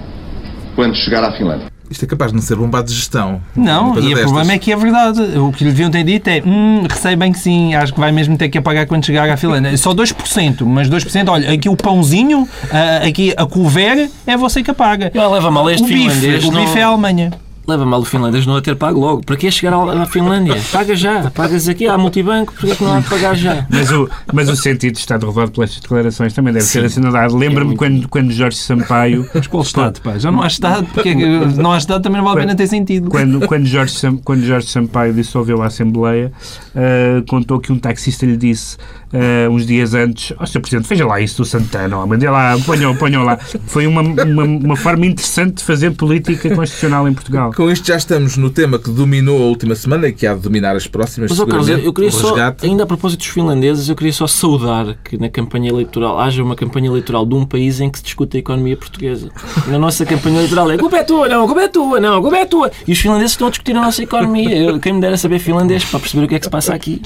quando 0.76 0.96
chegar 0.96 1.24
à 1.24 1.32
Finlândia. 1.32 1.68
Isto 1.90 2.06
é 2.06 2.08
capaz 2.08 2.32
de 2.32 2.36
não 2.38 2.42
ser 2.44 2.56
bombado 2.56 2.88
de 2.88 2.94
gestão. 2.94 3.42
Não, 3.56 3.98
e 4.00 4.14
o 4.14 4.18
problema 4.20 4.54
é 4.54 4.60
que 4.60 4.72
é 4.72 4.76
verdade. 4.76 5.22
O 5.40 5.52
que 5.52 5.64
lhe 5.64 5.72
deviam 5.72 5.90
ter 5.90 6.04
dito 6.04 6.28
é 6.28 6.42
hum, 6.46 6.84
receio 6.88 7.18
bem 7.18 7.32
que 7.32 7.40
sim, 7.40 7.74
acho 7.74 7.94
que 7.94 8.00
vai 8.00 8.12
mesmo 8.12 8.38
ter 8.38 8.48
que 8.50 8.58
apagar 8.60 8.86
quando 8.86 9.04
chegar 9.06 9.28
à 9.30 9.36
Finlândia. 9.38 9.76
Só 9.76 9.94
2%, 9.94 10.64
mas 10.66 10.88
2%, 10.88 11.30
olha, 11.30 11.52
aqui 11.52 11.68
o 11.68 11.76
pãozinho, 11.76 12.48
ah, 12.72 13.08
aqui 13.08 13.34
a 13.36 13.46
couver, 13.46 14.10
é 14.28 14.38
você 14.38 14.62
que 14.62 14.70
apaga. 14.70 15.12
Eu 15.14 15.32
leva 15.32 15.50
mal 15.50 15.70
este 15.70 15.84
O 15.84 15.88
bife, 15.88 16.00
finlandês. 16.10 16.44
o 16.46 16.52
não- 16.52 16.62
bife 16.62 16.78
é 16.78 16.84
a 16.84 16.88
Alemanha. 16.88 17.32
Leva 17.70 17.86
mal 17.86 18.02
o 18.02 18.06
finlandês 18.06 18.48
não 18.48 18.56
a 18.56 18.62
ter 18.64 18.76
pago 18.76 19.00
logo. 19.00 19.24
Para 19.24 19.38
que 19.38 19.52
chegar 19.52 19.72
à 19.74 20.06
Finlândia? 20.08 20.56
Paga 20.72 20.96
já. 20.96 21.30
Pagas 21.30 21.70
aqui, 21.70 21.88
há 21.88 22.00
multibanco, 22.00 22.52
porque 22.52 22.72
é 22.72 22.76
que 22.76 22.84
não 22.84 22.96
há 22.96 23.00
de 23.00 23.08
pagar 23.08 23.36
já? 23.36 23.68
Mas 23.70 23.92
o, 23.92 24.10
mas 24.34 24.50
o 24.50 24.56
sentido 24.56 24.94
de 24.94 25.00
Estado 25.00 25.28
revelado 25.28 25.52
pelas 25.52 25.76
declarações 25.80 26.34
também 26.34 26.52
deve 26.52 26.66
ser 26.66 26.84
assinalado. 26.84 27.38
Lembro-me 27.38 27.76
É 27.76 27.78
quando, 27.78 28.10
quando 28.10 28.32
Jorge 28.32 28.58
Sampaio. 28.58 29.30
Mas 29.36 29.46
qual 29.46 29.62
Estado, 29.62 30.02
pá? 30.02 30.18
Já 30.18 30.32
não 30.32 30.42
há 30.42 30.48
Estado, 30.48 30.88
porque 30.92 31.14
que 31.14 31.26
não 31.62 31.72
há 31.72 31.78
Estado 31.78 32.02
também 32.02 32.18
não 32.18 32.26
vale 32.26 32.40
a 32.40 32.42
pena 32.42 32.56
ter 32.56 32.66
sentido. 32.66 33.08
Quando, 33.12 33.46
quando, 33.46 33.68
Jorge, 33.68 33.96
quando 34.24 34.44
Jorge 34.44 34.66
Sampaio 34.66 35.14
dissolveu 35.14 35.62
a 35.62 35.68
Assembleia, 35.68 36.32
ah, 36.76 37.24
contou 37.30 37.60
que 37.60 37.72
um 37.72 37.78
taxista 37.78 38.26
lhe 38.26 38.36
disse 38.36 38.78
ah, 39.14 39.50
uns 39.50 39.66
dias 39.66 39.94
antes: 39.94 40.34
Ó, 40.40 40.46
Sr. 40.46 40.62
Presidente, 40.62 40.88
veja 40.88 41.06
lá 41.06 41.20
isso 41.20 41.38
do 41.38 41.46
Santana, 41.46 41.98
homem, 41.98 42.18
dê 42.18 42.30
lá, 42.30 42.58
ponham, 42.66 42.96
ponham 42.96 43.24
lá. 43.24 43.38
Foi 43.38 43.86
uma, 43.86 44.02
uma, 44.02 44.44
uma 44.44 44.76
forma 44.76 45.06
interessante 45.06 45.58
de 45.58 45.64
fazer 45.64 45.92
política 45.92 46.56
constitucional 46.56 47.08
em 47.08 47.14
Portugal. 47.14 47.52
Com 47.60 47.70
isto 47.70 47.86
já 47.86 47.98
estamos 47.98 48.38
no 48.38 48.50
tema 48.50 48.80
que 48.80 48.90
dominou 48.90 49.38
a 49.38 49.46
última 49.48 49.76
semana 49.76 50.08
e 50.08 50.14
que 50.14 50.26
há 50.26 50.34
de 50.34 50.40
dominar 50.40 50.78
as 50.78 50.88
próximas. 50.88 51.30
Mas, 51.30 51.40
Carlos, 51.46 51.68
eu, 51.68 51.92
queria 51.92 52.10
só, 52.10 52.34
ainda 52.64 52.84
a 52.84 52.86
propósito 52.86 53.20
dos 53.20 53.28
finlandeses, 53.28 53.90
eu 53.90 53.98
queria 53.98 54.14
só 54.14 54.28
saudar 54.28 54.96
que 55.04 55.18
na 55.18 55.28
campanha 55.28 55.68
eleitoral 55.68 56.18
haja 56.22 56.42
uma 56.42 56.56
campanha 56.56 56.88
eleitoral 56.88 57.26
de 57.26 57.36
um 57.36 57.46
país 57.46 57.82
em 57.82 57.90
que 57.90 57.98
se 57.98 58.04
discute 58.06 58.38
a 58.38 58.40
economia 58.40 58.78
portuguesa. 58.78 59.30
Na 59.68 59.78
nossa 59.78 60.06
campanha 60.06 60.38
eleitoral 60.38 60.72
é 60.72 60.76
a 60.76 60.78
culpa 60.78 61.00
é 61.00 61.04
tua, 61.04 61.28
não, 61.28 61.44
a 61.44 61.46
culpa 61.48 61.62
é 61.62 61.68
tua, 61.68 62.00
não, 62.00 62.18
a 62.20 62.22
culpa 62.22 62.38
é 62.38 62.46
tua. 62.46 62.72
E 62.88 62.94
os 62.94 62.98
finlandeses 62.98 63.32
estão 63.32 63.48
a 63.48 63.50
discutir 63.50 63.76
a 63.76 63.82
nossa 63.82 64.02
economia. 64.02 64.56
Eu, 64.56 64.80
quem 64.80 64.94
me 64.94 65.02
dera 65.02 65.18
saber 65.18 65.40
finlandês 65.40 65.84
para 65.84 66.00
perceber 66.00 66.24
o 66.24 66.28
que 66.30 66.36
é 66.36 66.40
que 66.40 66.46
se 66.46 66.50
passa 66.50 66.74
aqui. 66.74 67.02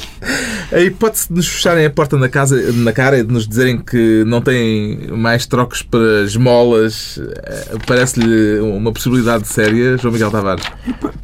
A 0.74 0.80
hipótese 0.80 1.28
de 1.30 1.36
nos 1.36 1.48
fecharem 1.48 1.86
a 1.86 1.90
porta 1.90 2.18
na, 2.18 2.28
casa, 2.30 2.60
na 2.74 2.92
cara 2.92 3.20
e 3.20 3.24
de 3.24 3.32
nos 3.32 3.48
dizerem 3.48 3.78
que 3.80 4.24
não 4.26 4.42
têm 4.42 5.08
mais 5.12 5.46
trocos 5.46 5.82
para 5.82 6.24
esmolas 6.24 7.20
eh, 7.44 7.76
parece-lhe 7.86 8.60
uma 8.60 8.92
possibilidade 8.92 9.48
séria, 9.48 9.98
João 9.98 10.12
Miguel 10.14 10.32
Tavares? 10.32 10.64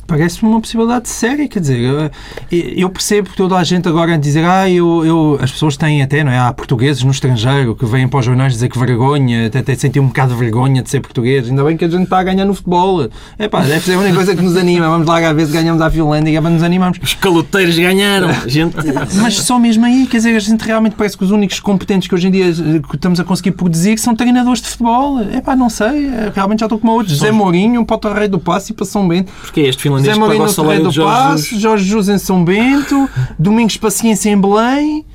Parece-me 0.05 0.49
uma 0.51 0.61
possibilidade 0.61 1.07
séria, 1.09 1.47
quer 1.47 1.59
dizer, 1.59 1.79
eu- 1.79 2.09
eu 2.51 2.89
percebo 2.89 3.29
que 3.29 3.37
toda 3.37 3.55
a 3.57 3.63
gente 3.63 3.87
agora 3.87 4.17
dizer, 4.17 4.43
ah, 4.45 4.69
eu, 4.69 5.05
eu- 5.05 5.39
as 5.41 5.51
pessoas 5.51 5.77
têm 5.77 6.01
até, 6.01 6.23
não 6.23 6.31
é? 6.31 6.37
Há 6.39 6.51
portugueses 6.53 7.03
no 7.03 7.11
estrangeiro 7.11 7.75
que 7.75 7.85
vêm 7.85 8.07
para 8.07 8.19
os 8.19 8.25
jornais 8.25 8.53
dizer 8.53 8.69
que 8.69 8.77
vergonha, 8.79 9.47
até, 9.47 9.59
até 9.59 9.75
sentir 9.75 9.99
um 9.99 10.07
bocado 10.07 10.33
de 10.33 10.39
vergonha 10.39 10.81
de 10.83 10.89
ser 10.89 10.99
português, 11.01 11.47
ainda 11.49 11.63
bem 11.63 11.75
que 11.77 11.85
a 11.85 11.89
gente 11.89 12.03
está 12.03 12.19
a 12.19 12.23
ganhar 12.23 12.45
no 12.45 12.53
futebol. 12.53 13.07
É 13.37 13.47
pá, 13.47 13.61
deve 13.61 13.81
ser 13.85 13.93
a 13.93 13.99
única 13.99 14.15
coisa 14.15 14.35
que 14.35 14.41
nos 14.41 14.55
anima. 14.57 14.87
Vamos 14.89 15.07
lá 15.07 15.33
ver 15.33 15.45
se 15.45 15.51
ganhamos 15.53 15.81
à 15.81 15.89
Finlândia 15.89 16.31
e 16.31 16.35
é 16.35 16.41
nos 16.41 16.63
animarmos. 16.63 16.99
Os 17.01 17.13
caloteiros 17.13 17.77
ganharam. 17.77 18.29
Gente, 18.47 18.75
Mas 19.21 19.38
só 19.39 19.59
mesmo 19.59 19.85
aí, 19.85 20.07
quer 20.07 20.17
dizer, 20.17 20.35
a 20.35 20.39
gente 20.39 20.63
realmente 20.63 20.95
parece 20.95 21.17
que 21.17 21.23
os 21.23 21.31
únicos 21.31 21.59
competentes 21.59 22.07
que 22.07 22.15
hoje 22.15 22.27
em 22.27 22.31
dia 22.31 22.45
eh, 22.45 22.81
estamos 22.93 23.19
a 23.19 23.23
conseguir 23.23 23.51
produzir 23.51 23.97
são 23.97 24.15
treinadores 24.15 24.61
de 24.61 24.69
futebol. 24.69 25.19
É 25.19 25.41
pá, 25.41 25.55
não 25.55 25.69
sei, 25.69 26.07
eh, 26.07 26.31
realmente 26.33 26.59
já 26.59 26.65
estou 26.65 26.79
com 26.79 26.87
uma 26.87 26.93
outra. 26.93 27.09
José 27.09 27.31
Mourinho 27.31 27.85
para 27.85 27.95
o 27.95 27.99
Torreio 27.99 28.29
do 28.29 28.39
Passo 28.39 28.71
e 28.71 28.75
para 28.75 28.85
São 28.85 29.07
Bento. 29.07 29.31
porque 29.41 29.61
é 29.61 29.67
este 29.67 29.81
finlandês 29.81 30.13
paga 30.13 30.19
Mourinho 30.19 30.45
o 30.45 30.49
salário 30.49 30.83
do 30.83 30.93
Passo. 30.93 31.59
Jorge 31.59 31.85
Jesus 31.85 32.09
em 32.09 32.17
São 32.17 32.43
Bento, 32.43 33.09
Domingos 33.37 33.77
Paciência 33.77 34.29
em 34.29 34.39
Belém. 34.39 35.05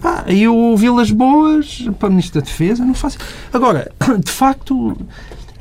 Pá, 0.00 0.24
e 0.26 0.48
o 0.48 0.76
Vilas 0.76 1.10
Boas 1.10 1.86
para 1.98 2.10
Ministro 2.10 2.40
da 2.40 2.44
Defesa, 2.44 2.84
não 2.84 2.94
faço. 2.94 3.18
Agora, 3.52 3.92
de 4.18 4.30
facto, 4.30 4.96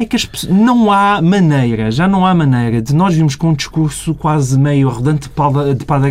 é 0.02 0.06
que 0.06 0.16
as 0.16 0.26
pessoas- 0.26 0.52
não 0.54 0.92
há 0.92 1.22
maneira, 1.22 1.92
já 1.92 2.08
não 2.08 2.26
há 2.26 2.34
maneira 2.34 2.82
de 2.82 2.94
nós 2.94 3.14
vimos 3.14 3.36
com 3.36 3.50
um 3.50 3.54
discurso 3.54 4.14
quase 4.16 4.58
meio 4.60 4.90
arrogante 4.90 5.30
de 5.30 5.30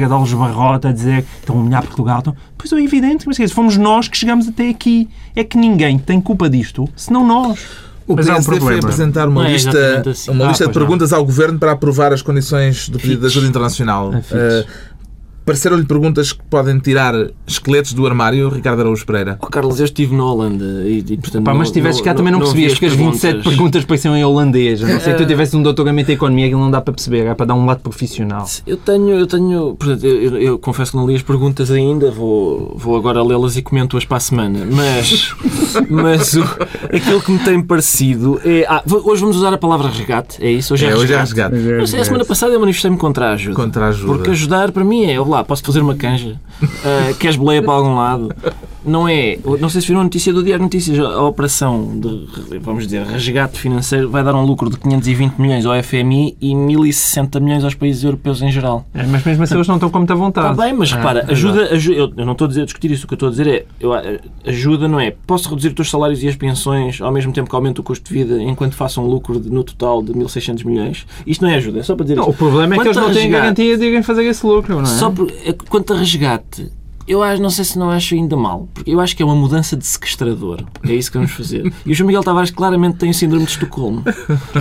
de 0.06 0.12
Alves 0.12 0.32
Barrota 0.32 0.88
a 0.88 0.92
dizer 0.92 1.22
que 1.22 1.28
estão 1.40 1.56
a 1.56 1.60
humilhar 1.60 1.82
Portugal. 1.84 2.18
Então, 2.20 2.36
pois 2.56 2.72
é 2.72 2.80
evidente, 2.80 3.26
mas 3.26 3.36
dizer, 3.36 3.52
fomos 3.54 3.76
nós 3.76 4.08
que 4.08 4.16
chegamos 4.16 4.48
até 4.48 4.68
aqui. 4.68 5.08
É 5.34 5.42
que 5.44 5.56
ninguém 5.58 5.98
tem 5.98 6.20
culpa 6.20 6.48
disto, 6.48 6.88
senão 6.96 7.26
nós. 7.26 7.58
O 8.06 8.16
Mas 8.16 8.28
há 8.28 8.32
um 8.32 8.34
PSD 8.36 8.60
foi 8.60 8.78
apresentar 8.78 9.28
uma 9.28 9.46
é 9.46 9.52
lista, 9.52 10.02
assim. 10.10 10.30
uma 10.32 10.46
Ah, 10.46 10.48
lista 10.48 10.64
de 10.64 10.70
pois 10.72 10.76
não. 10.76 10.82
perguntas 10.82 11.12
ao 11.12 11.24
Governo 11.24 11.58
para 11.60 11.72
aprovar 11.72 12.12
as 12.12 12.20
condições 12.22 12.88
do 12.88 12.98
pedido 12.98 13.20
de 13.20 13.26
ajuda 13.26 13.46
internacional. 13.46 14.12
É. 14.12 14.18
Eh, 14.32 14.66
Pareceram-lhe 15.50 15.84
perguntas 15.84 16.32
que 16.32 16.40
podem 16.48 16.78
tirar 16.78 17.12
esqueletos 17.44 17.92
do 17.92 18.06
armário, 18.06 18.48
Ricardo 18.48 18.82
Araújo 18.82 19.04
Pereira? 19.04 19.36
Oh, 19.42 19.48
Carlos, 19.48 19.80
eu 19.80 19.84
estive 19.84 20.14
na 20.14 20.24
Holanda 20.24 20.64
e, 20.86 21.04
e 21.08 21.16
portanto. 21.16 21.42
Pá, 21.44 21.50
mas 21.52 21.58
não- 21.58 21.64
se 21.66 21.72
tivesse 21.72 21.98
não- 21.98 22.04
cá 22.04 22.14
também 22.14 22.30
não, 22.32 22.38
não 22.38 22.46
percebias 22.46 22.74
vi 22.74 22.78
que 22.78 22.86
as 22.86 22.92
27 22.92 23.20
perguntas. 23.22 23.44
perguntas 23.52 23.84
pareciam 23.84 24.16
em 24.16 24.24
holandês. 24.24 24.80
A 24.84 24.86
não 24.86 25.00
ser 25.00 25.16
que 25.16 25.24
tu 25.24 25.26
tivesse 25.26 25.56
um 25.56 25.62
doutoramento 25.62 26.08
em 26.08 26.14
economia 26.14 26.48
que 26.48 26.54
não 26.54 26.70
dá 26.70 26.80
para 26.80 26.94
perceber, 26.94 27.26
é 27.26 27.34
para 27.34 27.46
dar 27.46 27.54
um 27.54 27.66
lado 27.66 27.80
profissional. 27.80 28.46
Eu 28.64 28.76
tenho, 28.76 29.08
eu 29.10 29.26
tenho, 29.26 29.74
portanto, 29.74 30.04
eu, 30.04 30.22
eu- 30.22 30.38
eu 30.40 30.58
confesso 30.60 30.92
que 30.92 30.96
não 30.96 31.04
li 31.08 31.16
as 31.16 31.22
perguntas 31.22 31.68
ainda, 31.72 32.12
vou, 32.12 32.72
vou 32.78 32.96
agora 32.96 33.20
lê-las 33.20 33.56
e 33.56 33.62
comento-as 33.62 34.04
para 34.04 34.18
a 34.18 34.20
semana, 34.20 34.60
mas, 34.70 35.34
mas 35.90 36.34
o- 36.34 36.44
aquilo 36.94 37.20
que 37.22 37.32
me 37.32 37.38
tem 37.40 37.60
parecido 37.60 38.40
é. 38.44 38.64
Ah, 38.68 38.84
hoje 38.86 39.20
vamos 39.20 39.36
usar 39.36 39.52
a 39.52 39.58
palavra 39.58 39.88
resgate, 39.88 40.36
é 40.44 40.48
isso? 40.52 40.74
Hoje 40.74 40.86
é, 40.86 40.90
É, 40.90 40.96
hoje 40.96 41.12
é 41.12 41.18
resgate. 41.18 41.54
resgate. 41.56 41.78
Não 41.80 41.86
sei, 41.88 42.00
a 42.00 42.04
semana 42.04 42.24
passada 42.24 42.52
eu 42.54 42.60
manifestei-me 42.60 42.96
contra 42.96 43.30
a 43.30 43.32
ajuda. 43.32 43.56
Contra 43.56 43.86
a 43.86 43.88
ajuda. 43.88 44.12
Porque 44.12 44.30
ajudar 44.30 44.70
para 44.70 44.84
mim 44.84 45.06
é, 45.06 45.18
posso 45.44 45.62
fazer 45.62 45.80
uma 45.80 45.94
canja, 45.94 46.40
Ah, 46.62 47.12
queres 47.18 47.36
boleia 47.36 47.62
para 47.62 47.72
algum 47.72 47.94
lado? 47.96 48.34
Não 48.84 49.06
é, 49.08 49.38
não 49.60 49.68
sei 49.68 49.80
se 49.80 49.86
viram 49.88 50.00
a 50.00 50.04
notícia 50.04 50.32
do 50.32 50.42
Diário 50.42 50.62
Notícias, 50.62 50.98
a 50.98 51.22
operação 51.22 51.98
de, 52.00 52.28
vamos 52.60 52.84
dizer, 52.84 53.04
resgate 53.04 53.58
financeiro 53.58 54.08
vai 54.08 54.24
dar 54.24 54.34
um 54.34 54.44
lucro 54.44 54.70
de 54.70 54.78
520 54.78 55.34
milhões 55.38 55.66
ao 55.66 55.74
FMI 55.82 56.36
e 56.40 56.54
1060 56.54 57.40
milhões 57.40 57.62
aos 57.64 57.74
países 57.74 58.02
europeus 58.04 58.40
em 58.42 58.50
geral. 58.50 58.86
É, 58.94 59.04
mas 59.06 59.22
mesmo 59.24 59.42
assim 59.44 59.54
eles 59.54 59.68
não 59.68 59.74
estão 59.76 59.90
com 59.90 59.98
muita 59.98 60.14
vontade. 60.14 60.50
Está 60.52 60.64
bem, 60.64 60.72
mas 60.72 60.92
Ah, 60.92 60.96
repara, 60.96 61.26
ajuda, 61.28 61.74
ajuda 61.74 61.96
eu, 61.98 62.12
eu 62.16 62.24
não 62.24 62.32
estou 62.32 62.46
a 62.46 62.48
dizer 62.48 62.64
discutir 62.64 62.90
isso, 62.90 63.04
o 63.04 63.08
que 63.08 63.14
eu 63.14 63.16
estou 63.16 63.28
a 63.28 63.30
dizer 63.30 63.46
é 63.46 63.64
eu, 63.78 63.90
ajuda 64.46 64.88
não 64.88 64.98
é 64.98 65.10
posso 65.26 65.48
reduzir 65.50 65.68
os 65.68 65.74
teus 65.74 65.90
salários 65.90 66.22
e 66.22 66.28
as 66.28 66.36
pensões 66.36 67.00
ao 67.00 67.12
mesmo 67.12 67.32
tempo 67.32 67.48
que 67.50 67.54
aumento 67.54 67.80
o 67.80 67.82
custo 67.82 68.08
de 68.08 68.14
vida 68.18 68.42
enquanto 68.42 68.74
faço 68.74 69.00
um 69.00 69.06
lucro 69.06 69.38
de- 69.38 69.50
no 69.50 69.62
total 69.62 70.02
de 70.02 70.12
1.600 70.14 70.64
milhões. 70.64 71.06
Isto 71.26 71.42
não 71.44 71.50
é 71.50 71.56
ajuda, 71.56 71.80
é 71.80 71.82
só 71.82 71.94
para 71.94 72.04
dizer 72.04 72.16
Não, 72.16 72.28
o 72.28 72.34
problema 72.34 72.74
é 72.74 72.78
que 72.78 72.84
eles 72.88 72.96
não 72.96 73.04
a 73.04 73.06
têm 73.12 73.22
resgate- 73.24 73.42
garantia 73.42 73.76
de 73.78 73.84
irem 73.84 74.02
fazer 74.02 74.24
esse 74.24 74.44
lucro, 74.46 74.74
não 74.76 74.82
é? 74.82 74.86
Só 74.86 75.10
por, 75.10 75.30
é 75.44 75.52
quanto 75.68 75.92
a 75.92 75.98
resgate, 75.98 76.70
eu 77.10 77.22
acho, 77.22 77.42
não 77.42 77.50
sei 77.50 77.64
se 77.64 77.78
não 77.78 77.90
acho 77.90 78.14
ainda 78.14 78.36
mal, 78.36 78.68
porque 78.74 78.90
eu 78.90 79.00
acho 79.00 79.16
que 79.16 79.22
é 79.22 79.26
uma 79.26 79.34
mudança 79.34 79.76
de 79.76 79.86
sequestrador. 79.86 80.62
É 80.86 80.92
isso 80.92 81.10
que 81.10 81.16
vamos 81.18 81.32
fazer. 81.32 81.72
E 81.84 81.92
o 81.92 81.94
João 81.94 82.06
Miguel 82.06 82.22
Tavares 82.22 82.50
claramente 82.50 82.96
tem 82.96 83.10
o 83.10 83.14
síndrome 83.14 83.44
de 83.44 83.50
Estocolmo, 83.52 84.02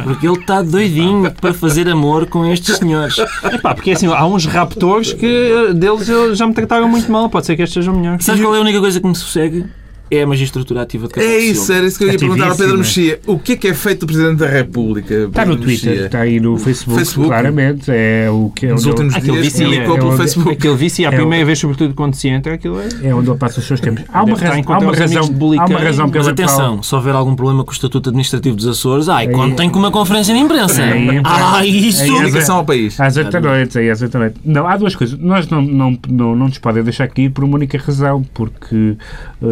porque 0.03 0.27
ele 0.27 0.37
está 0.39 0.61
doidinho 0.61 1.31
para 1.31 1.53
fazer 1.53 1.87
amor 1.89 2.25
com 2.27 2.45
estes 2.45 2.77
senhores. 2.77 3.17
Epá, 3.51 3.73
porque 3.75 3.91
assim, 3.91 4.07
há 4.07 4.25
uns 4.25 4.45
raptores 4.45 5.13
que 5.13 5.25
eh, 5.25 5.73
deles 5.73 6.07
eu- 6.09 6.33
já 6.35 6.45
me 6.47 6.53
trataram 6.53 6.87
muito 6.87 7.11
mal, 7.11 7.29
pode 7.29 7.45
ser 7.45 7.55
que 7.55 7.61
estes 7.61 7.73
sejam 7.83 7.95
melhores. 7.95 8.25
Sabes 8.25 8.41
qual 8.41 8.53
é 8.55 8.57
a 8.57 8.61
única 8.61 8.79
coisa 8.79 8.99
que 8.99 9.07
me 9.07 9.15
sossegue? 9.15 9.65
É 10.11 10.21
a 10.23 10.27
magistratura 10.27 10.81
ativa 10.81 11.07
de 11.07 11.13
Cavaco 11.13 11.31
É 11.33 11.37
isso, 11.39 11.71
era 11.71 11.85
isso 11.85 11.97
que 11.97 12.03
eu 12.03 12.11
ia 12.11 12.17
perguntar 12.17 12.49
ao 12.49 12.55
Pedro. 12.57 12.77
Mexia. 12.79 13.19
O 13.27 13.37
que 13.37 13.53
é 13.53 13.55
que 13.55 13.67
é 13.67 13.73
feito 13.73 14.01
do 14.01 14.07
Presidente 14.07 14.37
da 14.37 14.47
República? 14.47 15.13
Está 15.25 15.45
no 15.45 15.55
Twitter, 15.55 15.89
Mexia? 15.91 16.05
está 16.07 16.19
aí 16.21 16.39
no 16.39 16.57
Facebook, 16.57 16.97
Facebook. 16.99 17.29
claramente. 17.29 17.83
É 17.89 18.27
o 18.31 18.51
que 18.55 18.65
é 18.65 18.71
Nos 18.71 18.81
onde 18.81 18.89
últimos 18.89 19.13
ele, 19.15 19.21
Aquele 19.21 19.41
dias 19.41 19.53
vicia, 19.53 19.65
publicou 19.67 19.95
é 19.95 19.99
pelo 19.99 20.11
Facebook. 20.17 20.51
Aquele 20.53 20.75
vício, 20.75 21.05
a 21.07 21.11
É 21.11 21.13
o- 21.13 21.17
primeira 21.17 21.45
vez, 21.45 21.59
sobretudo 21.59 21.93
quando 21.93 22.15
se 22.15 22.27
entra, 22.27 22.53
aquilo 22.55 22.79
é. 22.79 23.07
é 23.09 23.13
onde 23.15 23.29
ele 23.29 23.37
passa 23.37 23.59
os 23.59 23.65
seus 23.67 23.79
tempos. 23.79 24.03
Há 24.11 24.23
uma, 24.23 24.35
razão, 24.37 24.63
há 24.65 24.79
uma 24.79 24.93
razão, 24.95 25.23
há 25.59 25.65
uma 25.65 25.79
razão 25.79 26.05
Mas 26.07 26.11
pela 26.11 26.31
atenção, 26.31 26.73
qual... 26.77 26.83
se 26.83 26.95
houver 26.95 27.13
algum 27.15 27.35
problema 27.35 27.63
com 27.63 27.69
o 27.71 27.73
Estatuto 27.73 28.09
Administrativo 28.09 28.55
dos 28.55 28.67
Açores, 28.67 29.07
ai, 29.09 29.27
Aí- 29.27 29.33
contem 29.33 29.69
com 29.69 29.79
uma 29.79 29.91
conferência 29.91 30.33
de 30.33 30.39
imprensa. 30.39 30.81
Aí- 30.83 31.21
Ah, 31.23 31.65
isso! 31.65 32.01
aí- 32.03 32.09
Comunicação 32.09 32.57
ao 32.57 32.65
país. 32.65 32.99
Às 32.99 33.15
oito 33.17 33.29
da 33.31 33.39
noite, 33.41 33.77
aí 33.77 33.89
às 33.89 34.01
oito 34.01 34.11
da 34.11 34.19
noite. 34.19 34.35
Não, 34.43 34.67
há 34.67 34.75
duas 34.77 34.95
coisas. 34.95 35.17
Nós 35.19 35.47
não, 35.49 35.61
não, 35.61 35.97
não, 36.07 36.35
não 36.35 36.47
nos 36.47 36.57
podem 36.57 36.83
deixar 36.83 37.03
aqui 37.03 37.29
por 37.29 37.43
uma 37.43 37.55
única 37.55 37.77
razão, 37.77 38.23
porque 38.33 38.95
eh, 39.41 39.45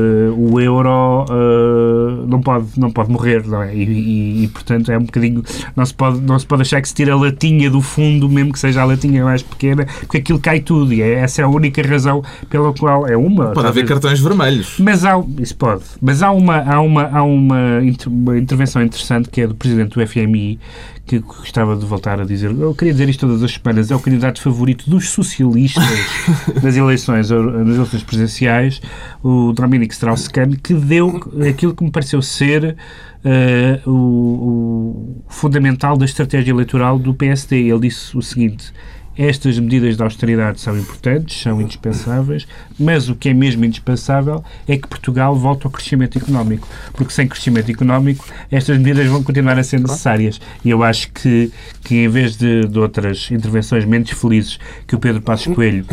o 0.51 0.60
euro 0.60 1.25
eh, 1.29 2.25
não, 2.27 2.41
pode, 2.41 2.67
não 2.77 2.91
pode 2.91 3.12
morrer, 3.12 3.45
não 3.47 3.62
é? 3.63 3.75
E, 3.75 3.83
e- 3.83 4.43
e, 4.43 4.47
portanto 4.47 4.91
é 4.91 4.97
um 4.97 5.03
bocadinho. 5.03 5.43
Não 5.75 5.86
se, 5.86 5.93
pode, 5.93 6.21
não 6.21 6.38
se 6.39 6.45
pode 6.45 6.62
achar 6.63 6.81
que 6.81 6.88
se 6.88 6.93
tira 6.95 7.13
a 7.13 7.17
latinha 7.17 7.69
do 7.69 7.81
fundo, 7.81 8.27
mesmo 8.29 8.51
que 8.53 8.60
seja 8.60 8.81
a 8.81 8.86
latinha 8.86 9.23
mais 9.23 9.41
pequena, 9.43 9.86
porque 10.01 10.17
aquilo 10.17 10.39
cai 10.39 10.60
tudo. 10.60 10.93
E 10.93 11.01
é, 11.01 11.13
essa 11.15 11.41
é 11.41 11.45
a 11.45 11.47
única 11.47 11.81
razão 11.81 12.23
pela 12.49 12.73
qual. 12.73 13.07
É 13.07 13.15
uma. 13.17 13.47
Pode 13.47 13.67
haver 13.67 13.86
talvez- 13.86 13.88
cartões 13.89 14.19
vermelhos. 14.19 14.75
mas 14.79 15.03
há, 15.05 15.21
isso 15.39 15.55
pode. 15.55 15.83
Mas 16.01 16.21
há 16.23 16.31
uma, 16.31 16.57
há 16.57 16.81
uma, 16.81 17.03
há 17.12 17.23
uma, 17.23 17.81
inter- 17.83 18.12
uma 18.12 18.38
intervenção 18.38 18.81
interessante 18.81 19.29
que 19.29 19.41
é 19.41 19.47
do 19.47 19.55
presidente 19.55 19.97
do 19.97 20.07
FMI 20.07 20.60
que 21.07 21.19
gostava 21.19 21.75
de 21.75 21.85
voltar 21.85 22.19
a 22.19 22.25
dizer. 22.25 22.51
Eu 22.51 22.75
queria 22.75 22.93
dizer 22.93 23.07
isto 23.07 23.25
todas 23.25 23.41
as 23.41 23.53
semanas. 23.53 23.89
É 23.89 23.95
o 23.95 23.99
candidato 23.99 24.41
favorito 24.41 24.89
dos 24.89 25.09
socialistas 25.09 25.83
nas 26.61 26.75
eleições, 26.75 27.29
nas 27.29 27.75
eleições 27.75 28.03
presidenciais, 28.03 28.81
o 29.23 29.53
Dominic 29.53 29.93
Strauss-Kahn, 29.93 30.51
que 30.61 30.73
deu 30.73 31.17
aquilo 31.49 31.73
que 31.73 31.83
me 31.83 31.89
pareceu 31.89 32.21
ser 32.21 32.75
eh, 33.23 33.79
o, 33.85 33.91
o 33.91 35.23
fundamental 35.29 35.97
da 35.97 36.03
estratégia 36.03 36.51
eleitoral 36.51 36.99
do 36.99 37.13
PSD. 37.13 37.69
Ele 37.69 37.79
disse 37.79 38.15
o 38.17 38.21
seguinte. 38.21 38.73
Estas 39.17 39.58
medidas 39.58 39.97
de 39.97 40.03
austeridade 40.03 40.60
são 40.60 40.77
importantes, 40.77 41.41
são 41.41 41.62
indispensáveis, 41.62 42.47
mas 42.80 43.10
o 43.10 43.15
que 43.15 43.30
é 43.30 43.34
mesmo 43.34 43.65
indispensável 43.65 44.43
é 44.67 44.77
que 44.77 44.88
Portugal 44.88 45.36
volte 45.36 45.65
ao 45.65 45.71
crescimento 45.71 46.17
económico, 46.17 46.67
porque 46.94 47.12
sem 47.12 47.27
crescimento 47.27 47.71
económico 47.71 48.25
estas 48.52 48.77
medidas 48.77 49.08
vão 49.08 49.23
continuar 49.23 49.58
a 49.58 49.63
ser 49.63 49.79
necessárias. 49.79 50.39
E 50.63 50.69
eu 50.69 50.83
acho 50.83 51.12
que, 51.12 51.52
que 51.83 51.96
em 51.96 52.08
vez 52.08 52.37
de, 52.37 52.67
de 52.67 52.79
outras 52.79 53.29
intervenções 53.31 53.85
menos 53.85 54.12
felizes 54.12 54.60
que 54.85 54.96
o 54.96 55.00
Pedro 55.00 55.21
Passos 55.21 55.54
Coelho 55.54 55.85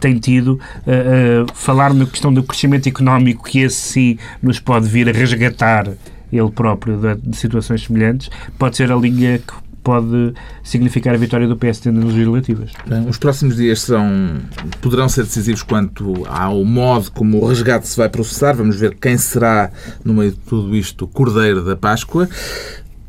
tem 0.00 0.18
tido, 0.18 0.58
uh, 0.86 1.44
uh, 1.44 1.54
falar 1.54 1.92
na 1.92 2.06
questão 2.06 2.32
do 2.32 2.42
crescimento 2.42 2.88
económico, 2.88 3.44
que 3.44 3.60
esse 3.60 3.76
sim 3.76 4.18
nos 4.42 4.58
pode 4.58 4.88
vir 4.88 5.08
a 5.08 5.12
resgatar 5.12 5.86
ele 6.32 6.50
próprio 6.50 6.96
de, 6.96 7.14
de 7.30 7.36
situações 7.36 7.84
semelhantes, 7.84 8.30
pode 8.58 8.76
ser 8.76 8.90
a 8.90 8.96
linha 8.96 9.38
que 9.38 9.52
pode 9.82 10.34
significar 10.62 11.14
a 11.14 11.18
vitória 11.18 11.46
do 11.46 11.56
PSD 11.56 11.90
nas 11.90 12.04
legislativas. 12.04 12.72
Bem, 12.86 13.08
os 13.08 13.18
próximos 13.18 13.56
dias 13.56 13.82
serão, 13.82 14.38
poderão 14.80 15.08
ser 15.08 15.24
decisivos 15.24 15.62
quanto 15.62 16.24
ao 16.26 16.64
modo 16.64 17.10
como 17.10 17.42
o 17.42 17.46
resgate 17.46 17.88
se 17.88 17.96
vai 17.96 18.08
processar. 18.08 18.54
Vamos 18.54 18.76
ver 18.76 18.94
quem 18.94 19.16
será, 19.18 19.70
no 20.04 20.14
meio 20.14 20.30
de 20.32 20.38
tudo 20.38 20.74
isto, 20.76 21.04
o 21.04 21.08
cordeiro 21.08 21.64
da 21.64 21.76
Páscoa. 21.76 22.28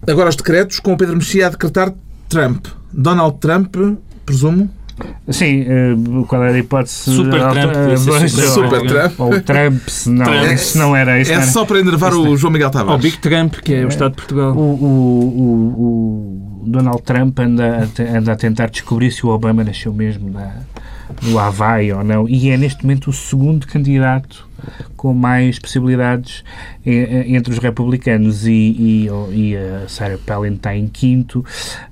Agora 0.07 0.29
os 0.29 0.35
decretos, 0.35 0.79
com 0.79 0.93
o 0.93 0.97
Pedro 0.97 1.15
Mexia 1.15 1.47
a 1.47 1.49
decretar 1.49 1.93
Trump. 2.27 2.67
Donald 2.91 3.37
Trump, 3.39 3.75
presumo, 4.25 4.69
Sim, 5.29 5.61
uh, 5.61 6.25
qual 6.27 6.43
era 6.43 6.53
a 6.53 6.59
hipótese? 6.59 7.11
Super 7.15 7.39
Trump, 7.39 7.75
uh, 7.75 7.97
super, 7.97 8.81
Trump. 8.85 9.19
Ou 9.19 9.41
Trump, 9.41 9.87
se 9.87 10.09
não, 10.09 10.25
Trump. 10.25 10.57
se 10.57 10.77
não 10.77 10.95
era 10.95 11.19
isso. 11.19 11.31
É 11.31 11.35
era. 11.35 11.45
só 11.47 11.65
para 11.65 11.79
enervar 11.79 12.13
o 12.13 12.37
João 12.37 12.53
Miguel 12.53 12.67
Ou 12.67 12.71
Tavares. 12.71 13.01
Big 13.01 13.17
Trump, 13.17 13.55
que 13.55 13.73
é 13.73 13.85
o 13.85 13.87
Estado 13.87 14.11
de 14.11 14.17
Portugal. 14.17 14.53
O, 14.53 14.59
o, 14.59 14.83
o, 14.85 15.83
o 15.83 16.32
Donald 16.73 17.01
Trump 17.03 17.39
anda 17.39 17.87
anda 18.13 18.33
a 18.33 18.35
tentar 18.35 18.69
descobrir 18.69 19.11
se 19.11 19.25
o 19.25 19.29
Obama 19.29 19.63
nasceu 19.63 19.93
mesmo 19.93 20.29
na, 20.29 20.53
no 21.21 21.39
Havaí 21.39 21.91
ou 21.91 22.03
não, 22.03 22.27
e 22.27 22.49
é 22.49 22.57
neste 22.57 22.83
momento 22.83 23.09
o 23.09 23.13
segundo 23.13 23.67
candidato 23.67 24.47
com 24.95 25.13
mais 25.13 25.59
possibilidades 25.59 26.43
entre 26.85 27.51
os 27.51 27.59
republicanos 27.59 28.47
e, 28.47 28.51
e, 28.51 29.07
e 29.31 29.57
a 29.57 29.87
Sarah 29.87 30.17
Palin 30.25 30.53
está 30.53 30.75
em 30.75 30.87
quinto. 30.87 31.45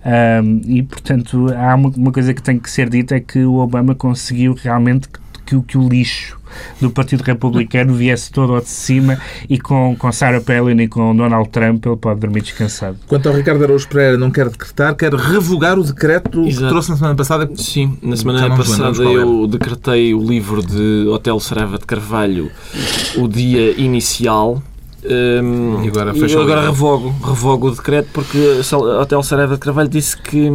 Ahm, 0.06 0.62
e 0.66 0.82
portanto 0.82 1.48
há 1.54 1.76
uma, 1.76 1.90
uma 1.90 2.12
coisa 2.12 2.34
que 2.34 2.42
tem 2.42 2.58
que 2.58 2.70
ser 2.70 2.90
dita 2.90 3.16
é 3.16 3.20
que 3.20 3.40
o 3.44 3.56
Obama 3.56 3.94
conseguiu 3.94 4.54
realmente 4.54 5.10
que, 5.10 5.20
que, 5.46 5.62
que 5.62 5.78
o 5.78 5.88
lixo 5.88 6.41
do 6.80 6.90
Partido 6.90 7.22
Republicano 7.22 7.94
viesse 7.94 8.32
todo 8.32 8.54
ao 8.54 8.62
de 8.62 8.70
cima 8.70 9.18
e 9.50 9.60
com, 9.60 9.96
com 9.98 10.12
Sarah 10.12 10.42
Palin 10.42 10.80
e 10.82 10.88
com 10.88 11.16
Donald 11.16 11.50
Trump 11.50 11.86
ele 11.86 11.96
pode 11.96 12.20
dormir 12.20 12.42
descansado. 12.42 12.98
Quanto 13.08 13.28
ao 13.30 13.36
Ricardo 13.36 13.64
Araújo 13.64 13.88
Pereira, 13.88 14.18
não 14.18 14.32
quer 14.32 14.50
decretar, 14.50 14.96
quer 14.96 15.14
revogar 15.14 15.78
o 15.80 15.84
decreto 15.84 16.44
que 16.44 16.50
Exato. 16.50 16.70
trouxe 16.70 16.90
na 16.92 16.98
semana 16.98 17.16
passada. 17.16 17.50
Sim, 17.56 17.98
na 18.02 18.16
semana 18.16 18.56
passada 18.56 19.04
eu 19.04 19.48
decretei 19.48 20.14
o 20.14 20.24
livro 20.24 20.62
de 20.66 21.08
Hotel 21.10 21.40
Sarava 21.40 21.78
de 21.78 21.86
Carvalho, 21.86 22.52
o 23.18 23.28
dia 23.28 23.80
inicial. 23.80 24.62
hum, 25.04 25.82
E 25.84 25.88
agora 25.88 26.14
e 26.16 26.34
agora 26.36 26.62
revogo, 26.62 27.14
revogo 27.24 27.68
o 27.68 27.72
decreto 27.76 28.10
porque 28.14 28.38
Hotel 29.00 29.24
Sarava 29.24 29.54
de 29.56 29.60
Carvalho 29.60 29.90
disse 29.90 30.16
que, 30.18 30.50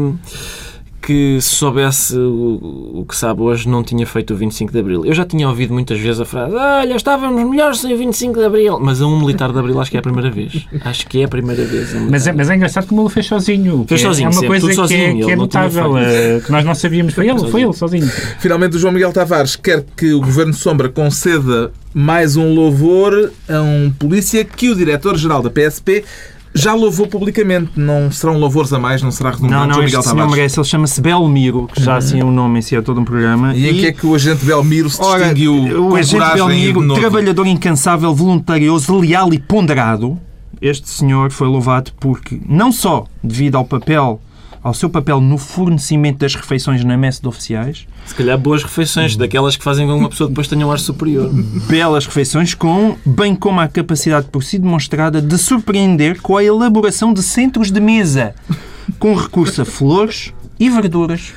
que 1.06 1.38
se 1.40 1.50
soubesse 1.54 2.18
o, 2.18 2.90
o 2.94 3.06
que 3.08 3.14
sabe 3.14 3.40
hoje 3.40 3.68
não 3.68 3.84
tinha 3.84 4.04
feito 4.04 4.34
o 4.34 4.36
25 4.36 4.72
de 4.72 4.78
Abril. 4.80 5.06
Eu 5.06 5.14
já 5.14 5.24
tinha 5.24 5.48
ouvido 5.48 5.72
muitas 5.72 6.00
vezes 6.00 6.20
a 6.20 6.24
frase 6.24 6.52
olha, 6.52 6.96
estávamos 6.96 7.48
melhores 7.48 7.78
sem 7.78 7.94
o 7.94 7.96
25 7.96 8.40
de 8.40 8.44
Abril. 8.44 8.80
Mas 8.80 9.00
a 9.00 9.06
um 9.06 9.20
militar 9.20 9.52
de 9.52 9.58
Abril 9.60 9.80
acho 9.80 9.88
que 9.88 9.96
é 9.96 10.00
a 10.00 10.02
primeira 10.02 10.32
vez. 10.32 10.66
Acho 10.84 11.06
que 11.06 11.20
é 11.20 11.24
a 11.24 11.28
primeira 11.28 11.64
vez. 11.64 11.94
a 11.94 11.98
um 11.98 12.10
Mas 12.10 12.26
é, 12.26 12.32
mas 12.32 12.50
é 12.50 12.56
engraçado 12.56 12.88
como 12.88 13.02
ele 13.02 13.10
fez 13.10 13.26
sozinho. 13.26 13.82
que 13.82 13.90
Fez 13.90 14.00
é- 14.00 14.04
sozinho, 14.04 14.26
É 14.26 14.28
uma 14.30 14.32
sempre, 14.32 14.48
coisa 14.48 14.66
tudo 14.66 14.74
que 14.74 14.80
é, 14.80 14.82
sozinho, 14.82 15.16
que 15.18 15.22
ele 15.22 15.30
é 15.32 15.36
não 15.36 15.46
tinha 15.46 15.62
notável, 15.62 15.98
eh, 15.98 16.40
que 16.44 16.50
nós 16.50 16.64
não 16.64 16.74
sabíamos. 16.74 17.14
Foi 17.14 17.28
ele, 17.28 17.50
foi 17.50 17.62
ele 17.62 17.72
sozinho. 17.72 18.08
Finalmente, 18.40 18.74
o 18.74 18.78
João 18.80 18.92
Miguel 18.92 19.12
Tavares 19.12 19.54
quer 19.54 19.84
que 19.96 20.12
o 20.12 20.18
Governo 20.20 20.54
Sombra 20.54 20.88
conceda 20.88 21.70
mais 21.94 22.36
um 22.36 22.52
louvor 22.52 23.30
a 23.48 23.60
um 23.62 23.92
polícia 23.96 24.44
que 24.44 24.70
o 24.70 24.74
diretor-geral 24.74 25.40
da 25.40 25.50
PSP 25.50 26.04
já 26.56 26.74
louvou 26.74 27.06
publicamente. 27.06 27.70
Não 27.76 28.10
serão 28.10 28.38
louvores 28.38 28.72
a 28.72 28.78
mais, 28.78 29.02
não 29.02 29.10
será 29.10 29.30
redundante, 29.30 29.52
Não, 29.54 29.66
não, 29.66 29.74
João 29.74 29.84
este 29.84 29.86
Miguel 29.96 30.02
senhor 30.02 30.14
Tavares. 30.16 30.36
merece. 30.36 30.58
Ele 30.60 30.66
chama-se 30.66 31.00
Belmiro, 31.00 31.68
que 31.72 31.82
já 31.82 31.96
assim 31.96 32.20
é 32.20 32.24
um 32.24 32.30
nome 32.32 32.58
em 32.58 32.62
si, 32.62 32.74
é 32.76 32.82
todo 32.82 33.00
um 33.00 33.04
programa. 33.04 33.54
E 33.54 33.68
em 33.68 33.74
que 33.74 33.86
é 33.86 33.92
que 33.92 34.06
o 34.06 34.14
agente 34.14 34.44
Belmiro 34.44 34.90
se 34.90 35.00
Ora, 35.02 35.18
distinguiu 35.32 35.88
o 35.88 35.94
agente 35.94 36.16
e 36.24 36.34
Belmiro, 36.34 36.94
trabalhador 36.94 37.46
incansável, 37.46 38.14
voluntarioso, 38.14 38.98
leal 38.98 39.32
e 39.32 39.38
ponderado, 39.38 40.18
este 40.60 40.88
senhor 40.88 41.30
foi 41.30 41.48
louvado 41.48 41.92
porque, 42.00 42.40
não 42.48 42.72
só 42.72 43.04
devido 43.22 43.56
ao 43.56 43.64
papel, 43.64 44.20
ao 44.66 44.74
seu 44.74 44.90
papel 44.90 45.20
no 45.20 45.38
fornecimento 45.38 46.18
das 46.18 46.34
refeições 46.34 46.84
na 46.84 46.96
messe 46.96 47.22
de 47.22 47.28
oficiais, 47.28 47.86
Se 48.04 48.12
calhar 48.16 48.36
boas 48.36 48.64
refeições, 48.64 49.16
daquelas 49.16 49.56
que 49.56 49.62
fazem 49.62 49.86
com 49.86 49.92
que 49.92 50.00
uma 50.00 50.08
pessoa 50.08 50.28
depois 50.28 50.48
tenha 50.48 50.66
um 50.66 50.72
ar 50.72 50.80
superior. 50.80 51.30
belas 51.70 52.04
refeições, 52.04 52.52
com, 52.52 52.96
bem 53.06 53.36
como 53.36 53.60
a 53.60 53.68
capacidade 53.68 54.26
por 54.26 54.42
si 54.42 54.58
demonstrada 54.58 55.22
de 55.22 55.38
surpreender 55.38 56.20
com 56.20 56.36
a 56.36 56.42
elaboração 56.42 57.14
de 57.14 57.22
centros 57.22 57.70
de 57.70 57.80
mesa, 57.80 58.34
com 58.98 59.14
recurso 59.14 59.62
a 59.62 59.64
flores 59.64 60.34
e 60.58 60.68
verduras 60.68 61.32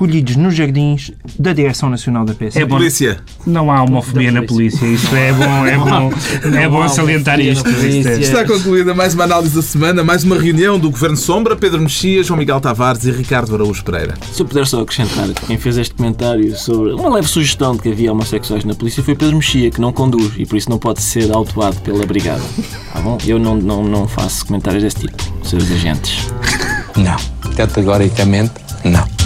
colhidos 0.00 0.34
nos 0.34 0.54
jardins 0.54 1.12
da 1.38 1.52
Direção 1.52 1.90
Nacional 1.90 2.24
da 2.24 2.32
PSP. 2.32 2.62
É 2.62 2.64
polícia. 2.64 3.20
Não 3.46 3.70
há 3.70 3.82
homofobia 3.82 4.32
na 4.32 4.42
polícia. 4.42 4.86
Isto 4.86 5.14
é 5.14 5.30
bom, 5.30 5.66
é 5.66 5.76
bom, 5.76 6.10
é 6.56 6.66
bom 6.70 6.88
salientar. 6.88 7.38
Isto 7.38 7.68
é- 7.68 8.18
Está 8.18 8.46
concluída 8.46 8.94
mais 8.94 9.12
uma 9.12 9.24
análise 9.24 9.54
da 9.54 9.60
semana, 9.60 10.02
mais 10.02 10.24
uma 10.24 10.38
reunião 10.40 10.78
do 10.78 10.90
Governo 10.90 11.18
Sombra, 11.18 11.54
Pedro 11.54 11.82
Mexia, 11.82 12.24
João 12.24 12.38
Miguel 12.38 12.62
Tavares 12.62 13.04
e 13.04 13.10
Ricardo 13.10 13.54
Araújo 13.54 13.84
Pereira. 13.84 14.14
Se 14.32 14.40
eu 14.40 14.46
puder 14.46 14.66
só 14.66 14.80
acrescentar, 14.80 15.28
quem 15.46 15.58
fez 15.58 15.76
este 15.76 15.94
comentário 15.94 16.56
sobre 16.56 16.94
uma 16.94 17.10
leve 17.16 17.28
sugestão 17.28 17.76
de 17.76 17.82
que 17.82 17.90
havia 17.90 18.10
homossexuais 18.10 18.64
na 18.64 18.74
polícia 18.74 19.02
foi 19.02 19.14
Pedro 19.14 19.36
Mexia, 19.36 19.70
que 19.70 19.82
não 19.82 19.92
conduz 19.92 20.32
e 20.38 20.46
por 20.46 20.56
isso 20.56 20.70
não 20.70 20.78
pode 20.78 21.02
ser 21.02 21.30
autuado 21.30 21.76
pela 21.82 22.06
brigada. 22.06 22.40
Tá 22.94 23.00
bom? 23.02 23.18
Eu 23.26 23.38
não, 23.38 23.54
não, 23.54 23.84
não 23.84 24.08
faço 24.08 24.46
comentários 24.46 24.82
desse 24.82 24.96
tipo, 24.96 25.22
seus 25.46 25.70
agentes. 25.70 26.26
Não. 26.96 27.16
Categoricamente, 27.54 28.52
não. 28.82 29.19